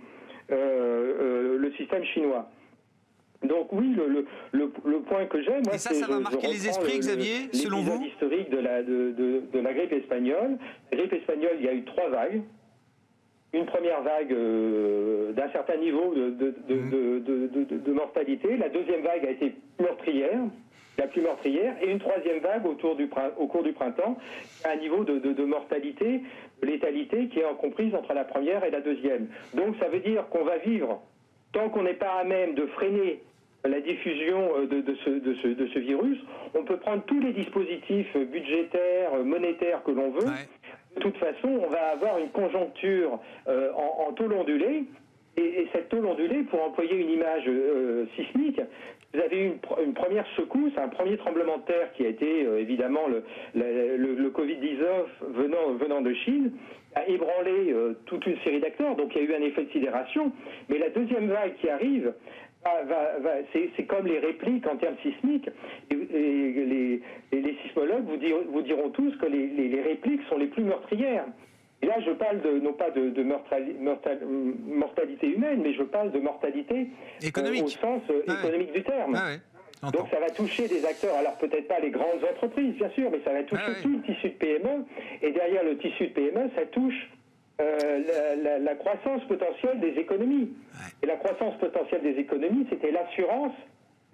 euh, 0.52 0.56
euh, 0.56 1.58
le 1.58 1.72
système 1.74 2.06
chinois. 2.06 2.50
Donc 3.44 3.68
oui, 3.74 3.94
le, 3.94 4.08
le, 4.08 4.26
le, 4.54 4.72
le 4.86 5.00
point 5.02 5.26
que 5.26 5.42
j'ai, 5.44 5.52
moi, 5.66 5.74
Et 5.74 5.78
ça, 5.78 5.94
ça 5.94 6.08
va 6.08 6.14
je- 6.14 6.18
je 6.20 6.24
marquer 6.24 6.48
les 6.48 6.68
esprits, 6.70 6.98
Xavier, 7.00 7.50
selon 7.52 7.82
vous? 7.82 8.06
historique 8.06 8.50
de 8.52 8.58
la, 8.58 8.82
de, 8.84 9.12
de, 9.12 9.42
de 9.52 9.60
la 9.60 9.74
grippe 9.74 9.92
espagnole. 9.92 10.58
La 10.94 10.98
grippe 10.98 11.12
espagnole, 11.14 11.58
il 11.60 11.66
y 11.66 11.68
a 11.70 11.74
eu 11.74 11.84
trois 11.84 12.08
vagues 12.10 12.42
une 13.56 13.66
première 13.66 14.02
vague 14.02 14.32
euh, 14.34 15.32
d'un 15.34 15.50
certain 15.52 15.78
niveau 15.78 16.14
de, 16.14 16.30
de, 16.32 17.92
mortalité. 17.92 18.58
La 18.58 18.70
deuxième 18.70 19.02
vague 19.02 19.26
a 19.26 19.30
été 19.32 19.54
meurtrière, 19.80 20.40
la 20.98 21.08
plus 21.08 21.22
meurtrière, 21.22 21.76
et 21.82 21.90
une 21.92 22.00
troisième 22.00 22.40
vague 22.40 22.66
autour 22.66 22.96
du, 22.96 23.08
prin- 23.08 23.32
au 23.38 23.48
cours 23.48 23.64
du 23.64 23.74
printemps, 23.74 24.18
à 24.64 24.72
un 24.72 24.76
niveau 24.78 25.04
de, 25.04 25.44
mortalité, 25.46 26.22
de 26.62 26.68
létalité 26.68 27.28
qui 27.28 27.40
est 27.40 27.44
comprise 27.60 27.94
entre 27.96 28.14
la 28.14 28.24
première 28.24 28.64
et 28.64 28.72
la 28.72 28.82
deuxième. 28.82 29.28
Donc 29.54 29.76
ça 29.80 29.88
veut 29.88 30.00
dire 30.00 30.28
qu'on 30.30 30.44
va 30.44 30.58
vivre, 30.58 31.02
tant 31.54 31.70
qu'on 31.70 31.84
n'est 31.84 31.94
pas 31.94 32.14
à 32.22 32.24
même 32.24 32.54
de 32.56 32.66
freiner 32.68 33.22
la 33.64 33.82
diffusion 33.82 34.50
euh, 34.58 34.68
de, 34.68 34.82
de 34.82 34.96
ce, 35.04 35.10
de, 35.10 35.34
ce, 35.36 35.48
de 35.48 35.68
ce 35.68 35.80
virus, 35.80 36.20
on 36.54 36.64
peut 36.64 36.78
prendre 36.78 37.04
tous 37.06 37.20
les 37.20 37.34
dispositifs 37.34 38.16
budgétaires, 38.16 39.12
monétaires 39.24 39.82
que 39.84 39.92
l'on 39.92 40.12
veut, 40.12 40.26
Ouais. 40.26 40.48
De 40.96 41.00
toute 41.02 41.18
façon, 41.18 41.50
on 41.64 41.68
va 41.70 41.90
avoir 41.94 42.18
une 42.20 42.30
conjoncture 42.30 43.20
euh, 43.48 43.72
en, 43.74 44.10
en 44.10 44.14
taux. 44.14 44.30
Et, 45.38 45.42
et 45.42 45.68
cette 45.74 45.90
taux 45.90 45.98
ondulé, 46.06 46.44
pour 46.44 46.64
employer 46.64 46.96
une 46.96 47.10
image 47.10 47.44
euh, 47.48 48.06
sismique, 48.16 48.62
vous 49.14 49.20
avez 49.20 49.38
eu 49.44 49.46
une, 49.48 49.56
pr- 49.58 49.84
une 49.84 49.94
première 49.94 50.26
secousse, 50.38 50.72
un 50.78 50.88
premier 50.88 51.18
tremblement 51.18 51.58
de 51.58 51.64
terre 51.64 51.92
qui 51.94 52.06
a 52.06 52.10
été 52.10 52.46
euh, 52.46 52.60
évidemment 52.60 53.08
le, 53.08 53.24
le, 53.54 53.98
le- 53.98 54.16
le 54.16 54.30
Covid-19 54.30 55.32
venant, 55.34 55.74
de 56.02 56.14
Chine, 56.14 56.52
a 56.96 57.06
ébranlé 57.10 57.74
toute 58.06 58.26
une 58.26 58.38
série 58.46 58.62
d'acteurs. 58.62 58.96
Donc 58.96 59.14
il 59.14 59.24
y 59.24 59.26
a 59.26 59.30
eu 59.30 59.36
un 59.36 59.46
effet 59.46 59.66
de 59.66 59.72
sidération. 59.72 60.32
Mais 60.70 60.78
la 60.78 60.90
deuxième 60.90 61.28
vague 61.28 61.56
qui 61.60 61.68
arrive, 61.70 62.14
c'est 63.78 63.84
comme 63.86 64.08
les 64.08 64.20
répliques 64.20 64.66
en 64.68 64.78
termes 64.78 64.96
sismiques. 65.02 65.50
Et, 65.92 65.94
et 65.96 66.66
les, 66.66 67.02
et 67.32 67.42
les 67.42 67.56
sismologues 67.64 68.06
vous 68.06 68.18
diront, 68.18 68.44
vous 68.50 68.62
diront 68.62 68.90
tous 68.90 69.16
que 69.18 69.26
les, 69.26 69.48
les- 69.48 69.68
les 69.70 69.82
répliques 69.82 70.22
sont 70.30 70.38
les 70.38 70.48
plus 70.48 70.64
meurtrières. 70.64 71.26
Et 71.82 71.88
là, 71.88 71.96
je 72.06 72.12
parle 72.12 72.42
de, 72.42 72.60
non 72.60 72.74
pas 72.74 72.90
de, 72.90 73.10
de 73.10 73.24
meurtrali- 73.24 73.78
mortal- 73.80 74.22
mortalité 74.66 75.28
humaine, 75.28 75.60
mais 75.62 75.74
je 75.74 75.84
parle 75.84 76.12
de 76.12 76.20
mortalité 76.20 76.76
euh, 77.22 77.28
Économique. 77.28 77.64
au 77.66 77.68
sens 77.68 78.02
euh, 78.10 78.22
Ouais. 78.28 78.34
économique 78.40 78.72
du 78.74 78.84
terme. 78.84 79.14
Ah 79.16 79.28
ouais. 79.32 79.40
Donc 79.92 80.08
ça 80.10 80.20
va 80.20 80.30
toucher 80.32 80.68
des 80.68 80.84
acteurs, 80.84 81.16
alors 81.16 81.38
peut-être 81.38 81.68
pas 81.68 81.80
les 81.80 81.92
grandes 81.92 82.24
entreprises, 82.24 82.74
bien 82.76 82.90
sûr, 82.92 83.12
mais 83.12 83.20
ça 83.24 83.34
va 83.34 83.44
toucher 83.44 83.62
Ah 83.68 83.82
tout 83.84 83.90
le 83.90 84.02
tissu 84.02 84.30
de 84.30 84.34
PME. 84.34 84.86
Et 85.22 85.32
derrière 85.32 85.64
le 85.64 85.78
tissu 85.78 86.08
de 86.08 86.14
PME, 86.14 86.50
ça 86.56 86.66
touche 86.72 87.08
euh, 87.62 88.00
la, 88.08 88.36
la- 88.36 88.60
la 88.60 88.76
croissance 88.76 89.24
potentielle 89.26 89.80
des 89.80 90.00
économies. 90.00 90.50
Et 91.02 91.06
la 91.06 91.16
croissance 91.16 91.58
potentielle 91.60 92.02
des 92.02 92.20
économies, 92.20 92.66
c'était 92.70 92.92
l'assurance 92.92 93.54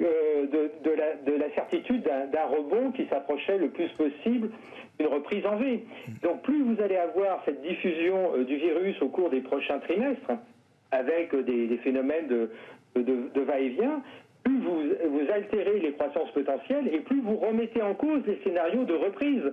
euh, 0.01 0.45
de, 0.47 0.71
de 0.83 0.95
la, 0.95 1.15
de 1.15 1.33
la 1.37 1.49
certitude 1.55 2.03
d'un 2.03 2.45
rebond 2.45 2.91
qui 2.91 3.05
s'approchait 3.07 3.57
le 3.57 3.69
plus 3.69 3.89
possible 3.89 4.49
d'une 4.99 5.07
reprise 5.07 5.45
en 5.45 5.57
V. 5.57 5.83
Donc 6.23 6.41
plus 6.43 6.61
vous 6.63 6.81
allez 6.81 6.97
avoir 6.97 7.43
cette 7.45 7.61
diffusion 7.61 8.35
euh, 8.35 8.43
du 8.43 8.55
virus 8.57 9.01
au 9.01 9.09
cours 9.09 9.29
des 9.29 9.41
prochains 9.41 9.79
trimestres, 9.79 10.31
avec 10.91 11.33
des, 11.35 11.67
des 11.67 11.77
phénomènes 11.77 12.27
de, 12.27 12.49
va-et-vient, 13.41 14.01
plus 14.43 14.57
vous, 14.59 14.81
vous 15.09 15.31
altérez 15.31 15.79
les 15.79 15.93
croissances 15.93 16.31
potentielles 16.31 16.89
et 16.93 16.99
plus 16.99 17.21
vous 17.21 17.37
remettez 17.37 17.81
en 17.81 17.93
cause 17.93 18.21
les 18.27 18.39
scénarios 18.43 18.83
de 18.83 18.93
reprise. 18.95 19.43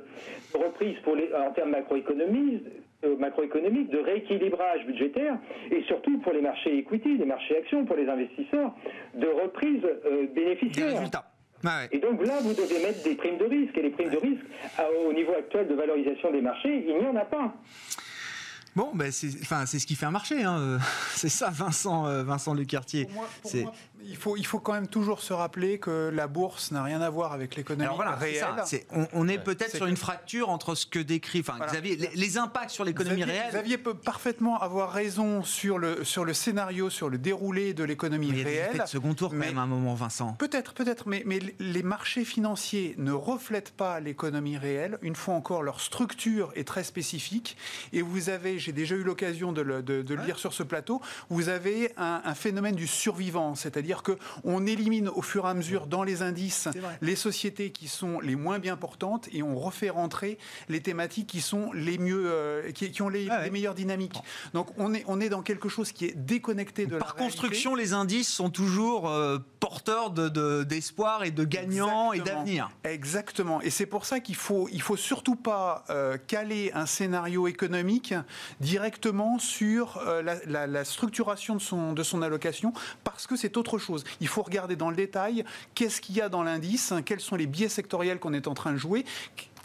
Reprise 0.54 0.96
pour 1.04 1.14
les, 1.14 1.28
en 1.34 1.52
termes 1.52 1.70
macroéconomiques, 1.70 2.64
euh, 3.04 3.16
macroéconomiques, 3.16 3.90
de 3.90 3.98
rééquilibrage 3.98 4.84
budgétaire 4.86 5.38
et 5.70 5.82
surtout 5.84 6.18
pour 6.18 6.32
les 6.32 6.40
marchés 6.40 6.76
equity, 6.78 7.16
les 7.16 7.24
marchés 7.26 7.56
actions, 7.58 7.84
pour 7.84 7.96
les 7.96 8.08
investisseurs, 8.08 8.72
de 9.14 9.26
reprise 9.26 9.82
euh, 9.84 10.22
Des 10.22 10.44
bénéficiaire. 10.44 10.96
résultats. 10.96 11.30
Ah 11.64 11.80
ouais. 11.82 11.88
Et 11.92 11.98
donc 11.98 12.24
là, 12.26 12.38
vous 12.40 12.54
devez 12.54 12.80
mettre 12.82 13.02
des 13.02 13.14
primes 13.16 13.38
de 13.38 13.44
risque. 13.44 13.76
Et 13.78 13.82
les 13.82 13.90
primes 13.90 14.10
de 14.10 14.16
risque, 14.16 14.44
à- 14.78 14.86
au 15.08 15.12
niveau 15.12 15.32
actuel 15.32 15.66
de 15.68 15.74
valorisation 15.74 16.30
des 16.30 16.40
marchés, 16.40 16.84
il 16.86 16.96
n'y 16.98 17.06
en 17.06 17.16
a 17.16 17.24
pas. 17.24 17.52
Bon, 18.76 18.90
ben 18.94 19.10
c'est, 19.10 19.28
enfin, 19.42 19.66
c'est 19.66 19.80
ce 19.80 19.86
qui 19.86 19.96
fait 19.96 20.06
un 20.06 20.12
marché. 20.12 20.44
Hein. 20.44 20.78
C'est 21.14 21.28
ça, 21.30 21.50
Vincent, 21.50 22.06
euh, 22.06 22.22
Vincent 22.22 22.54
Lecartier. 22.54 23.06
Pour 23.06 23.14
moi, 23.14 23.26
pour 23.42 23.50
C'est- 23.50 23.62
moi, 23.62 23.72
il, 24.04 24.16
faut, 24.16 24.36
il 24.36 24.46
faut 24.46 24.58
quand 24.60 24.72
même 24.72 24.88
toujours 24.88 25.20
se 25.20 25.32
rappeler 25.32 25.78
que 25.78 26.10
la 26.12 26.26
bourse 26.26 26.70
n'a 26.72 26.82
rien 26.82 27.00
à 27.00 27.10
voir 27.10 27.32
avec 27.32 27.56
l'économie 27.56 27.84
Alors 27.84 27.96
voilà, 27.96 28.16
c'est 28.20 28.24
réelle. 28.26 28.44
ça. 28.64 28.76
On, 28.92 29.06
on 29.12 29.28
est 29.28 29.38
peut-être 29.38 29.74
sur 29.76 29.86
une 29.86 29.96
fracture 29.96 30.48
entre 30.48 30.74
ce 30.74 30.86
que 30.86 30.98
décrit, 30.98 31.40
enfin, 31.40 31.54
Voilà. 31.56 31.72
Xavier, 31.72 31.96
les, 31.96 32.10
les 32.14 32.38
impacts 32.38 32.70
sur 32.70 32.84
l'économie 32.84 33.24
réelle. 33.24 33.50
Xavier 33.50 33.78
peut 33.78 33.94
parfaitement 33.94 34.58
avoir 34.60 34.92
raison 34.92 35.42
sur 35.42 35.78
le, 35.78 36.04
sur 36.04 36.24
le 36.24 36.34
scénario, 36.34 36.90
sur 36.90 37.08
le 37.08 37.18
déroulé 37.18 37.74
de 37.74 37.84
l'économie 37.84 38.28
Mais 38.28 38.32
il 38.34 38.38
y 38.38 38.40
a 38.42 38.44
des 38.44 38.50
réelle. 38.62 38.78
de 38.82 38.86
second 38.86 39.14
tour 39.14 39.30
quand 39.30 39.36
mais- 39.36 39.46
même 39.46 39.58
à 39.58 39.62
un 39.62 39.66
moment, 39.66 39.94
Vincent. 39.94 40.34
Peut-être, 40.34 40.74
peut-être, 40.74 41.08
mais, 41.08 41.22
mais 41.26 41.40
les 41.58 41.82
marchés 41.82 42.24
financiers 42.24 42.94
ne 42.98 43.12
reflètent 43.12 43.72
pas 43.72 44.00
l'économie 44.00 44.56
réelle. 44.58 44.98
Une 45.02 45.16
fois 45.16 45.34
encore, 45.34 45.62
leur 45.62 45.80
structure 45.80 46.52
est 46.54 46.66
très 46.66 46.84
spécifique. 46.84 47.56
Et 47.92 48.02
vous 48.02 48.28
avez, 48.28 48.58
j'ai 48.58 48.72
déjà 48.72 48.94
eu 48.94 49.02
l'occasion 49.02 49.52
de 49.52 49.60
le, 49.62 49.82
de- 49.82 50.02
de 50.02 50.14
le 50.14 50.22
dire 50.22 50.38
sur 50.38 50.52
ce 50.52 50.62
plateau, 50.62 51.00
vous 51.30 51.48
avez 51.48 51.92
un, 51.96 52.20
un 52.24 52.34
phénomène 52.34 52.74
du 52.74 52.86
survivant, 52.86 53.54
c'est-à-dire 53.54 53.87
que 54.02 54.18
on 54.44 54.66
élimine 54.66 55.08
au 55.08 55.22
fur 55.22 55.46
et 55.46 55.48
à 55.50 55.54
mesure 55.54 55.86
dans 55.86 56.02
les 56.04 56.22
indices 56.22 56.68
les 57.00 57.16
sociétés 57.16 57.70
qui 57.70 57.88
sont 57.88 58.20
les 58.20 58.36
moins 58.36 58.58
bien 58.58 58.76
portantes 58.76 59.28
et 59.32 59.42
on 59.42 59.56
refait 59.58 59.90
rentrer 59.90 60.38
les 60.68 60.80
thématiques 60.80 61.26
qui 61.26 61.40
sont 61.40 61.72
les 61.72 61.96
mieux, 61.98 62.24
euh, 62.26 62.70
qui, 62.72 62.90
qui 62.90 63.02
ont 63.02 63.08
les, 63.08 63.28
Ah 63.30 63.38
ouais. 63.38 63.44
les 63.44 63.50
meilleures 63.50 63.74
dynamiques. 63.74 64.18
Donc 64.52 64.68
on 64.76 64.92
est, 64.94 65.04
on 65.06 65.20
est 65.20 65.28
dans 65.28 65.42
quelque 65.42 65.68
chose 65.68 65.92
qui 65.92 66.04
est 66.04 66.14
déconnecté 66.16 66.86
de 66.86 66.92
la 66.92 66.98
Par 66.98 67.14
réalité. 67.14 67.24
construction, 67.38 67.74
les 67.74 67.92
indices 67.94 68.28
sont 68.28 68.50
toujours 68.50 69.08
euh, 69.08 69.38
porteurs 69.60 70.10
de- 70.10 70.28
de- 70.28 70.64
d'espoir 70.64 71.24
et 71.24 71.30
de 71.30 71.44
gagnants 71.44 72.12
et 72.12 72.20
d'avenir. 72.20 72.70
Exactement. 72.84 73.60
Et 73.62 73.70
c'est 73.70 73.86
pour 73.86 74.04
ça 74.04 74.20
qu'il 74.20 74.34
faut, 74.36 74.68
il 74.72 74.82
faut 74.82 74.96
surtout 74.96 75.36
pas 75.36 75.84
euh, 75.90 76.16
caler 76.26 76.70
un 76.74 76.86
scénario 76.86 77.46
économique 77.48 78.14
directement 78.60 79.38
sur 79.38 80.00
la, 80.22 80.36
la- 80.46 80.66
la 80.66 80.84
structuration 80.84 81.54
de 81.54 81.60
son, 81.60 81.92
de 81.92 82.02
son 82.02 82.22
allocation, 82.22 82.72
parce 83.04 83.26
que 83.26 83.36
c'est 83.36 83.56
autre 83.56 83.77
Il 84.20 84.28
faut 84.28 84.42
regarder 84.42 84.76
dans 84.76 84.90
le 84.90 84.96
détail 84.96 85.44
qu'est-ce 85.74 86.00
qu'il 86.00 86.16
y 86.16 86.20
a 86.20 86.28
dans 86.28 86.42
l'indice, 86.42 86.92
hein, 86.92 87.02
quels 87.02 87.20
sont 87.20 87.36
les 87.36 87.46
biais 87.46 87.68
sectoriels 87.68 88.18
qu'on 88.18 88.32
est 88.32 88.48
en 88.48 88.54
train 88.54 88.72
de 88.72 88.78
jouer. 88.78 89.04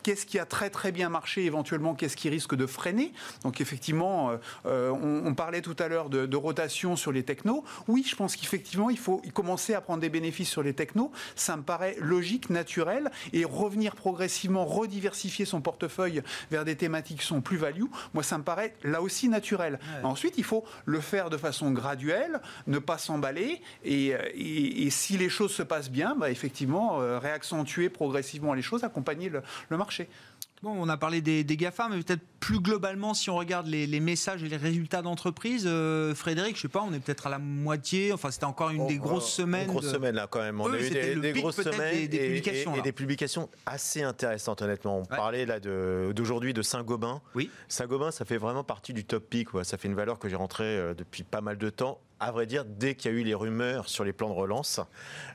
Qu'est-ce 0.04 0.26
qui 0.26 0.38
a 0.40 0.46
très 0.46 0.70
très 0.70 0.92
bien 0.92 1.10
marché 1.10 1.46
éventuellement 1.46 1.96
Qu'est-ce 1.96 2.18
qui 2.18 2.30
risque 2.30 2.56
de 2.56 2.66
freiner 2.68 3.14
Donc 3.44 3.62
effectivement, 3.62 4.32
euh, 4.32 4.38
euh, 4.66 4.90
on, 4.92 5.26
on 5.28 5.34
parlait 5.34 5.62
tout 5.62 5.76
à 5.80 5.88
l'heure 5.88 6.10
de, 6.10 6.26
de 6.26 6.38
rotation 6.38 6.96
sur 6.96 7.12
les 7.12 7.24
technos. 7.24 7.64
Oui, 7.88 8.06
je 8.08 8.16
pense 8.16 8.36
qu'effectivement, 8.36 8.90
il 8.90 8.98
faut 8.98 9.22
commencer 9.34 9.74
à 9.74 9.82
prendre 9.82 10.02
des 10.02 10.10
bénéfices 10.10 10.50
sur 10.50 10.62
les 10.64 10.74
technos. 10.74 11.12
Ça 11.36 11.56
me 11.56 11.64
paraît 11.64 11.96
logique, 12.00 12.50
naturel, 12.50 13.12
et 13.32 13.46
revenir 13.46 13.96
progressivement, 13.96 14.66
rediversifier 14.66 15.46
son 15.46 15.62
portefeuille 15.62 16.22
vers 16.52 16.66
des 16.66 16.76
thématiques 16.76 17.20
qui 17.22 17.26
sont 17.26 17.42
plus 17.42 17.58
value. 17.58 17.86
Moi, 18.14 18.24
ça 18.24 18.38
me 18.38 18.44
paraît 18.44 18.76
là 18.84 19.02
aussi 19.02 19.30
naturel. 19.30 19.80
Ensuite, 20.04 20.36
il 20.38 20.44
faut 20.44 20.66
le 20.86 21.00
faire 21.00 21.30
de 21.30 21.38
façon 21.38 21.72
graduelle, 21.72 22.42
ne 22.68 22.80
pas 22.80 22.98
s'emballer, 22.98 23.62
et, 23.86 24.14
euh, 24.16 24.20
et- 24.34 24.84
et 24.86 24.90
si 24.90 25.18
les 25.18 25.30
choses 25.30 25.54
se 25.54 25.64
passent 25.64 25.90
bien, 25.92 26.16
bah, 26.16 26.30
effectivement, 26.30 27.00
euh, 27.02 27.20
réaccentuer 27.20 27.90
progressivement 27.90 28.54
les 28.54 28.62
choses, 28.62 28.84
accompagner 28.84 29.30
le, 29.30 29.42
le 29.70 29.78
marché. 29.78 29.93
Bon, 30.62 30.74
on 30.80 30.88
a 30.88 30.96
parlé 30.96 31.20
des, 31.20 31.44
des 31.44 31.58
GAFA, 31.58 31.90
mais 31.90 32.02
peut-être 32.02 32.22
plus 32.40 32.62
globalement, 32.62 33.14
si 33.14 33.30
on 33.30 33.36
regarde 33.36 33.68
les, 33.68 33.86
les 33.86 34.00
messages 34.00 34.44
et 34.44 34.48
les 34.48 34.56
résultats 34.56 35.02
d'entreprise, 35.02 35.66
euh, 35.68 36.16
Frédéric, 36.16 36.56
je 36.56 36.62
sais 36.62 36.68
pas, 36.70 36.82
on 36.82 36.94
est 36.94 37.02
peut-être 37.02 37.28
à 37.28 37.30
la 37.30 37.38
moitié. 37.38 38.14
Enfin, 38.14 38.32
c'était 38.32 38.46
encore 38.46 38.70
une 38.70 38.88
des 38.88 38.98
Oh, 38.98 39.04
grosses 39.04 39.40
euh, 39.42 39.44
semaines. 39.44 39.66
Une 39.66 39.72
grosse 39.74 39.84
de- 39.88 39.90
semaine 39.90 40.16
là 40.16 40.26
quand 40.32 40.40
même. 40.40 40.62
On 40.62 40.70
Oui, 40.70 40.78
a 40.78 40.80
eu 40.80 40.84
c'était 40.88 41.16
des, 41.16 41.34
pic 41.34 41.42
grosses 41.42 41.58
peut-être 41.58 41.74
semaines 41.74 41.94
des- 41.96 42.08
des 42.08 42.18
et- 42.18 42.28
publications, 42.28 42.76
et, 42.78 42.82
des 42.82 42.92
publications 42.94 43.50
assez 43.66 44.04
intéressantes 44.04 44.62
honnêtement. 44.62 45.00
On 45.00 45.02
Ouais. 45.02 45.18
parlait 45.18 45.46
là 45.46 45.60
de- 45.60 46.14
d'aujourd'hui 46.16 46.54
de, 46.54 46.62
Saint-Gobain. 46.62 47.22
Oui. 47.36 47.50
Saint-Gobain, 47.68 48.12
ça 48.12 48.24
fait 48.24 48.38
vraiment 48.38 48.64
partie 48.64 48.94
du 48.94 49.04
top 49.04 49.30
pick. 49.30 49.50
quoi. 49.50 49.66
Ça 49.66 49.78
fait 49.78 49.90
une 49.90 49.96
valeur 49.96 50.18
que 50.18 50.30
j'ai 50.30 50.38
rentrée 50.38 50.64
euh, 50.64 50.94
depuis 50.94 51.24
pas 51.24 51.42
mal 51.42 51.58
de 51.58 51.70
temps 51.70 52.00
à 52.24 52.32
vrai 52.32 52.46
dire, 52.46 52.66
dès 52.66 52.96
qu'il 52.96 53.12
y 53.12 53.14
a 53.14 53.18
eu 53.18 53.24
les 53.24 53.34
rumeurs 53.34 53.90
sur 53.90 54.04
les 54.04 54.14
plans 54.14 54.30
de 54.30 54.34
relance, 54.34 54.80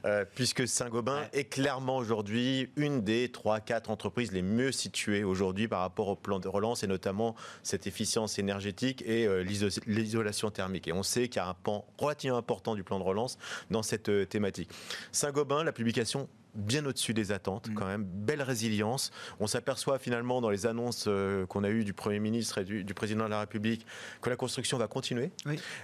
euh, 0.05 0.25
puisque 0.35 0.67
Saint-Gobain 0.67 1.29
est 1.33 1.45
clairement 1.45 1.97
aujourd'hui 1.97 2.71
une 2.77 3.03
des 3.03 3.29
3-4 3.29 3.91
entreprises 3.91 4.33
les 4.33 4.43
mieux 4.43 4.73
situées 4.73 5.25
aujourd'hui 5.25 5.69
par 5.69 5.81
rapport 5.81 6.09
au 6.09 6.17
plan 6.17 6.41
de 6.41 6.49
relance 6.49 6.83
et 6.83 6.87
notamment 6.87 7.35
cette 7.63 7.87
efficience 7.87 8.39
énergétique 8.39 9.03
et 9.07 9.27
euh, 9.27 9.45
l'isolation 9.87 10.51
thermique. 10.51 10.89
Et 10.89 10.93
on 10.93 11.03
sait 11.03 11.29
qu'il 11.29 11.37
y 11.37 11.45
a 11.45 11.49
un 11.49 11.55
pan 11.55 11.87
relativement 11.99 12.39
important 12.39 12.75
du 12.75 12.85
plan 12.85 12.99
de 12.99 13.05
relance 13.05 13.39
dans 13.71 13.83
cette 13.83 14.09
euh, 14.09 14.25
thématique. 14.25 14.71
Saint-Gobain, 15.13 15.65
la 15.65 15.73
publication 15.73 16.29
bien 16.55 16.85
au-dessus 16.87 17.15
des 17.15 17.33
attentes, 17.33 17.69
mm. 17.69 17.75
quand 17.75 17.87
même. 17.87 18.05
Belle 18.05 18.43
résilience. 18.43 19.11
On 19.41 19.47
s'aperçoit 19.47 19.99
finalement 19.99 20.41
dans 20.41 20.51
les 20.51 20.67
annonces 20.67 21.05
euh, 21.07 21.47
qu'on 21.47 21.65
a 21.65 21.71
eues 21.71 21.85
du 21.85 21.93
Premier 21.93 22.19
ministre 22.19 22.59
et 22.59 22.65
du, 22.65 22.95
président 22.95 23.25
de 23.25 23.31
la 23.31 23.41
République 23.41 23.87
que 24.21 24.31
la 24.31 24.37
construction 24.37 24.79
va 24.79 24.89
continuer. 24.89 25.31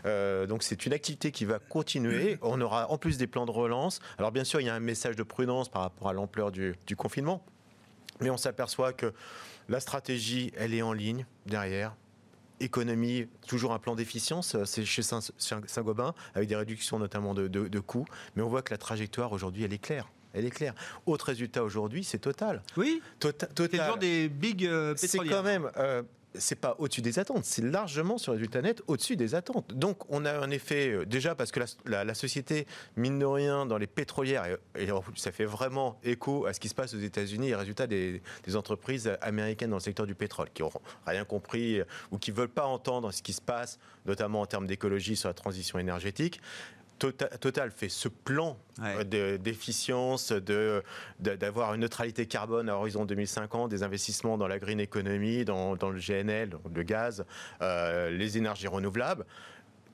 Euh, 0.04 0.46
donc 0.46 0.62
c'est 0.62 0.86
une 0.86 0.92
activité 0.92 1.30
qui 1.30 1.44
va 1.44 1.58
continuer. 1.58 2.36
Mm. 2.36 2.38
On 2.42 2.60
aura 2.60 2.90
en 2.90 2.98
plus 2.98 3.18
des 3.18 3.26
plans 3.26 3.46
de 3.46 3.50
relance. 3.50 4.00
Alors 4.18 4.32
bien 4.32 4.44
sûr, 4.44 4.60
il 4.60 4.66
y 4.66 4.70
a 4.70 4.74
un 4.74 4.80
message 4.80 5.16
de 5.16 5.22
prudence 5.22 5.68
par 5.68 5.82
rapport 5.82 6.08
à 6.08 6.12
l'ampleur 6.12 6.50
du, 6.50 6.76
confinement. 6.96 7.44
Mais 8.20 8.30
on 8.30 8.36
s'aperçoit 8.36 8.92
que 8.92 9.12
la 9.68 9.80
stratégie, 9.80 10.52
elle 10.56 10.74
est 10.74 10.82
en 10.82 10.92
ligne 10.92 11.26
derrière 11.46 11.94
économie, 12.60 13.26
toujours 13.48 13.72
un 13.72 13.80
plan 13.80 13.96
d'efficience, 13.96 14.54
euh, 14.54 14.64
c'est 14.64 14.84
chez 14.84 15.02
Saint-Gobain, 15.02 16.14
avec 16.34 16.48
des 16.48 16.54
réductions 16.56 17.00
notamment 17.00 17.34
de, 17.34 17.48
de, 17.48 17.80
coûts, 17.80 18.06
mais 18.36 18.42
on 18.42 18.48
voit 18.48 18.62
que 18.62 18.72
la 18.72 18.78
trajectoire 18.78 19.32
aujourd'hui, 19.32 19.64
elle 19.64 19.72
est 19.72 19.78
claire 19.78 20.08
elle 20.34 20.44
est 20.44 20.50
claire. 20.50 20.74
Autre 21.06 21.26
résultat 21.26 21.64
aujourd'hui, 21.64 22.04
c'est 22.04 22.18
Total. 22.24 22.62
Oui. 22.76 23.02
Tota-, 23.20 23.46
total. 23.46 23.80
toujours 23.80 23.98
des 23.98 24.28
big 24.28 24.64
euh, 24.64 24.94
C'est 24.96 25.18
quand 25.18 25.42
même. 25.42 25.70
Euh, 25.76 26.02
c'est 26.36 26.56
pas 26.56 26.74
au-dessus 26.78 27.00
des 27.00 27.18
attentes, 27.20 27.44
c'est 27.44 27.62
largement 27.62 28.18
sur 28.18 28.32
résultat 28.32 28.60
net 28.60 28.82
au-dessus 28.88 29.14
des 29.14 29.34
attentes. 29.34 29.72
Donc 29.72 29.98
on 30.10 30.24
a 30.24 30.32
un 30.32 30.50
effet 30.50 30.90
euh, 30.90 31.04
déjà 31.04 31.34
parce 31.34 31.52
que 31.52 31.60
la, 31.86 32.14
société 32.14 32.66
mine 32.96 33.18
de 33.18 33.24
rien 33.24 33.66
dans 33.66 33.78
les 33.78 33.86
pétrolières 33.86 34.44
et, 34.76 34.88
ça 35.14 35.30
fait 35.30 35.44
vraiment 35.44 35.98
écho 36.02 36.46
à 36.46 36.52
ce 36.52 36.58
qui 36.58 36.68
se 36.68 36.74
passe 36.74 36.94
aux 36.94 36.98
États-Unis 36.98 37.50
et 37.50 37.54
résultat 37.54 37.86
des, 37.86 38.20
des, 38.44 38.56
entreprises 38.56 39.12
américaines 39.20 39.70
dans 39.70 39.76
le 39.76 39.82
secteur 39.82 40.06
du 40.06 40.14
pétrole 40.14 40.48
qui 40.52 40.62
n'ont 40.62 40.72
rien 41.06 41.24
compris 41.24 41.80
ou 42.10 42.18
qui 42.18 42.30
veulent 42.30 42.48
pas 42.48 42.66
entendre 42.66 43.12
ce 43.12 43.22
qui 43.22 43.32
se 43.32 43.40
passe, 43.40 43.78
notamment 44.06 44.40
en 44.40 44.46
termes 44.46 44.66
d'écologie 44.66 45.16
sur 45.16 45.28
la 45.28 45.34
transition 45.34 45.78
énergétique. 45.78 46.40
Total, 46.98 47.70
fait 47.70 47.88
ce 47.88 48.08
plan 48.08 48.56
euh, 48.80 49.38
d'efficience, 49.38 50.32
d'avoir 51.18 51.74
une 51.74 51.80
neutralité 51.80 52.26
carbone 52.26 52.68
à 52.68 52.76
horizon 52.76 53.04
2050, 53.04 53.70
des 53.70 53.82
investissements 53.82 54.38
dans 54.38 54.46
la 54.46 54.58
green 54.58 54.80
economy, 54.80 55.44
dans, 55.44 55.74
le 55.74 55.98
GNL, 55.98 56.56
le 56.72 56.82
gaz, 56.82 57.24
euh, 57.62 58.10
les 58.10 58.38
énergies 58.38 58.68
renouvelables. 58.68 59.26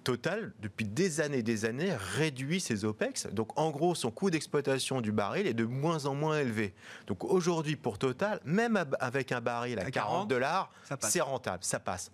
Total, 0.03 0.53
depuis 0.61 0.87
des 0.87 1.21
années 1.21 1.39
et 1.39 1.43
des 1.43 1.67
années, 1.67 1.93
réduit 2.17 2.61
ses 2.61 2.87
OPEX. 2.87 3.27
Donc, 3.33 3.59
en 3.59 3.71
gros, 3.71 3.95
son 3.95 4.11
coût 4.11 4.31
d'exploitation 4.31 5.03
du 5.03 5.13
baril 5.13 5.47
est 5.47 5.53
de 5.55 5.65
moins 5.65 6.07
en 6.07 6.15
moins 6.15 6.39
élevé. 6.39 6.73
Donc, 7.07 7.23
aujourd'hui, 7.25 7.77
pour 7.77 7.99
Total, 7.99 8.41
même 8.45 8.83
avec 8.99 9.31
un 9.31 9.43
baril 9.43 9.79
à, 9.79 9.91
40 9.91 10.27
dollars, 10.27 10.71
c'est 11.01 11.21
rentable, 11.21 11.65
ça 11.65 11.81
passe. 11.81 12.11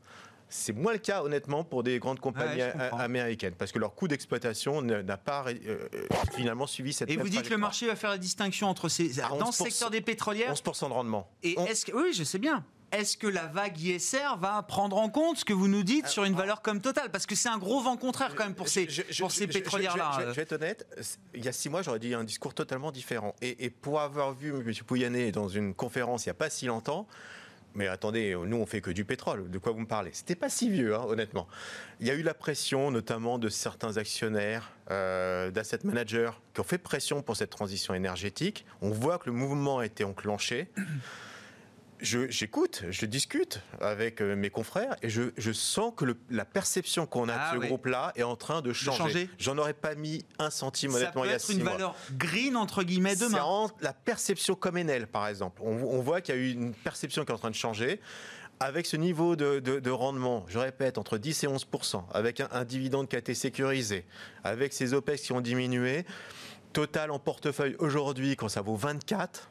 C'est 0.49 0.72
moins 0.72 0.92
le 0.92 0.99
cas, 0.99 1.22
honnêtement, 1.22 1.64
pour 1.64 1.82
des 1.82 1.99
grandes 1.99 2.20
compagnies 2.20 2.62
américaines, 2.99 3.55
parce 3.57 3.72
que 3.72 3.78
leur 3.78 3.94
coût 3.94 4.09
d'exploitation 4.09 4.82
n'a 4.82 5.16
pas 5.16 5.44
euh, 5.49 5.88
finalement 6.34 6.66
suivi 6.66 6.92
cette. 6.92 7.11
Et 7.11 7.16
vous 7.16 7.28
dites 7.28 7.42
que 7.42 7.51
le 7.51 7.59
marché 7.59 7.86
va 7.86 7.97
faire 7.97 8.11
la 8.11 8.18
distinction 8.18 8.68
entre 8.68 8.88
ces 8.88 9.09
dans 9.14 9.47
le 9.47 9.53
secteur 9.53 9.90
des 9.90 10.01
pétrolières 10.01 10.53
11% 10.53 10.88
de 10.88 10.92
rendement. 10.92 11.30
Et 11.42 11.57
est-ce 11.68 11.86
que 11.86 11.92
oui, 11.92 12.12
je 12.12 12.24
sais 12.24 12.38
bien. 12.38 12.64
Est-ce 12.92 13.16
que 13.16 13.26
la 13.26 13.47
vague 13.47 13.78
ISR 13.80 14.36
va 14.38 14.62
prendre 14.62 14.97
en 14.97 15.09
compte 15.09 15.38
ce 15.38 15.44
que 15.44 15.53
vous 15.53 15.66
nous 15.66 15.82
dites 15.82 16.07
sur 16.07 16.22
une 16.24 16.34
euh, 16.34 16.38
valeur 16.38 16.62
comme 16.62 16.80
Total 16.80 17.11
Parce 17.11 17.26
que 17.26 17.34
c'est 17.34 17.49
un 17.49 17.59
gros 17.59 17.80
vent 17.80 17.97
contraire 17.97 18.34
quand 18.36 18.44
même 18.44 18.55
pour 18.55 18.68
ces, 18.68 18.86
pour 19.18 19.32
ces 19.32 19.49
pétrolières-là. 19.49 20.18
Je, 20.20 20.30
vais 20.30 20.42
être 20.42 20.53
honnête, 20.53 20.86
il 21.34 21.44
y 21.44 21.49
a 21.49 21.53
six 21.53 21.68
mois, 21.68 21.82
j'aurais 21.82 21.99
dit 21.99 22.14
un 22.14 22.22
discours 22.22 22.55
totalement 22.55 22.92
différent. 22.92 23.34
Et, 23.42 23.64
et 23.64 23.70
pour 23.70 24.01
avoir 24.01 24.34
vu 24.34 24.51
M. 24.51 24.72
Pouyanné 24.86 25.32
dans 25.32 25.49
une 25.49 25.74
conférence 25.74 26.26
il 26.26 26.28
n'y 26.28 26.32
a 26.32 26.34
pas 26.34 26.49
si 26.49 26.66
longtemps, 26.66 27.09
mais 27.77 27.87
attendez, 27.87 28.35
nous 28.35 28.57
on 28.57 28.66
fait 28.66 28.81
que 28.81 28.91
du 28.91 29.05
pétrole. 29.05 29.51
De 29.51 29.59
quoi 29.59 29.72
vous 29.72 29.81
me 29.81 29.87
parlez? 29.87 30.11
C'était 30.12 30.35
pas 30.35 30.49
si 30.49 30.68
vieux, 30.70 30.95
hein, 30.95 31.05
honnêtement. 31.07 31.47
Il 32.01 32.07
y 32.07 32.11
a 32.11 32.14
eu 32.14 32.22
la 32.22 32.35
pression, 32.35 32.91
notamment 32.91 33.39
de 33.39 33.49
certains 33.49 33.97
actionnaires, 33.97 34.72
euh, 34.91 35.51
d'asset 35.51 35.81
managers, 35.85 36.31
qui 36.55 36.61
ont 36.61 36.64
fait 36.64 36.79
pression 36.79 37.22
pour 37.22 37.37
cette 37.37 37.51
transition 37.51 37.95
énergétique. 37.95 38.66
On 38.81 38.91
voit 38.91 39.18
que 39.18 39.27
le 39.27 39.33
mouvement 39.33 39.79
a 39.79 39.87
été 39.87 40.05
enclenché 40.05 40.68
j'écoute, 42.01 42.84
je, 42.90 43.07
discute 43.07 43.61
avec 43.80 44.20
euh, 44.20 44.36
mes 44.36 44.51
confrères 44.51 44.97
et 45.03 45.09
je, 45.09 45.53
sens 45.53 45.92
que 45.97 46.05
la 46.30 46.44
perception 46.44 47.07
qu'on 47.07 47.28
a 47.28 47.32
de 47.32 47.38
ah 47.38 47.51
ce 47.55 47.59
groupe-là 47.59 48.12
est 48.16 48.22
en 48.22 48.36
train 48.36 48.62
de 48.62 48.72
changer. 48.72 49.28
J'en 49.38 49.57
aurais 49.59 49.74
pas 49.74 49.94
mis 49.94 50.24
un 50.38 50.51
centime 50.51 50.94
honnêtement 50.94 51.24
il 51.24 51.30
y 51.30 51.34
a 51.34 51.38
six 51.38 51.57
mois. 51.57 51.72
une 51.72 51.72
valeur 51.72 51.97
green 52.12 52.57
entre 52.57 52.82
guillemets 52.82 53.16
demain. 53.16 53.68
la 53.80 53.92
perception 53.92 54.55
comme 54.55 54.76
Enel 54.76 55.07
par 55.07 55.26
exemple. 55.28 55.62
On, 55.64 56.01
voit 56.01 56.20
qu'il 56.20 56.34
y 56.34 56.38
a 56.38 56.40
eu 56.40 56.51
une 56.53 56.74
perception 56.74 57.24
qui 57.24 57.32
est 57.32 57.34
en 57.34 57.38
train 57.38 57.51
de 57.51 57.55
changer. 57.55 58.01
Avec 58.59 58.86
ce 58.86 58.97
niveau 58.97 59.36
de, 59.36 59.90
rendement, 59.90 60.47
je 60.49 60.59
répète, 60.59 60.97
entre 60.97 61.18
10 61.18 61.44
et 61.44 61.47
11 61.47 61.66
avec 62.14 62.40
un, 62.40 62.49
un 62.53 62.64
dividende 62.64 63.07
qui 63.07 63.16
a 63.16 63.18
été 63.18 63.34
sécurisé, 63.34 64.07
avec 64.44 64.72
ces 64.72 64.94
OPEX 64.94 65.20
qui 65.20 65.32
ont 65.32 65.42
diminué, 65.42 66.07
total 66.72 67.11
en 67.11 67.18
portefeuille 67.18 67.76
aujourd'hui, 67.78 68.34
quand 68.34 68.49
ça 68.49 68.62
vaut 68.62 68.76
24, 68.76 69.51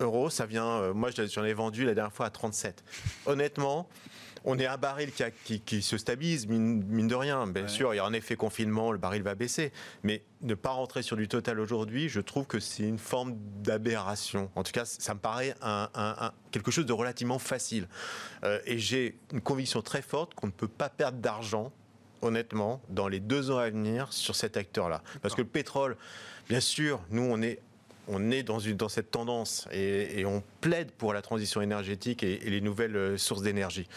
euros, 0.00 0.30
ça 0.30 0.46
vient, 0.46 0.68
euh, 0.68 0.94
moi 0.94 1.10
j'en 1.10 1.44
ai 1.44 1.54
vendu 1.54 1.84
la 1.84 1.94
dernière 1.94 2.12
fois 2.12 2.26
à 2.26 2.30
37. 2.30 2.84
Honnêtement, 3.26 3.88
on 4.44 4.58
est 4.58 4.66
un 4.66 4.76
baril 4.76 5.10
qui, 5.64 5.82
se 5.82 5.96
stabilise, 5.96 6.46
mine, 6.46 7.08
de 7.08 7.14
rien. 7.14 7.46
Bien 7.46 7.66
sûr, 7.66 7.94
il 7.94 7.96
y 7.96 8.00
a 8.00 8.04
un 8.04 8.12
effet 8.12 8.36
confinement, 8.36 8.92
le 8.92 8.98
baril 8.98 9.22
va 9.22 9.34
baisser. 9.34 9.72
Mais 10.02 10.22
ne 10.42 10.54
pas 10.54 10.70
rentrer 10.70 11.02
sur 11.02 11.16
du 11.16 11.28
total 11.28 11.58
aujourd'hui, 11.58 12.10
je 12.10 12.20
trouve 12.20 12.46
que 12.46 12.60
c'est 12.60 12.82
une 12.82 12.98
forme 12.98 13.36
d'aberration. 13.62 14.50
En 14.54 14.62
tout 14.62 14.72
cas, 14.72 14.84
ça 14.84 15.14
me 15.14 15.18
paraît 15.18 15.54
un, 15.62 15.88
quelque 16.50 16.70
chose 16.70 16.84
de 16.84 16.92
relativement 16.92 17.38
facile. 17.38 17.88
Euh, 18.44 18.60
et 18.66 18.78
j'ai 18.78 19.16
une 19.32 19.40
conviction 19.40 19.80
très 19.80 20.02
forte 20.02 20.34
qu'on 20.34 20.48
ne 20.48 20.52
peut 20.52 20.68
pas 20.68 20.90
perdre 20.90 21.18
d'argent 21.18 21.72
honnêtement, 22.24 22.80
dans 22.88 23.06
les 23.06 23.20
deux 23.20 23.50
ans 23.50 23.58
à 23.58 23.68
venir 23.68 24.12
sur 24.12 24.34
cet 24.34 24.56
acteur-là. 24.56 25.02
Parce 25.20 25.34
que 25.34 25.42
le 25.42 25.48
pétrole, 25.48 25.96
bien 26.48 26.60
sûr, 26.60 27.00
nous, 27.10 27.22
on 27.22 27.42
est 27.42 27.60
on 28.08 28.30
est 28.30 28.42
dans, 28.42 28.88
cette 28.88 29.10
tendance 29.10 29.68
et, 29.72 30.24
on 30.26 30.42
plaide 30.60 30.90
pour 30.90 31.12
la 31.12 31.22
transition 31.22 31.60
énergétique 31.60 32.22
et 32.22 32.38
les 32.38 32.60
nouvelles 32.60 32.96
euh, 32.96 33.18
sources 33.18 33.42
d'énergie 33.42 33.88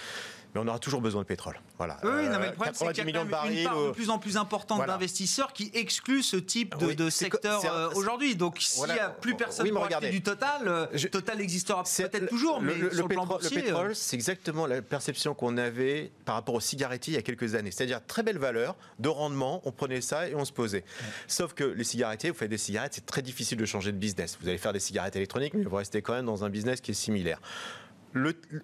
mais 0.53 0.61
on 0.61 0.67
aura 0.67 0.79
toujours 0.79 1.01
besoin 1.01 1.21
de 1.21 1.27
pétrole. 1.27 1.59
Voilà. 1.77 1.97
Oui, 2.03 2.27
non, 2.29 2.39
mais 2.39 2.47
le 2.47 2.53
problème, 2.53 2.73
c'est 2.73 2.85
qu'il 2.93 3.09
y 3.09 3.17
a 3.17 3.21
une 3.21 3.29
part 3.29 3.47
de 3.47 3.91
plus 3.91 4.09
en 4.09 4.19
plus 4.19 4.37
importante 4.37 4.85
d'investisseurs 4.85 5.53
qui 5.53 5.71
excluent 5.73 6.23
ce 6.23 6.37
type 6.37 6.75
de, 6.77 7.09
secteur 7.09 7.63
euh, 7.65 7.89
aujourd'hui. 7.95 8.35
Donc, 8.35 8.57
s'il 8.59 8.85
n'y 8.85 8.99
a 8.99 9.09
plus 9.09 9.35
personne 9.35 9.69
pour 9.69 9.85
acheter 9.85 10.09
du 10.09 10.21
Total, 10.21 10.67
euh, 10.67 10.87
Total 11.11 11.41
existera 11.41 11.83
peut-être 11.83 12.27
toujours, 12.27 12.61
mais 12.61 12.75
le, 12.75 12.91
sur 12.91 13.03
le, 13.03 13.07
pétrole, 13.07 13.39
le 13.41 13.49
pétrole, 13.49 13.95
c'est 13.95 14.15
exactement 14.15 14.67
la 14.67 14.81
perception 14.81 15.33
qu'on 15.33 15.57
avait 15.57 16.11
par 16.25 16.35
rapport 16.35 16.55
aux 16.55 16.59
cigarettiers 16.59 17.13
il 17.13 17.15
y 17.15 17.19
a 17.19 17.21
quelques 17.21 17.55
années. 17.55 17.71
C'est-à-dire 17.71 18.01
très 18.05 18.23
belle 18.23 18.37
valeur, 18.37 18.75
de 18.99 19.09
rendement, 19.09 19.61
on 19.65 19.71
prenait 19.71 20.01
ça 20.01 20.27
et 20.27 20.35
on 20.35 20.45
se 20.45 20.51
posait. 20.51 20.83
Sauf 21.27 21.53
que 21.53 21.63
les 21.63 21.83
cigarettiers, 21.83 22.29
vous 22.29 22.37
faites 22.37 22.49
des 22.49 22.57
cigarettes, 22.57 22.93
c'est 22.93 23.05
très 23.05 23.21
difficile 23.21 23.57
de 23.57 23.65
changer 23.65 23.91
de 23.91 23.97
business. 23.97 24.37
Vous 24.41 24.47
allez 24.47 24.57
faire 24.57 24.73
des 24.73 24.79
cigarettes 24.79 25.15
électroniques, 25.15 25.53
mais 25.53 25.63
vous 25.63 25.75
restez 25.75 26.01
quand 26.01 26.13
même 26.13 26.25
dans 26.25 26.43
un 26.43 26.49
business 26.49 26.81
qui 26.81 26.91
est 26.91 26.95
similaire. 26.95 27.39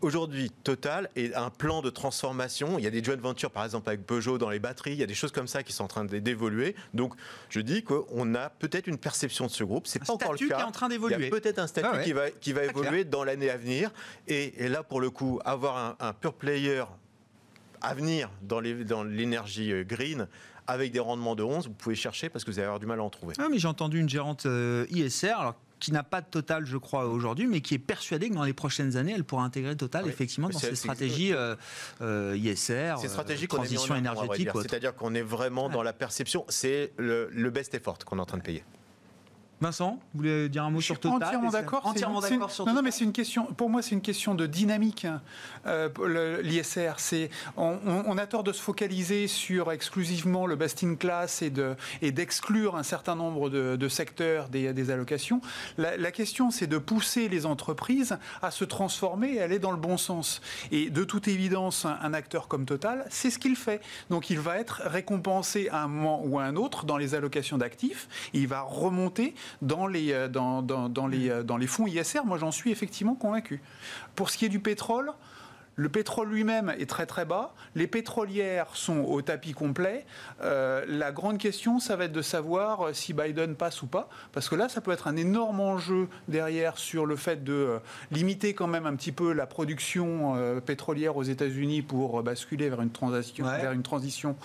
Aujourd'hui, 0.02 0.52
Total 0.64 1.10
est 1.16 1.34
un 1.36 1.50
plan 1.50 1.82
de 1.82 1.90
transformation. 1.90 2.78
Il 2.78 2.84
y 2.84 2.88
a 2.88 2.90
des 2.90 3.04
joint 3.04 3.16
ventures, 3.16 3.52
par 3.52 3.64
exemple, 3.64 3.90
avec 3.90 4.06
Peugeot 4.06 4.38
dans 4.38 4.50
les 4.50 4.60
batteries. 4.60 4.94
Il 4.94 5.00
y 5.00 5.04
a 5.04 5.08
des 5.08 5.14
choses 5.14 5.32
comme 5.32 5.48
ça 5.48 5.64
qui 5.64 5.74
sont 5.74 5.84
en 5.84 5.88
train 5.88 6.06
d'évoluer. 6.06 6.76
Donc, 6.94 7.14
je 7.50 7.60
dis 7.60 7.84
qu'on 7.84 8.36
a 8.36 8.50
peut-être 8.50 8.88
une 8.88 8.98
perception 8.98 9.46
de 9.46 9.52
ce 9.52 9.64
groupe. 9.64 9.88
C'est 9.88 10.00
pas 10.00 10.14
encore 10.14 10.34
le 10.34 10.40
cas. 10.40 10.56
Qui 10.56 10.62
est 10.62 10.66
en 10.66 10.72
train 10.72 10.90
d'évoluer. 10.90 11.16
Il 11.18 11.24
y 11.24 11.28
a 11.28 11.30
peut-être 11.30 11.60
un 11.60 11.68
statut 11.68 11.88
ah 11.92 12.04
qui 12.04 12.14
va, 12.14 12.30
qui 12.32 12.54
va 12.54 12.64
évoluer 12.64 13.04
dans 13.04 13.24
l'année 13.24 13.50
à 13.50 13.58
venir. 13.58 13.92
Et, 14.28 14.68
là, 14.70 14.84
pour 14.84 15.02
le 15.02 15.10
coup, 15.10 15.40
avoir 15.46 15.96
un, 16.00 16.14
pure 16.14 16.34
player 16.34 16.84
à 17.82 17.94
venir 17.94 18.30
dans 18.42 18.60
l'énergie 18.60 19.70
dans 19.70 19.76
euh, 19.76 19.84
green 19.84 20.28
avec 20.68 20.92
des 20.92 21.00
rendements 21.00 21.36
de 21.36 21.44
11, 21.44 21.68
vous 21.68 21.74
pouvez 21.74 21.96
chercher 21.96 22.30
parce 22.30 22.46
que 22.46 22.52
vous 22.52 22.60
allez 22.60 22.66
avoir 22.66 22.80
du 22.80 22.86
mal 22.86 23.00
à 23.00 23.04
en 23.04 23.10
trouver. 23.10 23.34
Ah, 23.38 23.48
mais 23.50 23.60
j'ai 23.60 23.68
entendu 23.68 24.00
une 24.00 24.08
gérante 24.08 24.46
euh, 24.46 24.86
ISR. 24.90 25.32
Alors, 25.32 25.56
qui 25.84 25.92
n'a 25.92 26.04
pas 26.04 26.22
de 26.22 26.28
Total, 26.28 26.66
je 26.66 26.78
crois, 26.78 27.08
aujourd'hui, 27.08 27.46
mais 27.46 27.60
qui 27.60 27.74
est 27.74 27.80
persuadée 27.80 28.30
que 28.30 28.36
dans 28.36 28.46
les 28.46 28.54
prochaines 28.54 28.96
années, 28.96 29.12
elle 29.14 29.26
pourra 29.26 29.44
intégrer 29.44 29.76
Total, 29.76 30.08
effectivement, 30.08 30.48
dans 30.48 30.58
ses 30.58 30.76
stratégies 30.76 31.34
euh, 31.34 31.56
euh, 32.02 32.38
ISR, 32.38 32.96
euh, 33.04 33.48
transition 33.48 33.94
énergétique. 33.94 34.50
C'est-à-dire 34.62 34.96
qu'on 34.96 35.14
est 35.14 35.22
vraiment 35.22 35.68
dans 35.68 35.84
la 35.84 35.92
perception. 35.92 36.46
C'est 36.48 36.94
le, 36.98 37.50
best 37.50 37.74
effort 37.74 37.98
qu'on 38.00 38.18
est 38.18 38.22
en 38.22 38.26
train 38.26 38.38
de 38.38 38.44
payer. 38.44 38.64
Vincent, 39.62 40.00
vous 40.14 40.20
voulez 40.20 40.50
dire 40.50 40.66
un 40.66 40.70
mot 40.70 40.82
sur 40.82 41.00
Total 41.00 41.24
Entièrement 41.24 41.50
d'accord. 41.50 41.86
Entièrement 41.86 42.20
d'accord 42.20 42.52
sur 42.52 42.66
Non, 42.66 42.74
non, 42.74 42.82
mais 42.82 42.92
c'est 42.92 43.06
une 43.06 43.14
question. 43.14 43.46
Pour 43.46 43.70
moi, 43.70 43.82
c'est 43.82 43.92
une 43.92 44.02
question 44.02 44.36
de 44.36 44.46
dynamique. 44.46 45.08
Euh, 45.66 46.42
L'ISR, 46.42 46.94
c'est 46.98 47.30
on, 47.56 47.78
on, 47.86 48.18
a 48.18 48.28
tort 48.28 48.44
de 48.44 48.52
se 48.52 48.62
focaliser 48.62 49.28
sur 49.28 49.72
exclusivement 49.72 50.46
le 50.46 50.56
best 50.56 50.84
in 50.84 50.96
class 50.96 51.42
et 51.42 51.50
de 51.50 51.76
et 52.02 52.12
d'exclure 52.12 52.76
un 52.76 52.84
certain 52.84 53.16
nombre 53.16 53.50
de, 53.50 53.78
de 53.78 53.88
secteurs 53.88 54.50
des, 54.50 54.74
des, 54.74 54.92
allocations. 54.92 55.40
La, 55.78 55.96
la 55.96 56.12
question, 56.12 56.52
c'est 56.52 56.68
de 56.68 56.78
pousser 56.78 57.30
les 57.30 57.46
entreprises 57.46 58.18
à 58.42 58.52
se 58.52 58.66
transformer 58.66 59.36
et 59.36 59.42
aller 59.42 59.60
dans 59.60 59.72
le 59.72 59.78
bon 59.78 59.98
sens. 59.98 60.42
Et 60.72 60.90
de 60.90 61.04
toute 61.04 61.28
évidence, 61.28 61.86
un, 61.86 61.98
un 62.02 62.14
acteur 62.14 62.48
comme 62.48 62.66
Total, 62.66 63.06
c'est 63.10 63.30
ce 63.30 63.40
qu'il 63.40 63.56
fait. 63.56 63.82
Donc, 64.10 64.30
il 64.30 64.40
va 64.40 64.58
être 64.58 64.82
récompensé 64.86 65.70
à 65.70 65.84
un 65.84 65.88
moment 65.88 66.22
ou 66.26 66.40
à 66.40 66.44
un 66.44 66.56
autre 66.56 66.86
dans 66.86 66.98
les 66.98 67.16
allocations 67.16 67.58
d'actifs. 67.58 68.10
Il 68.34 68.48
va 68.48 68.62
remonter 68.62 69.36
dans 69.62 69.88
les, 69.88 70.12
euh, 70.12 70.28
dans, 70.28 70.62
dans, 70.62 70.90
dans 70.90 71.08
les, 71.08 71.30
euh, 71.30 71.44
dans 71.44 71.58
les 71.58 71.68
fonds 71.68 71.88
ISR. 71.88 72.22
Moi, 72.26 72.38
j'en 72.38 72.52
suis 72.52 72.72
effectivement 72.72 73.16
convaincu. 73.16 73.62
Pour 74.16 74.30
ce 74.30 74.38
qui 74.38 74.46
est 74.46 74.50
du 74.50 74.60
pétrole, 74.60 75.12
le 75.76 75.90
pétrole 75.90 76.30
lui-même 76.30 76.74
est 76.78 76.90
très 76.90 77.06
très 77.06 77.26
bas. 77.26 77.54
Les 77.76 77.88
pétrolières 77.88 78.76
sont 78.76 79.00
au 79.00 79.22
tapis 79.22 79.54
complet. 79.54 80.06
Euh, 80.42 80.86
la 80.88 81.12
grande 81.12 81.38
question, 81.38 81.80
ça 81.80 81.96
va 81.96 82.06
être 82.06 82.12
de 82.12 82.22
savoir 82.22 82.88
euh, 82.88 82.94
si 82.94 83.14
Biden 83.14 83.56
passe 83.56 83.82
ou 83.82 83.88
pas. 83.88 84.10
Parce 84.32 84.50
que 84.50 84.56
là, 84.56 84.70
ça 84.70 84.82
peut 84.82 84.92
être 84.92 85.08
un 85.08 85.16
énorme 85.16 85.60
enjeu 85.60 86.08
derrière 86.28 86.78
sur 86.78 87.06
le 87.06 87.16
fait 87.16 87.44
de 87.44 87.54
euh, 87.54 87.80
limiter 88.12 88.54
quand 88.54 88.68
même 88.68 88.86
un 88.86 88.96
petit 88.96 89.12
peu 89.12 89.34
la 89.34 89.48
production 89.48 90.36
euh, 90.36 90.60
pétrolière 90.60 91.18
aux 91.18 91.24
États-Unis 91.24 91.82
pour 91.82 92.22
basculer 92.22 92.70
vers 92.70 92.82
une 92.82 92.92
transition, 92.92 93.46
ouais. 93.46 93.62
vers 93.62 93.72
une 93.72 93.84
transition 93.84 94.36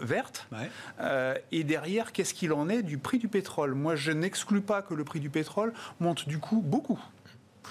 verte. 0.00 0.46
Ouais. 0.52 1.42
et 1.52 1.64
derrière, 1.64 2.12
qu'est-ce 2.12 2.34
qu'il 2.34 2.52
en 2.52 2.68
est 2.68 2.82
du 2.82 2.98
prix 2.98 3.18
du 3.18 3.28
pétrole? 3.28 3.74
Moi, 3.74 3.96
je 3.96 4.12
n'exclus 4.12 4.60
pas 4.60 4.82
que 4.82 4.94
le 4.94 5.04
prix 5.04 5.20
du 5.20 5.30
pétrole 5.30 5.72
monte 6.00 6.28
du 6.28 6.38
coup 6.38 6.62
beaucoup. 6.62 7.00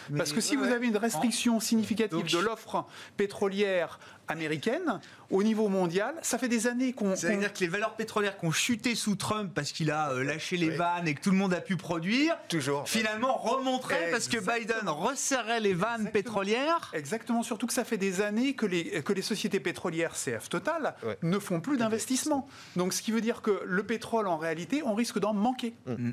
Mais 0.10 0.18
Parce 0.18 0.34
que 0.34 0.42
si 0.42 0.58
ouais, 0.58 0.66
vous 0.66 0.74
avez 0.74 0.88
une 0.88 0.98
restriction 0.98 1.60
significative 1.60 2.18
Donc, 2.18 2.32
de 2.32 2.40
l'offre 2.40 2.86
pétrolière 3.18 4.00
américaine 4.28 5.00
au 5.30 5.44
niveau 5.44 5.68
mondial, 5.68 6.16
ça 6.22 6.38
fait 6.38 6.48
des 6.48 6.68
années 6.68 6.94
qu'on. 6.94 7.16
C'est-à-dire 7.16 7.52
qu 7.52 7.60
que 7.60 7.64
les 7.64 7.70
valeurs 7.70 7.96
pétrolières 7.96 8.38
qui 8.38 8.46
ont 8.46 8.52
chuté 8.52 8.96
sous 8.96 9.16
Trump 9.16 9.52
parce 9.54 9.72
qu'il 9.72 9.92
a 9.92 10.12
euh, 10.12 10.24
lâché 10.24 10.58
les 10.58 10.70
oui. 10.70 10.76
vannes 10.76 11.08
et 11.08 11.14
que 11.14 11.22
tout 11.22 11.32
le 11.32 11.38
monde 11.38 11.54
a 11.54 11.62
pu 11.62 11.76
produire, 11.76 12.38
Toujours. 12.48 12.88
finalement 12.88 13.34
remonteraient 13.36 14.10
parce 14.12 14.28
que 14.28 14.38
Biden 14.38 14.88
resserrait 14.88 15.60
les 15.60 15.74
vannes 15.74 16.08
Exactement. 16.08 16.12
pétrolières. 16.12 16.92
Exactement, 16.94 17.44
surtout 17.44 17.68
que 17.68 17.74
ça 17.74 17.84
fait 17.84 17.98
des 17.98 18.22
années 18.22 18.54
que 18.54 18.66
les, 18.66 19.04
que 19.04 19.14
les 19.14 19.22
sociétés 19.22 19.60
pétrolières 19.60 20.14
CF 20.14 20.50
Total 20.50 20.96
ouais. 21.04 21.18
ne 21.22 21.40
font 21.40 21.60
plus 21.60 21.78
d'investissement. 21.78 22.48
Donc 22.76 22.94
ce 22.94 23.02
qui 23.02 23.12
veut 23.12 23.22
dire 23.22 23.42
que 23.42 23.62
le 23.66 23.84
pétrole, 23.84 24.28
en 24.28 24.38
réalité, 24.38 24.84
on 24.84 24.94
risque 24.94 25.20
d'en 25.20 25.34
manquer. 25.34 25.74
Mmh. 25.86 26.12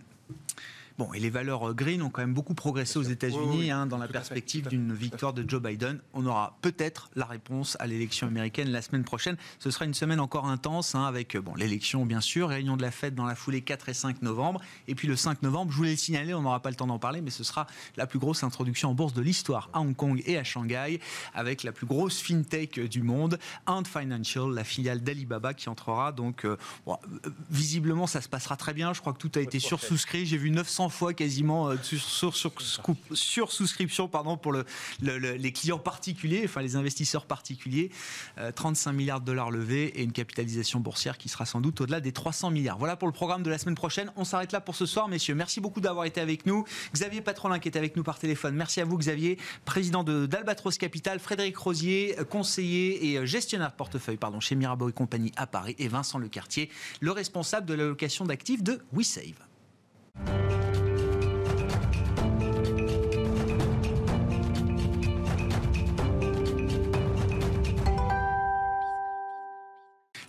Bon, 1.00 1.14
et 1.14 1.18
les 1.18 1.30
valeurs 1.30 1.72
green 1.72 2.02
ont 2.02 2.10
quand 2.10 2.20
même 2.20 2.34
beaucoup 2.34 2.52
progressé 2.52 2.98
aux 2.98 3.02
États-Unis 3.02 3.46
oui, 3.46 3.56
oui, 3.60 3.70
hein, 3.70 3.86
dans 3.86 3.96
la 3.96 4.06
perspective 4.06 4.68
d'une 4.68 4.92
victoire 4.92 5.32
de 5.32 5.48
Joe 5.48 5.62
Biden. 5.62 5.98
On 6.12 6.26
aura 6.26 6.58
peut-être 6.60 7.08
la 7.16 7.24
réponse 7.24 7.78
à 7.80 7.86
l'élection 7.86 8.26
américaine 8.26 8.68
la 8.68 8.82
semaine 8.82 9.02
prochaine. 9.02 9.38
Ce 9.60 9.70
sera 9.70 9.86
une 9.86 9.94
semaine 9.94 10.20
encore 10.20 10.46
intense 10.46 10.94
hein, 10.94 11.04
avec 11.04 11.38
bon, 11.38 11.54
l'élection, 11.54 12.04
bien 12.04 12.20
sûr, 12.20 12.50
réunion 12.50 12.76
de 12.76 12.82
la 12.82 12.90
fête 12.90 13.14
dans 13.14 13.24
la 13.24 13.34
foulée 13.34 13.62
4 13.62 13.88
et 13.88 13.94
5 13.94 14.20
novembre. 14.20 14.60
Et 14.88 14.94
puis 14.94 15.08
le 15.08 15.16
5 15.16 15.40
novembre, 15.40 15.72
je 15.72 15.76
voulais 15.78 15.92
le 15.92 15.96
signaler, 15.96 16.34
on 16.34 16.42
n'aura 16.42 16.60
pas 16.60 16.68
le 16.68 16.76
temps 16.76 16.86
d'en 16.86 16.98
parler, 16.98 17.22
mais 17.22 17.30
ce 17.30 17.44
sera 17.44 17.66
la 17.96 18.06
plus 18.06 18.18
grosse 18.18 18.44
introduction 18.44 18.90
en 18.90 18.94
bourse 18.94 19.14
de 19.14 19.22
l'histoire 19.22 19.70
à 19.72 19.80
Hong 19.80 19.96
Kong 19.96 20.22
et 20.26 20.36
à 20.36 20.44
Shanghai 20.44 21.00
avec 21.32 21.62
la 21.62 21.72
plus 21.72 21.86
grosse 21.86 22.20
fintech 22.20 22.78
du 22.78 23.02
monde, 23.02 23.38
Ant 23.64 23.84
Financial, 23.84 24.50
la 24.52 24.64
filiale 24.64 25.00
d'Alibaba 25.00 25.54
qui 25.54 25.70
entrera. 25.70 26.12
Donc, 26.12 26.44
euh, 26.44 26.58
bon, 26.84 26.98
visiblement, 27.48 28.06
ça 28.06 28.20
se 28.20 28.28
passera 28.28 28.58
très 28.58 28.74
bien. 28.74 28.92
Je 28.92 29.00
crois 29.00 29.14
que 29.14 29.18
tout 29.18 29.32
a 29.36 29.40
été 29.40 29.60
sursouscrit. 29.60 30.26
J'ai 30.26 30.36
vu 30.36 30.50
900 30.50 30.89
fois 30.90 31.14
quasiment 31.14 31.68
euh, 31.68 31.76
sur, 31.82 33.52
souscription 33.52 34.08
pardon, 34.08 34.36
pour 34.36 34.52
le, 34.52 34.64
le, 35.00 35.18
le, 35.18 35.32
les 35.32 35.52
clients 35.52 35.78
particuliers, 35.78 36.42
enfin 36.44 36.62
les 36.62 36.76
investisseurs 36.76 37.26
particuliers. 37.26 37.90
Euh, 38.38 38.52
35 38.52 38.92
milliards 38.92 39.20
de 39.20 39.26
dollars 39.26 39.50
levés 39.50 39.86
et 39.98 40.02
une 40.02 40.12
capitalisation 40.12 40.80
boursière 40.80 41.18
qui 41.18 41.28
sera 41.28 41.46
sans 41.46 41.60
doute 41.60 41.80
au-delà 41.80 42.00
des 42.00 42.12
300 42.12 42.50
milliards. 42.50 42.78
Voilà 42.78 42.96
pour 42.96 43.08
le 43.08 43.12
programme 43.12 43.42
de 43.42 43.50
la 43.50 43.58
semaine 43.58 43.74
prochaine. 43.74 44.12
On 44.16 44.24
s'arrête 44.24 44.52
là 44.52 44.60
pour 44.60 44.74
ce 44.74 44.86
soir, 44.86 45.08
messieurs. 45.08 45.34
Merci 45.34 45.60
beaucoup 45.60 45.80
d'avoir 45.80 46.04
été 46.04 46.20
avec 46.20 46.46
nous. 46.46 46.64
Xavier 46.92 47.20
Patrolin 47.20 47.58
qui 47.58 47.68
est 47.68 47.76
avec 47.76 47.96
nous 47.96 48.02
par 48.02 48.18
téléphone. 48.18 48.54
Merci 48.54 48.80
à 48.80 48.84
vous, 48.84 48.98
Xavier, 48.98 49.38
président 49.64 50.04
d'Albatros 50.04 50.76
Capital. 50.78 51.18
Frédéric 51.20 51.56
Rosier, 51.56 52.16
conseiller 52.28 53.14
et 53.14 53.26
gestionnaire 53.26 53.70
de 53.70 53.76
portefeuille 53.76 54.16
pardon, 54.16 54.40
chez 54.40 54.54
Mirabeau 54.54 54.88
et 54.88 54.92
compagnie 54.92 55.32
à 55.36 55.46
Paris. 55.46 55.74
Et 55.78 55.88
Vincent 55.88 56.18
Lecartier, 56.18 56.70
le 57.00 57.12
responsable 57.12 57.66
de 57.66 57.74
l'allocation 57.74 58.24
d'actifs 58.24 58.62
de 58.62 58.80
WeSave. 58.92 59.49
Bye. 60.26 60.89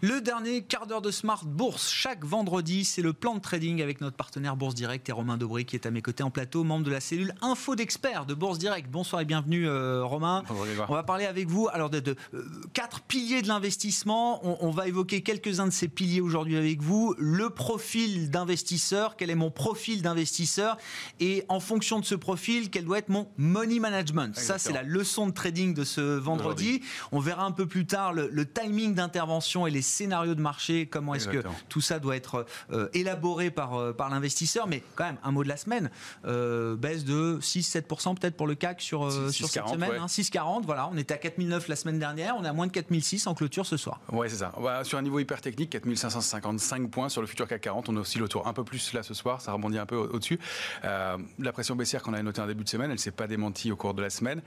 Le 0.03 0.19
dernier 0.19 0.63
quart 0.63 0.87
d'heure 0.87 1.03
de 1.03 1.11
Smart 1.11 1.45
Bourse, 1.45 1.91
chaque 1.91 2.25
vendredi, 2.25 2.85
c'est 2.85 3.03
le 3.03 3.13
plan 3.13 3.35
de 3.35 3.39
trading 3.39 3.83
avec 3.83 4.01
notre 4.01 4.15
partenaire 4.17 4.55
Bourse 4.55 4.73
Direct 4.73 5.07
et 5.07 5.11
Romain 5.11 5.37
Dobré 5.37 5.63
qui 5.63 5.75
est 5.75 5.85
à 5.85 5.91
mes 5.91 6.01
côtés 6.01 6.23
en 6.23 6.31
plateau, 6.31 6.63
membre 6.63 6.85
de 6.85 6.89
la 6.89 6.99
cellule 6.99 7.35
Info 7.43 7.75
d'experts 7.75 8.25
de 8.25 8.33
Bourse 8.33 8.57
Direct. 8.57 8.89
Bonsoir 8.89 9.21
et 9.21 9.25
bienvenue 9.25 9.67
euh, 9.67 10.03
Romain. 10.03 10.41
Bonjour, 10.47 10.87
on 10.89 10.93
va 10.95 11.03
parler 11.03 11.25
avec 11.25 11.47
vous 11.47 11.67
alors 11.71 11.91
de, 11.91 11.99
de 11.99 12.15
euh, 12.33 12.43
quatre 12.73 13.01
piliers 13.01 13.43
de 13.43 13.47
l'investissement. 13.47 14.43
On, 14.43 14.57
on, 14.67 14.71
va 14.71 14.87
évoquer 14.87 15.21
quelques-uns 15.21 15.67
de 15.67 15.71
ces 15.71 15.87
piliers 15.87 16.21
aujourd'hui 16.21 16.57
avec 16.57 16.81
vous. 16.81 17.13
Le 17.19 17.51
profil 17.51 18.31
d'investisseur, 18.31 19.17
quel 19.17 19.29
est 19.29 19.35
mon 19.35 19.51
profil 19.51 20.01
d'investisseur? 20.01 20.77
Et 21.19 21.45
en 21.47 21.59
fonction 21.59 21.99
de 21.99 22.05
ce 22.05 22.15
profil, 22.15 22.71
quel 22.71 22.85
doit 22.85 22.97
être 22.97 23.09
mon 23.09 23.27
money 23.37 23.77
management? 23.77 24.29
Exactement. 24.29 24.47
Ça, 24.47 24.57
c'est 24.57 24.73
la 24.73 24.81
leçon 24.81 25.27
de 25.27 25.31
trading 25.31 25.75
de 25.75 25.83
ce 25.83 26.01
vendredi. 26.01 26.81
On 27.11 27.19
verra 27.19 27.45
un 27.45 27.51
peu 27.51 27.67
plus 27.67 27.85
tard 27.85 28.13
le, 28.13 28.29
le 28.31 28.51
timing 28.51 28.95
d'intervention 28.95 29.67
et 29.67 29.69
les 29.69 29.90
scénario 29.91 30.35
de 30.35 30.41
marché, 30.41 30.87
comment 30.87 31.13
est-ce 31.13 31.27
que 31.27 31.43
tout 31.69 31.81
ça 31.81 31.99
doit 31.99 32.15
être 32.15 32.45
euh, 32.71 32.89
élaboré 32.93 33.51
par, 33.51 33.75
euh, 33.75 33.93
par 33.93 34.09
l'investisseur. 34.09 34.67
Mais 34.67 34.83
quand 34.95 35.05
même, 35.05 35.17
un 35.23 35.31
mot 35.31 35.43
de 35.43 35.49
la 35.49 35.57
semaine, 35.57 35.89
euh, 36.25 36.75
baisse 36.75 37.03
de 37.05 37.39
6-7% 37.41 38.15
peut-être 38.15 38.35
pour 38.35 38.47
le 38.47 38.55
CAC 38.55 38.81
sur, 38.81 39.11
6, 39.11 39.31
sur 39.31 39.47
6, 39.47 39.53
cette 39.53 39.53
40, 39.63 39.73
semaine. 39.73 39.91
Ouais. 39.91 39.97
Hein, 39.97 40.05
6,40, 40.07 40.63
voilà, 40.65 40.89
on 40.91 40.97
était 40.97 41.13
à 41.13 41.17
4009 41.17 41.67
la 41.67 41.75
semaine 41.75 41.99
dernière, 41.99 42.35
on 42.37 42.43
est 42.43 42.47
à 42.47 42.53
moins 42.53 42.67
de 42.67 42.71
4006 42.71 43.27
en 43.27 43.33
clôture 43.33 43.65
ce 43.65 43.77
soir. 43.77 43.99
Ouais, 44.11 44.29
c'est 44.29 44.37
ça. 44.37 44.53
Bah, 44.61 44.83
sur 44.83 44.97
un 44.97 45.01
niveau 45.01 45.19
hyper 45.19 45.41
technique, 45.41 45.69
4555 45.71 46.89
points 46.89 47.09
sur 47.09 47.21
le 47.21 47.27
futur 47.27 47.47
CAC 47.47 47.61
40, 47.61 47.89
on 47.89 47.97
aussi 47.97 48.21
autour 48.21 48.47
un 48.47 48.53
peu 48.53 48.63
plus 48.63 48.93
là 48.93 49.03
ce 49.03 49.13
soir, 49.13 49.41
ça 49.41 49.51
rebondit 49.51 49.77
un 49.77 49.85
peu 49.85 49.95
au-dessus. 49.95 50.39
la 50.83 51.51
pression 51.51 51.75
baissière 51.75 52.01
qu'on 52.01 52.13
avait 52.13 52.23
notée 52.23 52.41
en 52.41 52.47
début 52.47 52.63
de 52.63 52.69
semaine, 52.69 52.89
elle 52.89 52.95
ne 52.95 53.01
s'est 53.01 53.11
pas 53.11 53.27
démentie 53.27 53.71
au 53.71 53.75
cours 53.75 53.93
de 53.93 54.01
la 54.01 54.09
semaine. 54.09 54.41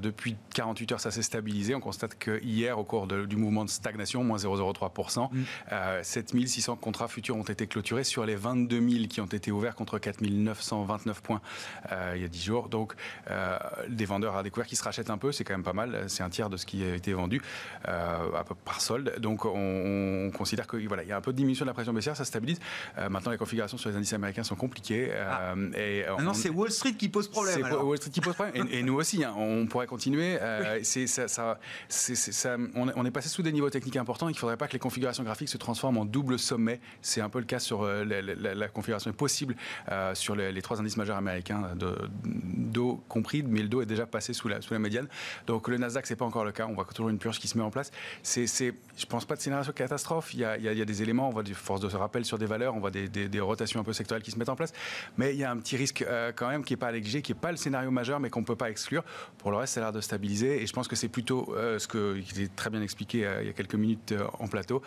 depuis 0.00 0.36
48 0.54 0.92
heures, 0.92 1.00
ça 1.00 1.10
s'est 1.10 1.22
stabilisé. 1.22 1.74
On 1.74 1.80
constate 1.80 2.18
que 2.18 2.42
hier, 2.42 2.78
au 2.78 2.84
cours 2.84 3.06
de, 3.06 3.24
du 3.24 3.36
mouvement 3.36 3.64
de 3.64 3.70
stagnation, 3.70 4.24
moins 4.24 4.38
0,03%, 4.38 4.87
Mm. 5.32 5.44
Euh, 5.72 6.00
7600 6.02 6.76
contrats 6.76 7.08
futurs 7.08 7.36
ont 7.36 7.42
été 7.42 7.66
clôturés 7.66 8.04
sur 8.04 8.24
les 8.24 8.36
22 8.36 8.88
000 8.88 9.06
qui 9.08 9.20
ont 9.20 9.26
été 9.26 9.50
ouverts 9.50 9.74
contre 9.74 9.98
4 9.98 10.20
929 10.20 11.20
points 11.22 11.40
euh, 11.92 12.12
il 12.16 12.22
y 12.22 12.24
a 12.24 12.28
10 12.28 12.42
jours. 12.42 12.68
Donc, 12.68 12.94
euh, 13.30 13.58
des 13.88 14.04
vendeurs 14.04 14.36
à 14.36 14.42
découvert 14.42 14.66
qui 14.66 14.76
se 14.76 14.82
rachètent 14.82 15.10
un 15.10 15.18
peu, 15.18 15.32
c'est 15.32 15.44
quand 15.44 15.54
même 15.54 15.62
pas 15.62 15.72
mal. 15.72 16.04
C'est 16.08 16.22
un 16.22 16.30
tiers 16.30 16.50
de 16.50 16.56
ce 16.56 16.66
qui 16.66 16.82
a 16.84 16.94
été 16.94 17.12
vendu 17.12 17.42
euh, 17.88 18.42
par 18.64 18.80
solde. 18.80 19.18
Donc, 19.18 19.44
on, 19.44 20.28
on 20.28 20.30
considère 20.30 20.66
qu'il 20.66 20.86
voilà, 20.88 21.04
y 21.04 21.12
a 21.12 21.16
un 21.16 21.20
peu 21.20 21.32
de 21.32 21.36
diminution 21.36 21.64
de 21.64 21.70
la 21.70 21.74
pression 21.74 21.92
baissière, 21.92 22.16
ça 22.16 22.24
stabilise. 22.24 22.60
Maintenant, 23.10 23.32
les 23.32 23.38
configurations 23.38 23.78
sur 23.78 23.90
les 23.90 23.96
indices 23.96 24.12
américains 24.12 24.44
sont 24.44 24.56
compliquées. 24.56 25.10
Ah. 25.14 25.54
Et 25.76 26.04
on, 26.16 26.22
non, 26.22 26.34
c'est 26.34 26.50
Wall 26.50 26.70
Street 26.70 26.94
qui 26.94 27.08
pose 27.08 27.28
problème. 27.28 27.60
C'est 27.62 27.74
Wall 27.74 27.96
Street 27.98 28.10
qui 28.10 28.20
pose 28.20 28.34
problème. 28.34 28.66
et, 28.70 28.78
et, 28.78 28.82
nous 28.82 28.94
aussi, 28.94 29.24
hein, 29.24 29.34
on 29.36 29.66
pourrait 29.66 29.86
continuer. 29.86 30.38
Oui. 30.40 30.78
c'est 30.82 31.06
ça, 31.06 31.28
ça, 31.28 31.58
ça 31.88 32.56
on, 32.74 32.88
on, 32.94 33.04
est 33.04 33.10
passé 33.10 33.28
sous 33.28 33.42
des 33.42 33.52
niveaux 33.52 33.70
techniques 33.70 33.96
importants. 33.96 34.28
Il 34.28 34.32
ne 34.32 34.38
faudrait 34.38 34.56
pas 34.56 34.68
que 34.68 34.72
les 34.72 34.77
configurations 34.78 35.24
graphique 35.24 35.48
se 35.48 35.58
transforme 35.58 35.98
en 35.98 36.04
double 36.04 36.38
sommet. 36.38 36.80
C'est 37.02 37.20
un 37.20 37.28
peu 37.28 37.38
le 37.38 37.44
cas 37.44 37.58
sur 37.58 37.82
euh, 37.82 38.04
la, 38.04 38.68
configuration 38.68 39.12
possible 39.12 39.56
euh, 39.90 40.14
sur 40.14 40.36
les, 40.36 40.52
les, 40.52 40.62
trois 40.62 40.80
indices 40.80 40.96
majeurs 40.96 41.16
américains, 41.16 41.70
de, 41.76 41.96
d'eau 42.24 43.02
compris, 43.08 43.42
mais 43.42 43.62
le 43.62 43.68
dos 43.68 43.82
est 43.82 43.86
déjà 43.86 44.06
passé 44.06 44.32
sous 44.32 44.48
la, 44.48 44.60
médiane. 44.78 45.08
Donc 45.46 45.68
le 45.68 45.78
Nasdaq, 45.78 46.06
c'est 46.06 46.16
pas 46.16 46.24
encore 46.24 46.44
le 46.44 46.52
cas. 46.52 46.66
On 46.66 46.74
voit 46.74 46.84
toujours 46.84 47.08
une 47.08 47.18
purge 47.18 47.38
qui 47.38 47.48
se 47.48 47.56
met 47.56 47.64
en 47.64 47.70
place. 47.70 47.90
C'est, 48.22 48.46
c'est, 48.46 48.74
je 48.96 49.06
pense 49.06 49.24
pas 49.24 49.36
de 49.36 49.40
scénario 49.40 49.72
catastrophe. 49.72 50.34
Il 50.34 50.40
y, 50.40 50.44
a, 50.44 50.84
des 50.84 51.02
éléments, 51.02 51.28
on 51.28 51.32
voit 51.32 51.42
des 51.42 51.54
forces 51.54 51.80
de 51.80 51.88
rappel 51.88 52.24
sur 52.24 52.38
des 52.38 52.46
valeurs, 52.46 52.74
on 52.74 52.80
voit 52.80 52.90
des, 52.90 53.40
rotations 53.40 53.80
un 53.80 53.84
peu 53.84 53.92
sectorielles 53.92 54.22
qui 54.22 54.30
se 54.30 54.38
mettent 54.38 54.48
en 54.48 54.56
place. 54.56 54.72
Mais 55.16 55.34
il 55.34 55.38
y 55.38 55.44
a 55.44 55.50
un 55.50 55.56
petit 55.56 55.76
risque 55.76 56.02
euh, 56.02 56.32
quand 56.34 56.48
même 56.48 56.64
qui 56.64 56.74
est 56.74 56.76
pas 56.76 56.88
à 56.88 57.00
qui 57.00 57.32
est 57.32 57.34
pas 57.34 57.50
le 57.50 57.56
scénario 57.56 57.90
majeur, 57.90 58.20
mais 58.20 58.30
qu'on 58.30 58.44
peut 58.44 58.56
pas 58.56 58.70
exclure. 58.70 59.04
Pour 59.38 59.50
le 59.50 59.56
reste, 59.56 59.74
ça 59.74 59.80
a 59.80 59.84
l'air 59.84 59.92
de 59.92 60.00
stabiliser. 60.00 60.62
Et 60.62 60.66
je 60.66 60.72
pense 60.72 60.88
que 60.88 60.96
c'est 60.96 61.08
plutôt 61.08 61.54
euh, 61.56 61.78
ce 61.78 61.86
que, 61.86 62.18
qui 62.18 62.42
est 62.42 62.54
très 62.54 62.70
bien 62.70 62.82
expliqué 62.82 63.28
il 63.40 63.46
y 63.46 63.50
a 63.50 63.52
quelques 63.52 63.74
minutes 63.74 64.14
en 64.38 64.48
plateau 64.48 64.67
plateau, 64.68 64.82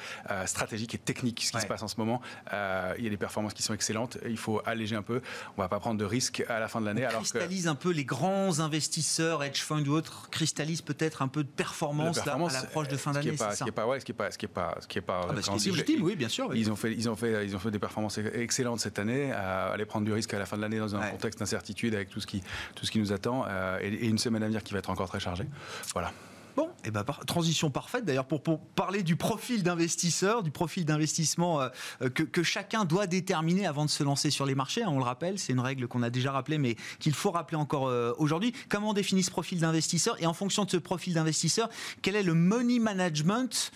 stratégique 0.45 0.95
et 0.95 0.97
technique, 0.97 1.43
ce 1.43 1.51
qui 1.51 1.61
se 1.61 1.67
passe 1.67 1.83
en 1.83 1.87
ce 1.87 1.95
moment. 1.97 2.21
il 2.51 3.03
y 3.03 3.07
a 3.07 3.09
des 3.09 3.17
performances 3.17 3.53
qui 3.53 3.63
sont 3.63 3.73
excellentes. 3.73 4.17
Il 4.27 4.37
faut 4.37 4.61
alléger 4.65 4.95
un 4.95 5.01
peu. 5.01 5.21
On 5.57 5.61
va 5.61 5.67
pas 5.67 5.79
prendre 5.79 5.99
de 5.99 6.05
risques 6.05 6.43
à 6.47 6.59
la 6.59 6.67
fin 6.67 6.81
de 6.81 6.85
l'année. 6.85 7.07
On 7.07 7.17
cristallise 7.17 7.67
un 7.67 7.75
peu 7.75 7.91
les 7.91 8.05
grands 8.05 8.59
investisseurs, 8.59 9.43
hedge 9.43 9.61
funds 9.61 9.85
ou 9.85 9.91
autres, 9.91 10.29
cristallise 10.29 10.81
peut-être 10.81 11.21
un 11.21 11.27
peu 11.27 11.43
de 11.43 11.49
performance, 11.49 12.15
performance 12.15 12.55
à 12.55 12.61
l'approche 12.61 12.87
de 12.87 12.97
fin 12.97 13.11
d'année. 13.11 13.35
Ce 13.37 13.57
qui 13.57 13.63
n'est 13.63 13.71
pas, 13.71 13.87
ouais, 13.87 13.99
ce 13.99 14.05
qui 14.05 14.11
est 14.11 14.15
pas, 14.15 14.31
ce 14.31 14.37
qui 14.37 14.45
est 14.45 14.49
pas, 14.49 14.77
ce 14.79 14.87
qui 14.87 14.97
est 14.97 15.01
pas 15.01 15.27
légitime, 15.33 16.03
oui, 16.03 16.15
bien 16.15 16.29
sûr. 16.29 16.53
Ils 16.55 16.71
ont 16.71 16.75
fait, 16.75 16.93
ils 16.93 17.09
ont 17.09 17.15
fait, 17.15 17.45
ils 17.45 17.55
ont 17.55 17.59
fait 17.59 17.71
des 17.71 17.79
performances 17.79 18.17
excellentes 18.17 18.79
cette 18.79 18.99
année. 18.99 19.31
À 19.31 19.71
aller 19.71 19.85
prendre 19.85 20.05
du 20.05 20.13
risque 20.13 20.33
à 20.33 20.39
la 20.39 20.45
fin 20.45 20.57
de 20.57 20.61
l'année 20.61 20.79
dans 20.79 20.95
un 20.95 21.09
contexte 21.09 21.39
d'incertitude 21.39 21.95
avec 21.95 22.09
tout 22.09 22.19
ce 22.19 22.27
qui, 22.27 22.41
tout 22.75 22.85
ce 22.85 22.91
qui 22.91 22.99
nous 22.99 23.11
attend 23.11 23.45
euh, 23.47 23.79
et, 23.81 23.87
et, 23.87 24.07
une 24.07 24.17
semaine 24.17 24.43
à 24.43 24.47
venir 24.47 24.63
qui 24.63 24.73
va 24.73 24.79
être 24.79 24.89
encore 24.89 25.07
très 25.07 25.19
chargée. 25.19 25.45
Voilà. 25.93 26.11
Bon, 26.55 26.67
et 26.83 26.87
eh 26.87 26.91
ben, 26.91 27.03
transition 27.03 27.69
parfaite 27.69 28.03
d'ailleurs 28.03 28.25
pour, 28.25 28.43
pour, 28.43 28.59
parler 28.59 29.03
du 29.03 29.15
profil 29.15 29.63
d'investisseur, 29.63 30.43
du 30.43 30.51
profil 30.51 30.85
d'investissement 30.85 31.61
euh, 31.61 31.69
que, 32.09 32.23
que, 32.23 32.43
chacun 32.43 32.83
doit 32.83 33.07
déterminer 33.07 33.65
avant 33.65 33.85
de 33.85 33.89
se 33.89 34.03
lancer 34.03 34.29
sur 34.29 34.45
les 34.45 34.55
marchés. 34.55 34.83
Hein, 34.83 34.89
on 34.89 34.97
le 34.97 35.03
rappelle, 35.03 35.39
c'est 35.39 35.53
une 35.53 35.59
règle 35.59 35.87
qu'on 35.87 36.03
a 36.03 36.09
déjà 36.09 36.31
rappelée, 36.31 36.57
mais 36.57 36.75
qu'il 36.99 37.13
faut 37.13 37.31
rappeler 37.31 37.57
encore 37.57 37.87
euh, 37.87 38.13
aujourd'hui. 38.17 38.53
Comment 38.69 38.89
on 38.89 38.93
définit 38.93 39.23
ce 39.23 39.31
profil 39.31 39.59
d'investisseur 39.59 40.21
et 40.21 40.25
en 40.25 40.33
fonction 40.33 40.65
de 40.65 40.71
ce 40.71 40.77
profil 40.77 41.13
d'investisseur, 41.13 41.69
quel 42.01 42.15
est 42.15 42.23
le 42.23 42.33
money 42.33 42.79
management 42.79 43.71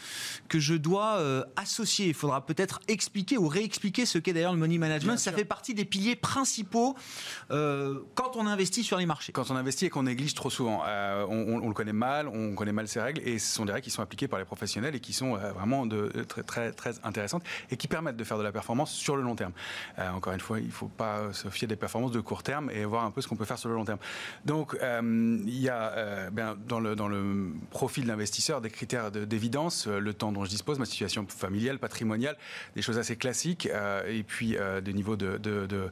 que 0.50 0.60
je 0.60 0.76
dois 0.76 1.18
euh, 1.18 1.44
associer? 1.56 2.08
Il 2.08 2.14
faudra 2.14 2.46
peut-être 2.46 2.82
expliquer 2.88 3.38
ou 3.38 3.48
réexpliquer 3.48 4.06
ce 4.06 4.18
qu'est 4.18 4.34
d'ailleurs 4.34 4.54
le 4.54 4.60
money 4.60 4.78
management. 4.78 5.18
Ça 5.18 5.32
fait 5.32 5.46
partie 5.46 5.74
des 5.74 5.86
piliers 5.86 6.16
principaux 6.16 6.96
quand 7.50 8.36
on 8.36 8.48
investit 8.48 8.84
sur 8.84 8.98
les 8.98 9.06
marchés. 9.06 9.32
Quand 9.32 9.52
on 9.52 9.56
investit 9.56 9.86
et 9.86 9.90
qu'on 9.90 10.04
néglige 10.04 10.34
trop 10.34 10.50
souvent, 10.50 10.84
on, 11.30 11.62
on, 11.64 11.68
le 11.68 11.74
connaît 11.74 11.94
mal, 11.94 12.28
on 12.28 12.54
connaît 12.56 12.65
mal 12.72 12.88
ces 12.88 13.00
règles 13.00 13.22
et 13.26 13.40
ce 13.40 13.54
sont 13.54 13.66
des 13.66 13.74
règles 13.74 13.84
qui 13.84 13.92
sont 13.92 14.02
appliquées 14.02 14.28
par 14.28 14.40
les 14.40 14.46
professionnels 14.46 14.96
et 14.96 15.00
qui 15.00 15.14
sont 15.14 15.36
euh, 15.36 15.52
vraiment 15.52 15.86
de, 15.86 16.08
très, 16.28 16.44
très, 16.44 16.72
très 16.72 16.94
intéressantes 17.04 17.44
et 17.72 17.78
qui 17.78 17.88
permettent 17.88 18.18
de 18.18 18.24
faire 18.24 18.38
de 18.38 18.44
la 18.44 18.52
performance 18.52 18.92
sur 18.92 19.16
le 19.16 19.24
long 19.24 19.36
terme. 19.36 19.54
Euh, 20.00 20.10
encore 20.12 20.34
une 20.34 20.40
fois, 20.40 20.60
il 20.60 20.68
ne 20.68 20.72
faut 20.72 20.88
pas 20.88 21.34
se 21.34 21.50
fier 21.50 21.68
des 21.68 21.76
performances 21.76 22.12
de 22.12 22.20
court 22.20 22.44
terme 22.44 22.70
et 22.72 22.86
voir 22.86 23.06
un 23.06 23.12
peu 23.12 23.22
ce 23.22 23.28
qu'on 23.28 23.36
peut 23.36 23.46
faire 23.46 23.58
sur 23.58 23.70
le 23.70 23.76
long 23.76 23.86
terme. 23.86 24.00
Donc, 24.46 24.76
euh, 24.82 25.02
il 25.46 25.60
y 25.60 25.70
a 25.70 26.30
ben, 26.32 26.56
dans, 26.68 26.80
le, 26.80 26.96
dans 26.96 27.08
le 27.08 27.52
profil 27.70 28.06
d'investisseur 28.06 28.62
des 28.62 28.70
critères 28.70 29.12
d'évidence, 29.12 29.88
le 29.88 30.14
temps 30.14 30.32
dont 30.32 30.44
je 30.46 30.50
dispose, 30.50 30.80
ma 30.80 30.86
situation 30.86 31.26
familiale, 31.28 31.80
patrimoniale, 31.80 32.38
des 32.76 32.82
choses 32.82 32.98
assez 32.98 33.16
classiques 33.16 33.68
et 34.08 34.24
puis 34.24 34.58
des 34.84 34.94
niveaux 34.94 35.16
de, 35.16 35.92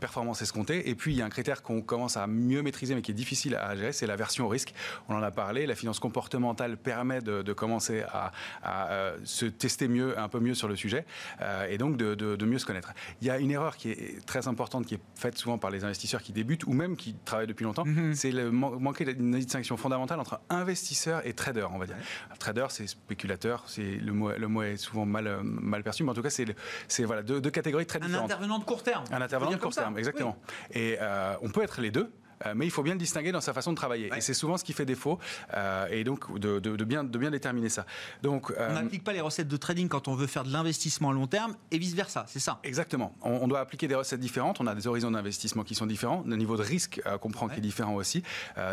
performance 0.00 0.42
escomptée. 0.42 0.88
Et 0.88 0.94
puis, 0.94 1.14
il 1.14 1.18
y 1.18 1.22
a 1.22 1.24
un 1.24 1.30
critère 1.30 1.62
qu'on 1.62 1.82
commence 1.82 2.16
à 2.16 2.26
mieux 2.26 2.62
maîtriser 2.62 2.94
mais 2.94 3.02
qui 3.02 3.10
est 3.10 3.14
difficile 3.14 3.56
à 3.56 3.74
gérer, 3.76 3.92
c'est 3.92 4.06
l'aversion 4.06 4.46
au 4.46 4.48
risque. 4.48 4.74
On 5.08 5.14
en 5.14 5.22
a 5.22 5.30
parlé 5.30 5.55
la 5.64 5.74
finance 5.74 5.98
comportementale 5.98 6.76
permet 6.76 7.20
de, 7.22 7.52
commencer 7.52 8.04
à, 8.12 8.32
euh, 8.66 9.16
se 9.24 9.46
tester 9.46 9.88
mieux, 9.88 10.18
un 10.18 10.28
peu 10.28 10.40
mieux 10.40 10.54
sur 10.54 10.68
le 10.68 10.76
sujet, 10.76 11.06
euh, 11.40 11.66
et 11.68 11.78
donc 11.78 11.96
de, 11.96 12.44
mieux 12.44 12.58
se 12.58 12.66
connaître. 12.66 12.92
Il 13.22 13.26
y 13.26 13.30
a 13.30 13.38
une 13.38 13.50
erreur 13.50 13.76
qui 13.76 13.90
est 13.90 14.26
très 14.26 14.48
importante, 14.48 14.86
qui 14.86 14.96
est 14.96 15.00
faite 15.14 15.38
souvent 15.38 15.56
par 15.56 15.70
les 15.70 15.84
investisseurs 15.84 16.22
qui 16.22 16.32
débutent, 16.32 16.66
ou 16.66 16.72
même 16.72 16.96
qui 16.96 17.14
travaillent 17.24 17.46
depuis 17.46 17.64
longtemps, 17.64 17.84
mhm. 17.86 18.14
c'est 18.14 18.32
le 18.32 18.50
manquer 18.50 19.04
d'une 19.06 19.32
distinction 19.32 19.76
fondamentale 19.76 20.20
entre 20.20 20.40
investisseur 20.50 21.26
et 21.26 21.32
trader, 21.32 21.66
on 21.72 21.78
va 21.78 21.86
dire. 21.86 21.96
Trader, 22.38 22.66
c'est 22.68 22.86
spéculateur, 22.86 23.64
c'est 23.66 23.96
le 23.96 24.12
mot, 24.12 24.32
le 24.36 24.48
mot 24.48 24.62
est 24.62 24.76
souvent 24.76 25.06
mal, 25.06 25.40
mal 25.42 25.82
perçu, 25.82 26.04
mais 26.04 26.10
en 26.10 26.14
tout 26.14 26.22
cas, 26.22 26.30
c'est 26.30 27.04
voilà, 27.04 27.22
deux, 27.22 27.40
catégories 27.50 27.86
très 27.86 28.00
différentes. 28.00 28.22
Un 28.22 28.24
intervenant 28.24 28.58
de 28.58 28.64
court 28.64 28.82
terme. 28.82 29.04
Un 29.10 29.22
intervenant 29.22 29.52
de 29.52 29.56
court 29.56 29.74
terme, 29.74 29.98
exactement. 29.98 30.36
Et 30.72 30.96
euh, 31.00 31.34
on 31.42 31.48
peut 31.48 31.62
être 31.62 31.80
les 31.80 31.90
deux. 31.90 32.10
Euh, 32.44 32.52
mais 32.54 32.66
il 32.66 32.70
faut 32.70 32.82
bien 32.82 32.94
le 32.94 32.98
distinguer 32.98 33.32
dans 33.32 33.40
sa 33.40 33.52
façon 33.52 33.72
de 33.72 33.76
travailler. 33.76 34.10
Et 34.16 34.20
c'est 34.20 34.34
souvent 34.34 34.56
ce 34.56 34.64
qui 34.64 34.72
fait 34.72 34.84
défaut, 34.84 35.18
euh, 35.54 35.86
et 35.90 36.04
donc 36.04 36.38
de, 36.38 36.84
bien, 36.84 37.04
de 37.04 37.18
bien 37.18 37.30
déterminer 37.30 37.68
ça. 37.68 37.86
Donc, 38.22 38.50
on 38.50 38.60
euh, 38.60 38.72
n'applique 38.74 39.04
pas 39.04 39.12
les 39.12 39.20
recettes 39.20 39.48
de 39.48 39.56
trading 39.56 39.88
quand 39.88 40.08
on 40.08 40.14
veut 40.14 40.26
faire 40.26 40.44
de 40.44 40.52
l'investissement 40.52 41.10
à 41.10 41.12
long 41.12 41.26
terme, 41.26 41.56
et 41.70 41.78
vice-versa, 41.78 42.24
c'est 42.28 42.40
ça? 42.40 42.60
Exactement. 42.64 43.14
On, 43.22 43.46
doit 43.48 43.60
appliquer 43.60 43.88
des 43.88 43.94
recettes 43.94 44.20
différentes, 44.20 44.60
on 44.60 44.66
a 44.66 44.74
des 44.74 44.86
horizons 44.86 45.10
d'investissement 45.10 45.62
qui 45.62 45.74
sont 45.74 45.86
différents, 45.86 46.22
le 46.26 46.36
niveau 46.36 46.56
de 46.56 46.62
risque 46.62 47.00
qu'on 47.20 47.30
prend 47.30 47.48
qui 47.48 47.58
est 47.58 47.62
différent 47.62 47.94
aussi, 47.94 48.22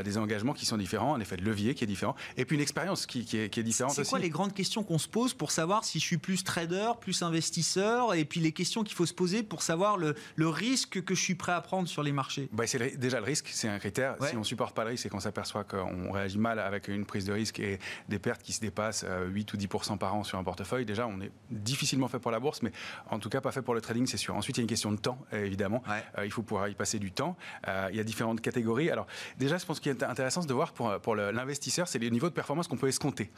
des 0.04 0.18
engagements 0.18 0.54
qui 0.54 0.66
sont 0.66 0.78
différents, 0.78 1.16
un 1.16 1.20
effet 1.20 1.38
de 1.38 1.44
levier 1.44 1.76
qui 1.76 1.84
est 1.84 1.88
différent, 1.88 2.16
et 2.38 2.46
puis 2.46 2.56
une 2.56 2.62
expérience 2.62 3.06
qui, 3.06 3.26
qui, 3.26 3.38
est, 3.38 3.50
qui 3.50 3.60
est 3.60 3.64
différente 3.64 3.94
C'est 3.94 4.08
quoi 4.08 4.20
les 4.20 4.30
grandes 4.30 4.54
questions 4.54 4.84
qu'on 4.84 4.98
se 4.98 5.08
pose 5.08 5.34
pour 5.34 5.52
savoir 5.52 5.84
si 5.84 6.00
je 6.00 6.06
suis 6.06 6.18
plus 6.18 6.44
trader, 6.44 6.92
plus 7.00 7.22
investisseur, 7.22 8.14
et 8.14 8.26
puis 8.26 8.40
les 8.40 8.52
questions 8.52 8.84
qu'il 8.84 8.96
faut 8.96 9.06
se 9.06 9.14
poser 9.14 9.44
pour 9.44 9.62
savoir 9.62 9.98
le, 9.98 10.16
le, 10.36 10.50
risque 10.50 11.04
que 11.04 11.16
je 11.16 11.22
suis 11.22 11.36
prêt 11.36 11.52
à 11.52 11.62
prendre 11.62 11.88
sur 11.88 12.04
les 12.04 12.12
marchés? 12.12 12.50
Bah, 12.52 12.66
C'est 12.68 12.98
déjà 12.98 13.20
le 13.20 13.26
risque, 13.26 13.50
c'est 13.54 13.70
un 13.70 13.80
critère. 13.80 14.16
Si 14.22 14.36
on 14.36 14.44
supporte 14.44 14.76
pas 14.76 14.84
le 14.84 14.92
risque 14.92 15.06
et 15.06 15.10
qu'on 15.10 15.20
s'aperçoit 15.20 15.64
qu'on 15.64 16.12
réagit 16.12 16.38
mal 16.38 16.60
avec 16.60 16.88
une 16.88 17.06
prise 17.06 17.26
de 17.26 17.34
risque 17.34 17.60
et 17.60 17.80
des 18.10 18.20
pertes 18.20 18.42
qui 18.42 18.54
se 18.54 18.62
dépassent 18.62 19.06
8 19.28 19.50
euh, 19.50 19.54
ou 19.54 19.58
10 19.58 19.68
par 20.00 20.16
an 20.16 20.24
sur 20.24 20.38
un 20.38 20.44
portefeuille, 20.44 20.86
déjà 20.86 21.08
on 21.08 21.22
est 21.22 21.32
difficilement 21.50 22.08
fait 22.08 22.20
pour 22.20 22.32
la 22.32 22.40
bourse, 22.40 22.62
mais 22.62 22.72
en 23.10 23.20
tout 23.20 23.30
cas 23.30 23.42
pas 23.42 23.52
fait 23.52 23.62
pour 23.62 23.74
le 23.74 23.82
trading, 23.82 24.06
c'est 24.08 24.18
sûr. 24.18 24.36
Ensuite, 24.36 24.58
il 24.58 24.62
y 24.62 24.64
a 24.64 24.64
une 24.64 24.70
question 24.70 24.92
de 24.92 24.98
temps, 24.98 25.18
évidemment. 25.32 25.84
Euh, 26.18 26.26
il 26.26 26.32
faut 26.32 26.42
pouvoir 26.42 26.68
y 26.68 26.76
passer 26.76 27.00
du 27.00 27.12
temps. 27.12 27.36
Euh, 27.68 27.88
il 27.92 27.98
y 27.98 28.00
a 28.00 28.04
différentes 28.04 28.42
catégories. 28.42 28.90
Alors 28.90 29.08
déjà, 29.38 29.58
je 29.58 29.66
pense 29.66 29.80
qu'il 29.80 29.92
est 29.92 30.04
intéressant 30.04 30.42
de 30.42 30.54
voir 30.54 30.74
pour, 30.74 31.00
pour 31.00 31.16
l'investisseur, 31.16 31.88
c'est 31.88 32.00
les 32.00 32.12
niveaux 32.12 32.30
de 32.30 32.34
performance 32.34 32.68
qu'on 32.68 32.78
peut 32.78 32.88
escompter. 32.88 33.32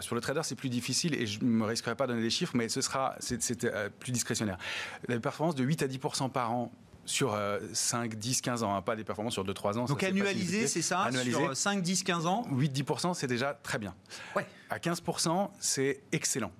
sur 0.00 0.14
le 0.14 0.20
trader, 0.20 0.40
c'est 0.44 0.54
plus 0.54 0.70
difficile 0.70 1.14
et 1.14 1.26
je 1.26 1.44
ne 1.44 1.48
me 1.48 1.64
risquerai 1.64 1.94
pas 1.94 2.06
de 2.06 2.12
donner 2.12 2.22
des 2.22 2.30
chiffres, 2.30 2.56
mais 2.56 2.68
ce 2.68 2.80
sera 2.80 3.16
c'est 3.18 3.38
plus 3.98 4.12
discrétionnaire. 4.12 4.58
La 5.08 5.18
performance 5.20 5.54
de 5.54 5.64
8 5.64 5.82
à 5.82 5.86
10% 5.86 6.30
par 6.30 6.52
an 6.52 6.72
sur 7.08 7.38
5, 7.72 8.14
10, 8.14 8.40
15 8.40 8.62
ans, 8.62 8.74
hein, 8.74 8.82
pas 8.82 8.96
des 8.96 9.04
performances 9.04 9.34
sur 9.34 9.44
2-3 9.44 9.78
ans. 9.78 9.84
Donc 9.84 10.02
annualisé, 10.02 10.66
c'est 10.66 10.82
ça 10.82 11.08
Sur 11.24 11.56
5, 11.56 11.82
10, 11.82 12.02
15 12.04 12.26
ans 12.26 12.46
8-10%, 12.52 13.14
c'est 13.14 13.26
déjà 13.26 13.54
très 13.54 13.78
bien. 13.78 13.94
Ouais. 14.36 14.46
À 14.70 14.78
15%, 14.78 15.50
c'est 15.58 16.02
excellent. 16.12 16.52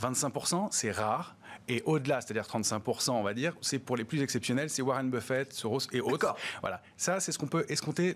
25%, 0.00 0.68
c'est 0.70 0.90
rare. 0.90 1.36
Et 1.68 1.82
au-delà, 1.86 2.20
c'est-à-dire 2.20 2.44
35%, 2.44 3.12
on 3.12 3.22
va 3.22 3.32
dire, 3.32 3.54
c'est 3.62 3.78
pour 3.78 3.96
les 3.96 4.04
plus 4.04 4.22
exceptionnels, 4.22 4.68
c'est 4.68 4.82
Warren 4.82 5.10
Buffett, 5.10 5.52
Soros 5.52 5.80
et 5.92 6.00
autres. 6.00 6.34
Voilà. 6.60 6.82
Ça, 6.96 7.20
c'est 7.20 7.32
ce 7.32 7.38
qu'on 7.38 7.46
peut 7.46 7.64
escompter 7.68 8.14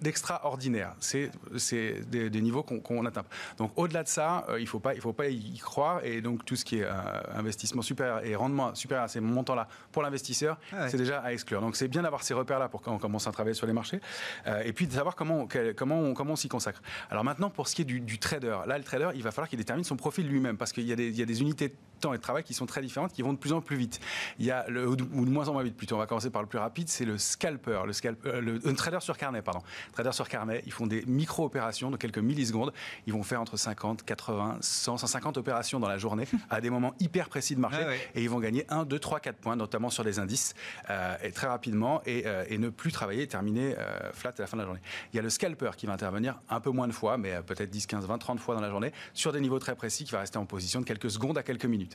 d'extraordinaire. 0.00 0.96
De, 1.12 1.58
c'est 1.58 2.00
des, 2.08 2.28
des, 2.28 2.40
niveaux 2.40 2.62
qu'on 2.62 3.06
atteint. 3.06 3.24
Donc, 3.56 3.72
au-delà 3.76 4.02
de 4.02 4.08
ça, 4.08 4.44
euh, 4.48 4.58
il 4.58 4.64
ne 4.64 4.68
faut, 4.68 4.80
pas, 4.80 4.94
il 4.94 5.00
faut 5.00 5.12
pas 5.12 5.28
y 5.28 5.58
croire. 5.58 6.04
Et 6.04 6.20
donc, 6.20 6.44
tout 6.44 6.56
ce 6.56 6.64
qui 6.64 6.78
est 6.78 6.84
euh, 6.84 6.92
investissement 7.34 7.82
supérieur 7.82 8.24
et 8.24 8.34
rendement 8.34 8.74
supérieur 8.74 9.04
à 9.04 9.08
ces 9.08 9.20
montants-là 9.20 9.68
pour 9.92 10.02
l'investisseur, 10.02 10.58
ah 10.72 10.88
c'est 10.88 10.96
déjà 10.96 11.20
à 11.20 11.32
exclure. 11.32 11.60
Donc, 11.60 11.76
c'est 11.76 11.88
bien 11.88 12.02
d'avoir 12.02 12.24
ces 12.24 12.34
repères-là 12.34 12.68
pour 12.68 12.82
quand 12.82 12.92
on 12.92 12.98
commence 12.98 13.26
à 13.28 13.32
travailler 13.32 13.54
sur 13.54 13.66
les 13.66 13.72
marchés. 13.72 14.00
Euh, 14.46 14.62
et 14.64 14.72
puis, 14.72 14.88
de 14.88 14.92
savoir 14.92 15.14
comment, 15.14 15.46
comment 15.76 16.00
on, 16.00 16.14
comment 16.14 16.32
on 16.32 16.36
s'y 16.36 16.48
consacre. 16.48 16.82
Alors, 17.10 17.22
maintenant, 17.22 17.50
pour 17.50 17.68
ce 17.68 17.76
qui 17.76 17.82
est 17.82 17.84
du, 17.84 18.18
trader, 18.18 18.58
là, 18.66 18.76
le 18.76 18.84
trader, 18.84 19.10
il 19.14 19.22
va 19.22 19.30
falloir 19.30 19.48
qu'il 19.48 19.58
détermine 19.58 19.84
son 19.84 19.96
profil 19.96 20.26
lui-même 20.26 20.56
parce 20.56 20.72
qu'il 20.72 20.84
y, 20.84 20.88
y, 20.88 21.22
a 21.22 21.26
des 21.26 21.40
unités 21.40 21.74
temps 21.98 22.12
et 22.12 22.16
de 22.16 22.22
travail 22.22 22.42
qui 22.42 22.54
sont 22.54 22.66
très 22.66 22.80
différentes, 22.80 23.12
qui 23.12 23.22
vont 23.22 23.32
de 23.32 23.38
plus 23.38 23.52
en 23.52 23.60
plus 23.60 23.76
vite. 23.76 24.00
Il 24.38 24.46
y 24.46 24.50
a 24.50 24.66
le, 24.68 24.88
ou 24.88 24.96
de 24.96 25.30
moins 25.30 25.48
en 25.48 25.52
moins 25.52 25.62
vite 25.62 25.76
plutôt. 25.76 25.96
On 25.96 25.98
va 25.98 26.06
commencer 26.06 26.30
par 26.30 26.42
le 26.42 26.48
plus 26.48 26.58
rapide, 26.58 26.88
c'est 26.88 27.04
le 27.04 27.18
scalper, 27.18 27.82
le, 27.86 27.92
scalper, 27.92 28.40
le 28.40 28.60
un 28.66 28.74
trader 28.74 29.00
sur 29.00 29.16
carnet, 29.16 29.42
pardon. 29.42 29.60
Trader 29.92 30.12
sur 30.12 30.28
carnet, 30.28 30.62
ils 30.66 30.72
font 30.72 30.86
des 30.86 31.04
micro-opérations 31.06 31.90
de 31.90 31.96
quelques 31.96 32.18
millisecondes. 32.18 32.72
Ils 33.06 33.12
vont 33.12 33.22
faire 33.22 33.40
entre 33.40 33.56
50, 33.56 34.04
80, 34.04 34.58
100, 34.60 34.98
150 34.98 35.38
opérations 35.38 35.80
dans 35.80 35.88
la 35.88 35.98
journée 35.98 36.26
à 36.50 36.60
des 36.60 36.70
moments 36.70 36.94
hyper 37.00 37.28
précis 37.28 37.54
de 37.54 37.60
marché 37.60 37.78
et 38.14 38.22
ils 38.22 38.30
vont 38.30 38.40
gagner 38.40 38.64
1, 38.68 38.84
2, 38.84 38.98
3, 38.98 39.20
4 39.20 39.36
points, 39.36 39.56
notamment 39.56 39.90
sur 39.90 40.04
les 40.04 40.18
indices, 40.18 40.54
euh, 40.90 41.16
et 41.22 41.32
très 41.32 41.46
rapidement 41.46 42.02
et, 42.06 42.24
euh, 42.26 42.44
et, 42.48 42.58
ne 42.58 42.68
plus 42.68 42.92
travailler, 42.92 43.26
terminer 43.26 43.76
euh, 43.78 44.12
flat 44.12 44.30
à 44.36 44.42
la 44.42 44.46
fin 44.46 44.56
de 44.56 44.62
la 44.62 44.66
journée. 44.66 44.80
Il 45.12 45.16
y 45.16 45.18
a 45.18 45.22
le 45.22 45.30
scalper 45.30 45.70
qui 45.76 45.86
va 45.86 45.92
intervenir 45.92 46.40
un 46.48 46.60
peu 46.60 46.70
moins 46.70 46.88
de 46.88 46.92
fois, 46.92 47.18
mais 47.18 47.40
peut-être 47.42 47.70
10, 47.70 47.86
15, 47.86 48.06
20, 48.06 48.18
30 48.18 48.40
fois 48.40 48.54
dans 48.54 48.60
la 48.60 48.70
journée, 48.70 48.92
sur 49.14 49.32
des 49.32 49.40
niveaux 49.40 49.58
très 49.58 49.74
précis 49.74 50.04
qui 50.04 50.12
va 50.12 50.20
rester 50.20 50.38
en 50.38 50.46
position 50.46 50.80
de 50.80 50.84
quelques 50.84 51.10
secondes 51.10 51.38
à 51.38 51.42
quelques 51.42 51.66
minutes. 51.66 51.87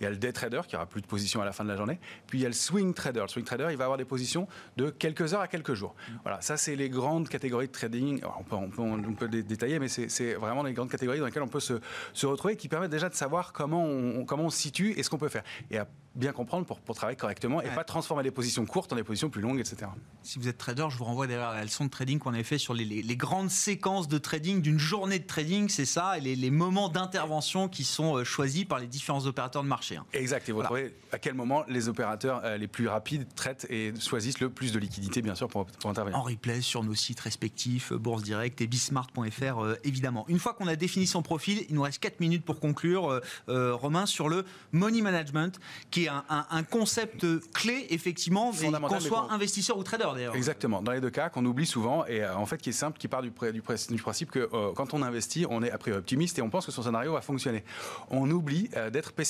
Il 0.00 0.04
y 0.04 0.06
a 0.06 0.10
le 0.10 0.16
day 0.16 0.32
trader 0.32 0.62
qui 0.66 0.76
aura 0.76 0.86
plus 0.86 1.00
de 1.00 1.06
position 1.06 1.40
à 1.40 1.44
la 1.44 1.52
fin 1.52 1.64
de 1.64 1.68
la 1.68 1.76
journée. 1.76 1.98
Puis 2.26 2.38
il 2.38 2.42
y 2.42 2.44
a 2.44 2.48
le 2.48 2.54
swing 2.54 2.94
trader. 2.94 3.20
Le 3.22 3.28
swing 3.28 3.44
trader, 3.44 3.68
il 3.70 3.76
va 3.76 3.84
avoir 3.84 3.98
des 3.98 4.04
positions 4.04 4.48
de 4.76 4.90
quelques 4.90 5.34
heures 5.34 5.40
à 5.40 5.48
quelques 5.48 5.74
jours. 5.74 5.94
Voilà, 6.22 6.40
ça 6.40 6.56
c'est 6.56 6.76
les 6.76 6.88
grandes 6.88 7.28
catégories 7.28 7.68
de 7.68 7.72
trading. 7.72 8.20
on, 8.38 8.42
peut, 8.42 8.56
on, 8.56 8.70
peut, 8.70 8.82
on, 8.82 9.14
peut, 9.14 9.28
détailler, 9.28 9.78
mais 9.78 9.88
c'est 9.88 10.34
vraiment 10.34 10.62
les 10.62 10.72
grandes 10.72 10.90
catégories 10.90 11.18
dans 11.18 11.26
lesquelles 11.26 11.42
on 11.42 11.48
peut 11.48 11.60
se, 11.60 11.80
se 12.12 12.26
retrouver, 12.26 12.56
qui 12.56 12.68
permettent 12.68 12.90
déjà 12.90 13.08
de 13.08 13.14
savoir 13.14 13.52
comment 13.52 13.84
on, 13.84 14.24
comment 14.24 14.44
on 14.44 14.50
se 14.50 14.58
situe 14.58 14.94
et 14.96 15.02
ce 15.02 15.10
qu'on 15.10 15.18
peut 15.18 15.28
faire. 15.28 15.44
Et 15.70 15.78
à 15.78 15.86
bien 16.14 16.32
comprendre 16.32 16.66
pour, 16.66 16.80
pour 16.80 16.96
travailler 16.96 17.16
correctement 17.16 17.62
et 17.62 17.68
pas 17.68 17.84
transformer 17.84 18.24
les 18.24 18.30
positions 18.30 18.66
courtes 18.66 18.92
en 18.92 18.96
des 18.96 19.04
positions 19.04 19.30
plus 19.30 19.40
longues, 19.40 19.60
etc. 19.60 19.90
Si 20.22 20.38
vous 20.38 20.48
êtes 20.48 20.58
trader, 20.58 20.86
je 20.90 20.96
vous 20.98 21.04
renvoie 21.04 21.26
derrière 21.26 21.52
la 21.52 21.62
leçon 21.62 21.84
de 21.84 21.90
trading 21.90 22.18
qu'on 22.18 22.34
avait 22.34 22.42
fait 22.42 22.58
sur 22.58 22.74
les, 22.74 22.84
les, 22.84 23.16
grandes 23.16 23.50
séquences 23.50 24.08
de 24.08 24.18
trading 24.18 24.60
d'une 24.60 24.78
journée 24.78 25.20
de 25.20 25.26
trading, 25.26 25.68
c'est 25.68 25.84
ça, 25.84 26.18
et 26.18 26.20
les, 26.20 26.34
les 26.34 26.50
moments 26.50 26.88
d'intervention 26.88 27.68
qui 27.68 27.84
sont 27.84 28.16
euh, 28.16 28.24
choisis 28.24 28.64
par 28.64 28.80
les 28.80 28.86
différents 28.86 29.26
opérateurs 29.26 29.37
opérateurs 29.38 29.62
de 29.62 29.68
marché. 29.68 29.96
hein. 29.96 30.04
Exact. 30.12 30.48
Et 30.48 30.52
vous 30.52 30.56
Voilà. 30.58 30.66
trouvez 30.68 30.94
à 31.12 31.18
quel 31.18 31.34
moment 31.34 31.64
les 31.68 31.88
opérateurs 31.88 32.40
euh, 32.44 32.56
les 32.56 32.66
plus 32.66 32.88
rapides 32.88 33.26
traitent 33.36 33.66
et 33.70 33.92
choisissent 34.00 34.40
le 34.40 34.50
plus 34.50 34.72
de 34.72 34.78
liquidité, 34.78 35.22
bien 35.22 35.34
sûr, 35.34 35.48
pour, 35.48 35.66
pour 35.66 35.90
intervenir? 35.90 36.18
En 36.18 36.22
replay 36.22 36.60
sur 36.60 36.82
nos 36.82 36.94
sites 36.94 37.20
respectifs, 37.20 37.92
euh, 37.92 37.98
Bourse 37.98 38.22
Direct 38.22 38.60
et 38.60 38.66
bismart.fr, 38.66 39.58
euh, 39.62 39.76
évidemment. 39.84 40.24
Une 40.28 40.38
fois 40.38 40.54
qu'on 40.54 40.66
a 40.66 40.76
défini 40.76 41.06
son 41.06 41.22
profil, 41.22 41.64
il 41.68 41.74
nous 41.74 41.82
reste 41.82 42.00
4 42.00 42.20
minutes 42.20 42.44
pour 42.44 42.58
conclure, 42.60 43.10
euh, 43.10 43.20
euh, 43.48 43.74
Romain, 43.74 44.06
sur 44.06 44.28
le 44.28 44.44
money 44.72 45.00
management, 45.02 45.60
qui 45.90 46.04
est 46.04 46.08
un, 46.08 46.24
un- 46.28 46.46
un 46.50 46.62
concept 46.64 47.24
clé, 47.52 47.86
effectivement, 47.90 48.50
qu'on 48.52 49.00
soit 49.00 49.30
investisseur 49.30 49.78
ou 49.78 49.82
trader 49.84 50.06
d'ailleurs. 50.14 50.34
Exactement. 50.34 50.82
Dans 50.82 50.92
les 50.92 51.00
deux 51.00 51.10
cas, 51.10 51.28
qu'on 51.28 51.44
oublie 51.44 51.66
souvent, 51.66 52.04
et 52.06 52.22
euh, 52.24 52.34
en 52.36 52.46
fait 52.46 52.58
qui 52.58 52.70
est 52.70 52.72
simple, 52.72 52.98
qui 52.98 53.06
part 53.08 53.22
du, 53.22 53.30
du, 53.30 53.62
du 53.62 54.02
principe 54.02 54.30
que 54.30 54.48
euh, 54.52 54.72
quand 54.74 54.94
on 54.94 55.02
investit, 55.02 55.46
on 55.48 55.62
est 55.62 55.70
a 55.70 55.78
priori 55.78 55.98
optimiste 55.98 56.38
et 56.38 56.42
on 56.42 56.50
pense 56.50 56.66
que 56.66 56.72
son 56.72 56.82
scénario 56.82 57.12
va 57.12 57.20
fonctionner. 57.20 57.64
On 58.10 58.28
oublie 58.30 58.68
euh, 58.76 58.90
d'être 58.90 59.12
pessimiste, 59.12 59.27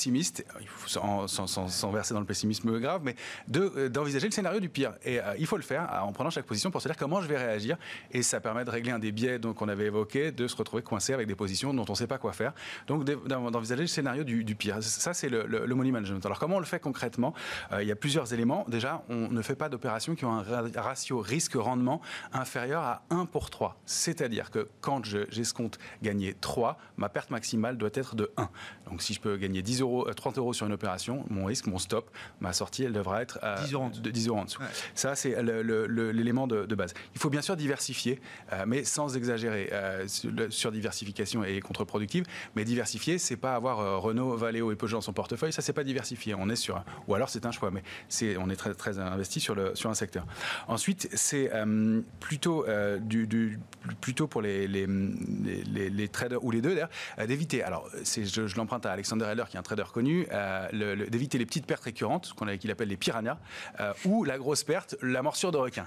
faut- 0.66 0.88
sans, 0.88 1.26
sans- 1.26 1.46
sans- 1.68 1.90
verser 1.90 2.14
dans 2.14 2.20
le 2.20 2.26
pessimisme 2.26 2.78
grave, 2.80 3.00
mais 3.04 3.16
euh, 3.56 3.88
d'envisager 3.88 4.26
le 4.26 4.32
scénario 4.32 4.60
du 4.60 4.68
pire. 4.68 4.92
Et 5.04 5.20
euh, 5.20 5.34
il 5.38 5.46
faut 5.46 5.56
le 5.56 5.62
faire 5.62 5.88
euh, 5.92 5.98
en 6.00 6.12
prenant 6.12 6.30
chaque 6.30 6.46
position 6.46 6.70
pour 6.70 6.80
se 6.82 6.88
dire 6.88 6.96
comment 6.96 7.20
je 7.20 7.26
vais 7.28 7.36
réagir. 7.38 7.76
Et 8.12 8.22
ça 8.22 8.40
permet 8.40 8.64
de 8.64 8.70
régler 8.70 8.92
un 8.92 8.98
des 8.98 9.12
biais 9.12 9.38
qu'on 9.56 9.68
avait 9.68 9.86
évoqué, 9.86 10.32
de 10.32 10.46
se 10.46 10.56
retrouver 10.56 10.82
coincé 10.82 11.12
avec 11.12 11.26
des 11.26 11.34
positions 11.34 11.72
dont 11.74 11.84
on 11.88 11.92
ne 11.92 11.96
sait 11.96 12.06
pas 12.06 12.18
quoi 12.18 12.32
faire. 12.32 12.52
Donc 12.86 13.04
d'e- 13.04 13.18
d'en- 13.26 13.50
d'envisager 13.50 13.82
le 13.82 13.86
scénario 13.88 14.24
du, 14.24 14.44
pire. 14.54 14.82
Ça, 14.82 15.14
c'est 15.14 15.28
le, 15.28 15.46
le- 15.46 15.66
money 15.74 15.90
management. 15.90 16.24
Alors 16.26 16.38
comment 16.38 16.56
on 16.56 16.60
le 16.60 16.64
fait 16.66 16.80
concrètement? 16.80 17.34
Euh, 17.72 17.82
Il 17.82 17.88
y 17.88 17.92
a 17.92 17.96
plusieurs 17.96 18.32
éléments. 18.34 18.64
Déjà, 18.68 19.02
on 19.08 19.28
ne 19.28 19.42
fait 19.42 19.54
pas 19.56 19.68
d'opérations 19.68 20.14
qui 20.14 20.24
ont 20.24 20.32
un 20.32 20.42
ra- 20.42 20.64
ratio 20.82 21.20
risque-rendement 21.20 22.00
inférieur 22.32 22.82
à 22.82 23.02
1 23.10 23.26
pour 23.26 23.50
3. 23.50 23.78
C'est-à-dire 23.86 24.50
que 24.50 24.68
quand 24.80 25.04
je- 25.04 25.26
j'escompte 25.30 25.78
gagner 26.02 26.34
3, 26.40 26.78
ma 26.96 27.08
perte 27.08 27.30
maximale 27.30 27.76
doit 27.78 27.90
être 27.94 28.14
de 28.16 28.30
1. 28.36 28.48
Donc 28.90 29.02
si 29.02 29.14
je 29.14 29.20
peux 29.20 29.36
gagner 29.36 29.62
10 29.62 29.80
euros, 29.80 29.87
euh, 30.08 30.12
30 30.12 30.38
euros 30.38 30.52
sur 30.52 30.66
une 30.66 30.72
opération, 30.72 31.24
mon 31.30 31.44
risque, 31.44 31.66
mon 31.66 31.78
stop, 31.78 32.10
ma 32.40 32.52
sortie, 32.52 32.84
elle 32.84 32.92
devra 32.92 33.22
être 33.22 33.38
euh, 33.42 33.56
10 33.64 33.72
euros 33.74 33.84
en 33.84 33.90
dessous. 33.90 34.00
de 34.02 34.10
10 34.10 34.28
euros 34.28 34.38
en 34.40 34.44
dessous. 34.44 34.60
Ouais. 34.60 34.66
Ça, 34.94 35.14
c'est 35.14 35.36
l'élément 35.42 36.46
de, 36.46 36.66
de 36.66 36.74
base. 36.74 36.94
Il 37.14 37.20
faut 37.20 37.30
bien 37.30 37.42
sûr 37.42 37.56
diversifier, 37.56 38.20
euh, 38.52 38.64
mais 38.66 38.84
sans 38.84 39.16
exagérer. 39.16 39.70
Euh, 39.72 40.06
sur, 40.50 40.70
diversification 40.72 41.44
est 41.44 41.60
contre-productive, 41.60 42.24
mais 42.54 42.64
diversifier, 42.64 43.18
c'est 43.18 43.36
pas 43.36 43.54
avoir 43.54 43.80
euh, 43.80 43.96
Renault, 43.98 44.36
Valeo 44.36 44.70
et 44.72 44.76
Peugeot 44.76 44.96
dans 44.98 45.00
son 45.02 45.12
portefeuille. 45.12 45.52
Ça, 45.52 45.62
c'est 45.62 45.72
pas 45.72 45.84
diversifié. 45.84 46.34
On 46.34 46.48
est 46.48 46.56
sur, 46.56 46.76
un- 46.76 46.84
ou 47.06 47.14
alors 47.14 47.28
c'est 47.28 47.46
un 47.46 47.50
choix, 47.52 47.70
mais 47.70 47.82
c'est, 48.08 48.36
on 48.36 48.50
est 48.50 48.56
très, 48.56 48.74
très 48.74 48.98
investi 48.98 49.40
sur 49.40 49.54
le 49.54 49.74
sur 49.74 49.90
un 49.90 49.94
secteur. 49.94 50.26
Ensuite, 50.66 51.08
c'est 51.14 51.50
euh, 51.54 52.00
plutôt 52.20 52.66
euh, 52.66 52.98
du, 52.98 53.26
du- 53.26 53.58
plutôt 54.00 54.26
pour 54.26 54.42
les 54.42 54.66
les, 54.68 54.86
les- 54.86 55.62
les- 55.64 55.90
les 55.90 56.08
traders 56.08 56.42
ou 56.44 56.50
les 56.50 56.60
deux 56.60 56.70
d'ailleurs 56.74 56.90
euh, 57.18 57.26
d'éviter. 57.26 57.62
Alors, 57.62 57.88
je, 58.04 58.46
je 58.46 58.56
l'emprunte 58.56 58.86
à 58.86 58.92
Alexander 58.92 59.24
Heller, 59.26 59.48
qui 59.48 59.56
est 59.56 59.60
un 59.60 59.62
trader 59.62 59.77
connu, 59.86 60.26
euh, 60.32 60.68
le- 60.72 60.94
le- 60.94 61.06
d'éviter 61.06 61.38
les 61.38 61.46
petites 61.46 61.66
pertes 61.66 61.84
récurrentes, 61.84 62.26
ce 62.26 62.34
qu'on 62.34 62.46
qu'il 62.56 62.70
appelle 62.70 62.88
les 62.88 62.96
piranhas, 62.96 63.38
euh, 63.80 63.92
ou 64.04 64.24
la 64.24 64.38
grosse 64.38 64.64
perte, 64.64 64.96
la 65.02 65.22
morsure 65.22 65.52
de 65.52 65.58
requin. 65.58 65.84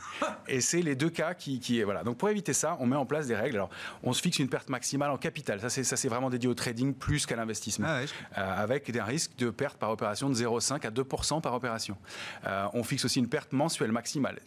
Et 0.47 0.61
c'est 0.61 0.81
les 0.81 0.95
deux 0.95 1.09
cas 1.09 1.33
qui, 1.33 1.59
qui 1.59 1.81
voilà. 1.83 2.03
Donc 2.03 2.17
pour 2.17 2.29
éviter 2.29 2.53
ça, 2.53 2.77
on 2.79 2.85
met 2.85 2.95
en 2.95 3.05
place 3.05 3.27
des 3.27 3.35
règles. 3.35 3.55
Alors, 3.57 3.69
on 4.03 4.13
se 4.13 4.21
fixe 4.21 4.39
une 4.39 4.49
perte 4.49 4.69
maximale 4.69 5.09
en 5.11 5.17
capital. 5.17 5.59
Ça, 5.59 5.69
c'est 5.69 5.83
ça, 5.83 5.97
c'est 5.97 6.07
vraiment 6.09 6.29
dédié 6.29 6.47
au 6.49 6.53
trading 6.53 6.93
plus 6.93 7.25
qu'à 7.25 7.35
l'investissement, 7.35 7.87
Ah 7.89 7.99
ouais, 7.99 8.07
je 8.07 8.13
Euh, 8.39 8.63
avec 8.63 8.95
un 8.95 9.03
risque 9.03 9.35
de 9.37 9.49
perte 9.49 9.77
par 9.77 9.89
opération 9.91 10.29
de 10.29 10.33
0,5 10.35 10.85
à 10.85 10.91
2% 10.91 11.41
par 11.41 11.53
opération. 11.53 11.97
On 12.73 12.83
fixe 12.83 13.05
aussi 13.05 13.19
une 13.19 13.27
perte 13.29 13.51
mensuelle 13.53 13.91
maximale. 13.91 14.39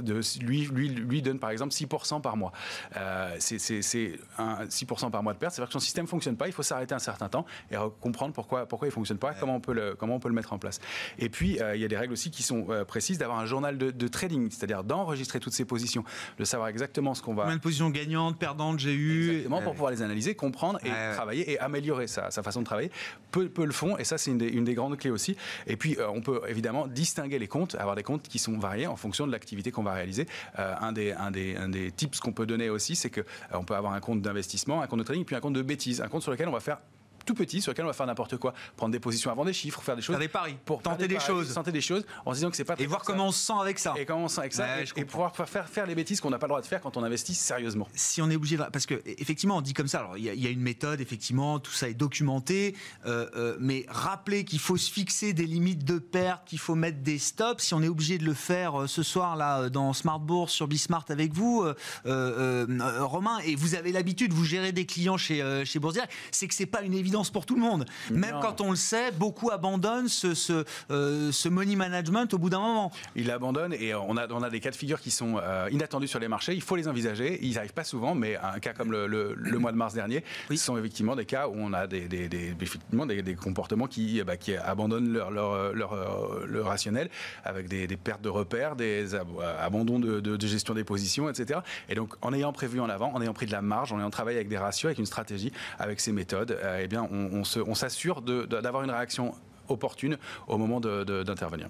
De- 0.00 0.20
lui, 0.44 0.66
lui, 0.66 0.88
lui 0.88 1.22
donne 1.22 1.38
par 1.38 1.50
exemple 1.50 1.72
6% 1.72 2.20
par 2.20 2.36
mois. 2.36 2.52
Euh, 2.96 3.34
c'est- 3.38 3.58
c'est 3.58 3.82
c'est 3.82 4.18
un 4.38 4.68
6% 4.68 5.10
par 5.10 5.22
mois 5.22 5.32
de 5.34 5.38
perte. 5.38 5.54
C'est-à-dire 5.54 5.68
que 5.68 5.72
son 5.72 5.80
système 5.80 6.06
fonctionne 6.06 6.36
pas. 6.36 6.46
Il 6.46 6.52
faut 6.52 6.62
s'arrêter 6.62 6.94
un 6.94 6.98
certain 6.98 7.28
temps 7.28 7.44
et 7.70 7.74
re- 7.76 7.92
comprendre 8.00 8.32
pourquoi, 8.32 8.66
pourquoi 8.66 8.85
il 8.88 8.92
fonctionne 8.92 9.18
pas, 9.18 9.34
comment 9.34 9.56
on 9.56 9.60
peut 9.60 9.72
le, 9.72 9.94
comment 9.94 10.16
on 10.16 10.20
peut 10.20 10.28
le 10.28 10.34
mettre 10.34 10.52
en 10.52 10.58
place. 10.58 10.80
Et 11.18 11.28
puis 11.28 11.60
euh, 11.60 11.76
il 11.76 11.82
y 11.82 11.84
a 11.84 11.88
des 11.88 11.96
règles 11.96 12.12
aussi 12.12 12.30
qui 12.30 12.42
sont 12.42 12.66
euh, 12.70 12.84
précises 12.84 13.18
d'avoir 13.18 13.38
un 13.38 13.46
journal 13.46 13.78
de, 13.78 13.90
de 13.90 14.08
trading, 14.08 14.50
c'est-à-dire 14.50 14.84
d'enregistrer 14.84 15.40
toutes 15.40 15.52
ces 15.52 15.64
positions, 15.64 16.04
de 16.38 16.44
savoir 16.44 16.68
exactement 16.68 17.14
ce 17.14 17.22
qu'on 17.22 17.34
va 17.34 17.42
Combien 17.44 17.56
de 17.56 17.62
positions 17.62 17.90
gagnantes, 17.90 18.38
perdantes 18.38 18.78
j'ai 18.78 18.94
eu 18.94 19.30
Exactement, 19.30 19.62
pour 19.62 19.72
pouvoir 19.72 19.90
les 19.90 20.02
analyser, 20.02 20.34
comprendre 20.34 20.78
et 20.84 20.90
travailler 21.14 21.52
et 21.52 21.58
améliorer 21.58 22.06
sa, 22.06 22.30
sa 22.30 22.42
façon 22.42 22.60
de 22.60 22.64
travailler. 22.64 22.90
Peu, 23.30 23.48
peu 23.48 23.64
le 23.64 23.72
font, 23.72 23.98
et 23.98 24.04
ça, 24.04 24.18
c'est 24.18 24.30
une 24.30 24.38
des, 24.38 24.48
une 24.48 24.64
des 24.64 24.74
grandes 24.74 24.96
clés 24.96 25.10
aussi. 25.10 25.36
Et 25.66 25.76
puis, 25.76 25.96
euh, 25.98 26.08
on 26.08 26.20
peut 26.20 26.40
évidemment 26.48 26.86
distinguer 26.86 27.38
les 27.38 27.48
comptes, 27.48 27.74
avoir 27.74 27.96
des 27.96 28.02
comptes 28.02 28.28
qui 28.28 28.38
sont 28.38 28.58
variés 28.58 28.86
en 28.86 28.96
fonction 28.96 29.26
de 29.26 29.32
l'activité 29.32 29.70
qu'on 29.70 29.82
va 29.82 29.92
réaliser. 29.92 30.26
Un, 30.56 30.92
des, 30.92 31.12
un, 31.12 31.30
des, 31.30 31.56
un 31.56 31.68
des 31.68 31.90
tips 31.90 32.20
qu'on 32.20 32.32
peut 32.32 32.46
donner 32.46 32.70
aussi, 32.70 32.96
c'est 32.96 33.10
qu'on 33.10 33.22
on 33.52 33.64
peut 33.64 33.74
avoir 33.74 33.92
un 33.92 34.00
compte 34.00 34.22
d'investissement, 34.22 34.82
un 34.82 34.86
compte 34.86 35.00
de 35.00 35.04
trading, 35.04 35.24
puis 35.24 35.36
un 35.36 35.40
compte 35.40 35.54
de 35.54 35.62
bêtises, 35.62 36.00
un 36.00 36.08
compte 36.08 36.22
sur 36.22 36.32
lequel 36.32 36.48
on 36.48 36.52
va 36.52 36.60
faire 36.60 36.78
tout 37.26 37.34
petit, 37.34 37.60
sur 37.60 37.72
lequel 37.72 37.84
on 37.84 37.88
va 37.88 37.92
faire 37.94 38.06
n'importe 38.06 38.36
quoi, 38.38 38.54
prendre 38.76 38.92
des 38.92 39.00
positions 39.00 39.30
avant 39.30 39.44
des 39.44 39.52
chiffres, 39.52 39.82
faire 39.82 39.96
des 39.96 40.02
choses 40.02 40.14
Faire 40.14 40.20
des 40.20 40.28
paris, 40.28 40.56
pour 40.64 40.80
tenter 40.80 41.08
des 41.08 41.16
paris, 41.16 41.26
choses. 41.26 41.52
tenter 41.52 41.72
des 41.72 41.80
choses, 41.80 42.04
en 42.24 42.30
se 42.30 42.36
disant 42.36 42.50
que 42.50 42.56
c'est 42.56 42.64
pas 42.64 42.74
Et 42.78 42.86
voir 42.86 43.02
comment 43.02 43.26
on 43.28 43.32
se 43.32 43.44
sent 43.46 43.52
avec 43.60 43.78
ça. 43.78 43.94
et 43.98 44.06
comment 44.06 44.24
on 44.24 44.28
sent 44.28 44.40
avec 44.40 44.54
ça, 44.54 44.64
Ouais, 44.64 44.84
et- 44.96 45.04
pouvoir 45.04 45.34
faire, 45.36 45.68
faire 45.68 45.86
les 45.86 45.94
bêtises 45.94 46.20
qu'on 46.20 46.30
n'a 46.30 46.38
pas 46.38 46.46
le 46.46 46.50
droit 46.50 46.60
de 46.62 46.66
faire 46.66 46.80
quand 46.80 46.96
on 46.96 47.02
investit 47.02 47.34
sérieusement. 47.34 47.88
si 47.94 48.22
on 48.22 48.30
est 48.30 48.36
obligé 48.36 48.56
de... 48.56 48.62
Parce 48.72 48.86
que 48.86 49.02
effectivement, 49.04 49.56
on 49.56 49.60
dit 49.60 49.74
comme 49.74 49.88
ça, 49.88 49.98
alors 49.98 50.16
il 50.16 50.24
y, 50.24 50.30
a- 50.30 50.34
il 50.34 50.40
y 50.42 50.46
a 50.46 50.50
une 50.50 50.60
méthode, 50.60 51.00
effectivement, 51.00 51.58
tout 51.58 51.72
ça 51.72 51.88
est 51.88 51.94
documenté, 51.94 52.74
euh, 53.06 53.28
euh, 53.36 53.56
mais 53.60 53.84
rappeler 53.88 54.44
qu'il 54.44 54.60
faut 54.60 54.76
se 54.76 54.90
fixer 54.90 55.32
des 55.32 55.46
limites 55.46 55.84
de 55.84 55.98
perte, 55.98 56.46
qu'il 56.46 56.58
faut 56.60 56.74
mettre 56.76 56.98
des 57.02 57.18
stops, 57.18 57.62
si 57.64 57.74
on 57.74 57.82
est 57.82 57.88
obligé 57.88 58.18
de 58.18 58.24
le 58.24 58.34
faire 58.34 58.82
euh, 58.82 58.86
ce 58.86 59.02
soir 59.02 59.34
là 59.36 59.68
dans 59.68 59.92
Smart 59.92 60.20
Bourse 60.20 60.52
sur 60.52 60.68
Bismart 60.68 61.04
avec 61.08 61.32
vous, 61.32 61.64
Romain, 63.00 63.38
et 63.44 63.54
vous 63.56 63.74
avez 63.74 63.92
l'habitude, 63.92 64.32
vous 64.32 64.44
gérez 64.44 64.72
des 64.72 64.86
clients 64.86 65.16
chez, 65.16 65.42
chez 65.64 65.78
Bourse 65.78 65.96
c'est 66.30 66.48
que 66.48 66.54
c'est 66.54 66.66
pas 66.66 66.82
une 66.82 66.94
évidence 66.94 67.15
pour 67.24 67.46
tout 67.46 67.54
le 67.54 67.60
monde. 67.60 67.84
Même 68.10 68.34
Non. 68.34 68.40
quand 68.40 68.60
on 68.60 68.70
le 68.70 68.76
sait, 68.76 69.10
beaucoup 69.12 69.50
abandonnent 69.50 70.08
ce, 70.08 70.34
ce, 70.34 70.64
euh, 70.90 71.32
ce 71.32 71.48
money 71.48 71.76
management 71.76 72.32
au 72.34 72.38
bout 72.38 72.50
d'un 72.50 72.60
moment. 72.60 72.92
Ils 73.14 73.26
l'abandonnent 73.26 73.72
et 73.74 73.94
on 73.94 74.16
a, 74.16 74.26
on 74.30 74.42
a 74.42 74.50
des 74.50 74.60
cas 74.60 74.70
de 74.70 74.76
figure 74.76 75.00
qui 75.00 75.10
sont 75.10 75.38
euh, 75.42 75.68
inattendus 75.70 76.08
sur 76.08 76.18
les 76.20 76.28
marchés. 76.28 76.54
Il 76.54 76.62
faut 76.62 76.76
les 76.76 76.88
envisager. 76.88 77.38
Ils 77.42 77.54
n'arrivent 77.54 77.72
pas 77.72 77.84
souvent, 77.84 78.14
mais 78.14 78.36
un 78.36 78.58
cas 78.58 78.72
comme 78.72 78.92
le, 78.92 79.06
le- 79.06 79.34
le 79.34 79.58
mois 79.58 79.72
de 79.72 79.76
mars 79.76 79.94
dernier, 79.94 80.22
Oui. 80.50 80.58
ce 80.58 80.64
sont 80.64 80.76
effectivement 80.78 81.16
des 81.16 81.24
cas 81.24 81.48
où 81.48 81.54
on 81.56 81.72
a 81.72 81.86
des, 81.86 82.08
des- 82.08 82.28
des- 82.28 82.54
effectivement 82.60 83.06
des, 83.06 83.22
des 83.22 83.34
comportements 83.34 83.86
qui, 83.86 84.22
ben, 84.22 84.36
qui 84.36 84.54
abandonnent 84.56 85.12
leur, 85.12 85.30
leur, 85.30 85.72
leur, 85.74 85.92
euh, 85.92 86.44
leur 86.46 86.66
rationnel 86.66 87.08
avec 87.44 87.68
des, 87.68 87.86
pertes 87.96 88.22
de 88.22 88.28
repères, 88.28 88.76
des 88.76 89.14
ab- 89.14 89.28
euh, 89.40 89.64
abandons 89.64 89.98
de, 89.98 90.20
de- 90.20 90.36
de 90.36 90.46
gestion 90.46 90.74
des 90.74 90.84
positions, 90.84 91.28
etc. 91.30 91.60
Et 91.88 91.94
donc, 91.94 92.14
en 92.22 92.32
ayant 92.32 92.52
prévu 92.52 92.80
en 92.80 92.88
avant, 92.88 93.12
en 93.14 93.22
ayant 93.22 93.32
pris 93.34 93.46
de 93.46 93.52
la 93.52 93.62
marge, 93.62 93.92
en 93.92 93.98
ayant 93.98 94.10
travaillé 94.10 94.36
avec 94.38 94.48
des 94.48 94.58
ratios, 94.58 94.88
avec 94.88 94.98
une 94.98 95.06
stratégie, 95.06 95.52
avec 95.78 96.00
ces 96.00 96.12
méthodes, 96.12 96.58
euh, 96.62 96.80
eh 96.82 96.88
bien, 96.88 97.05
on, 97.10 97.74
s'assure 97.74 98.22
d'avoir 98.22 98.82
une 98.82 98.90
réaction 98.90 99.34
opportune 99.68 100.18
au 100.46 100.58
moment 100.58 100.80
d'intervenir. 100.80 101.68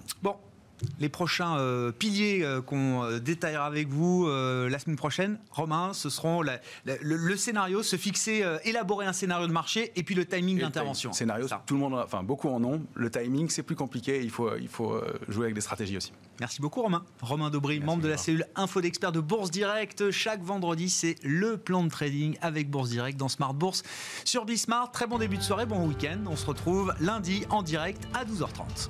Les 0.99 1.09
prochains 1.09 1.57
euh, 1.57 1.91
piliers 1.91 2.41
euh, 2.43 2.61
qu'on 2.61 3.03
euh, 3.03 3.19
détaillera 3.19 3.65
avec 3.65 3.87
vous 3.89 4.27
la 4.27 4.79
semaine 4.79 4.95
prochaine, 4.97 5.39
Romain, 5.51 5.93
ce 5.93 6.09
seront 6.09 6.41
la- 6.41 6.59
la- 6.85 6.97
le, 7.01 7.15
le 7.15 7.35
scénario, 7.37 7.83
se 7.83 7.95
fixer, 7.95 8.43
élaborer 8.63 9.05
un 9.05 9.13
scénario 9.13 9.47
de 9.47 9.51
marché 9.51 9.91
et 9.95 10.03
puis 10.03 10.15
le 10.15 10.25
timing 10.25 10.59
d'intervention. 10.59 11.13
Scénario, 11.13 11.47
tout 11.65 11.73
le 11.75 11.79
monde, 11.79 11.93
enfin 11.95 12.23
beaucoup 12.23 12.49
en 12.49 12.63
ont. 12.63 12.81
Le 12.95 13.09
timing, 13.09 13.49
c'est 13.49 13.63
plus 13.63 13.75
compliqué. 13.75 14.21
Il 14.23 14.29
faut, 14.29 14.55
il 14.57 14.67
faut 14.67 14.99
jouer 15.27 15.45
avec 15.45 15.55
des 15.55 15.61
stratégies 15.61 15.97
aussi. 15.97 16.11
Merci 16.39 16.61
beaucoup 16.61 16.81
Romain. 16.81 17.03
Romain 17.21 17.49
Daubry, 17.49 17.75
Merci, 17.79 17.85
membre 17.85 18.03
de 18.03 18.09
la 18.09 18.17
cellule 18.17 18.45
Info 18.55 18.81
d'experts 18.81 19.11
de 19.11 19.19
Bourse 19.19 19.51
Direct. 19.51 20.11
Chaque 20.11 20.41
vendredi, 20.43 20.89
c'est 20.89 21.15
le 21.23 21.57
plan 21.57 21.83
de 21.83 21.89
trading 21.89 22.37
avec 22.41 22.69
Bourse 22.69 22.89
Direct 22.89 23.17
dans 23.17 23.29
Smart 23.29 23.53
Bourse 23.53 23.83
sur 24.25 24.45
Bismart. 24.45 24.91
Très 24.91 25.07
bon 25.07 25.17
début 25.17 25.37
de 25.37 25.43
soirée, 25.43 25.65
bon 25.65 25.87
week-end. 25.87 26.19
On 26.27 26.35
se 26.35 26.45
retrouve 26.45 26.93
lundi 26.99 27.45
en 27.49 27.63
direct 27.63 28.07
à 28.13 28.23
12h30. 28.25 28.89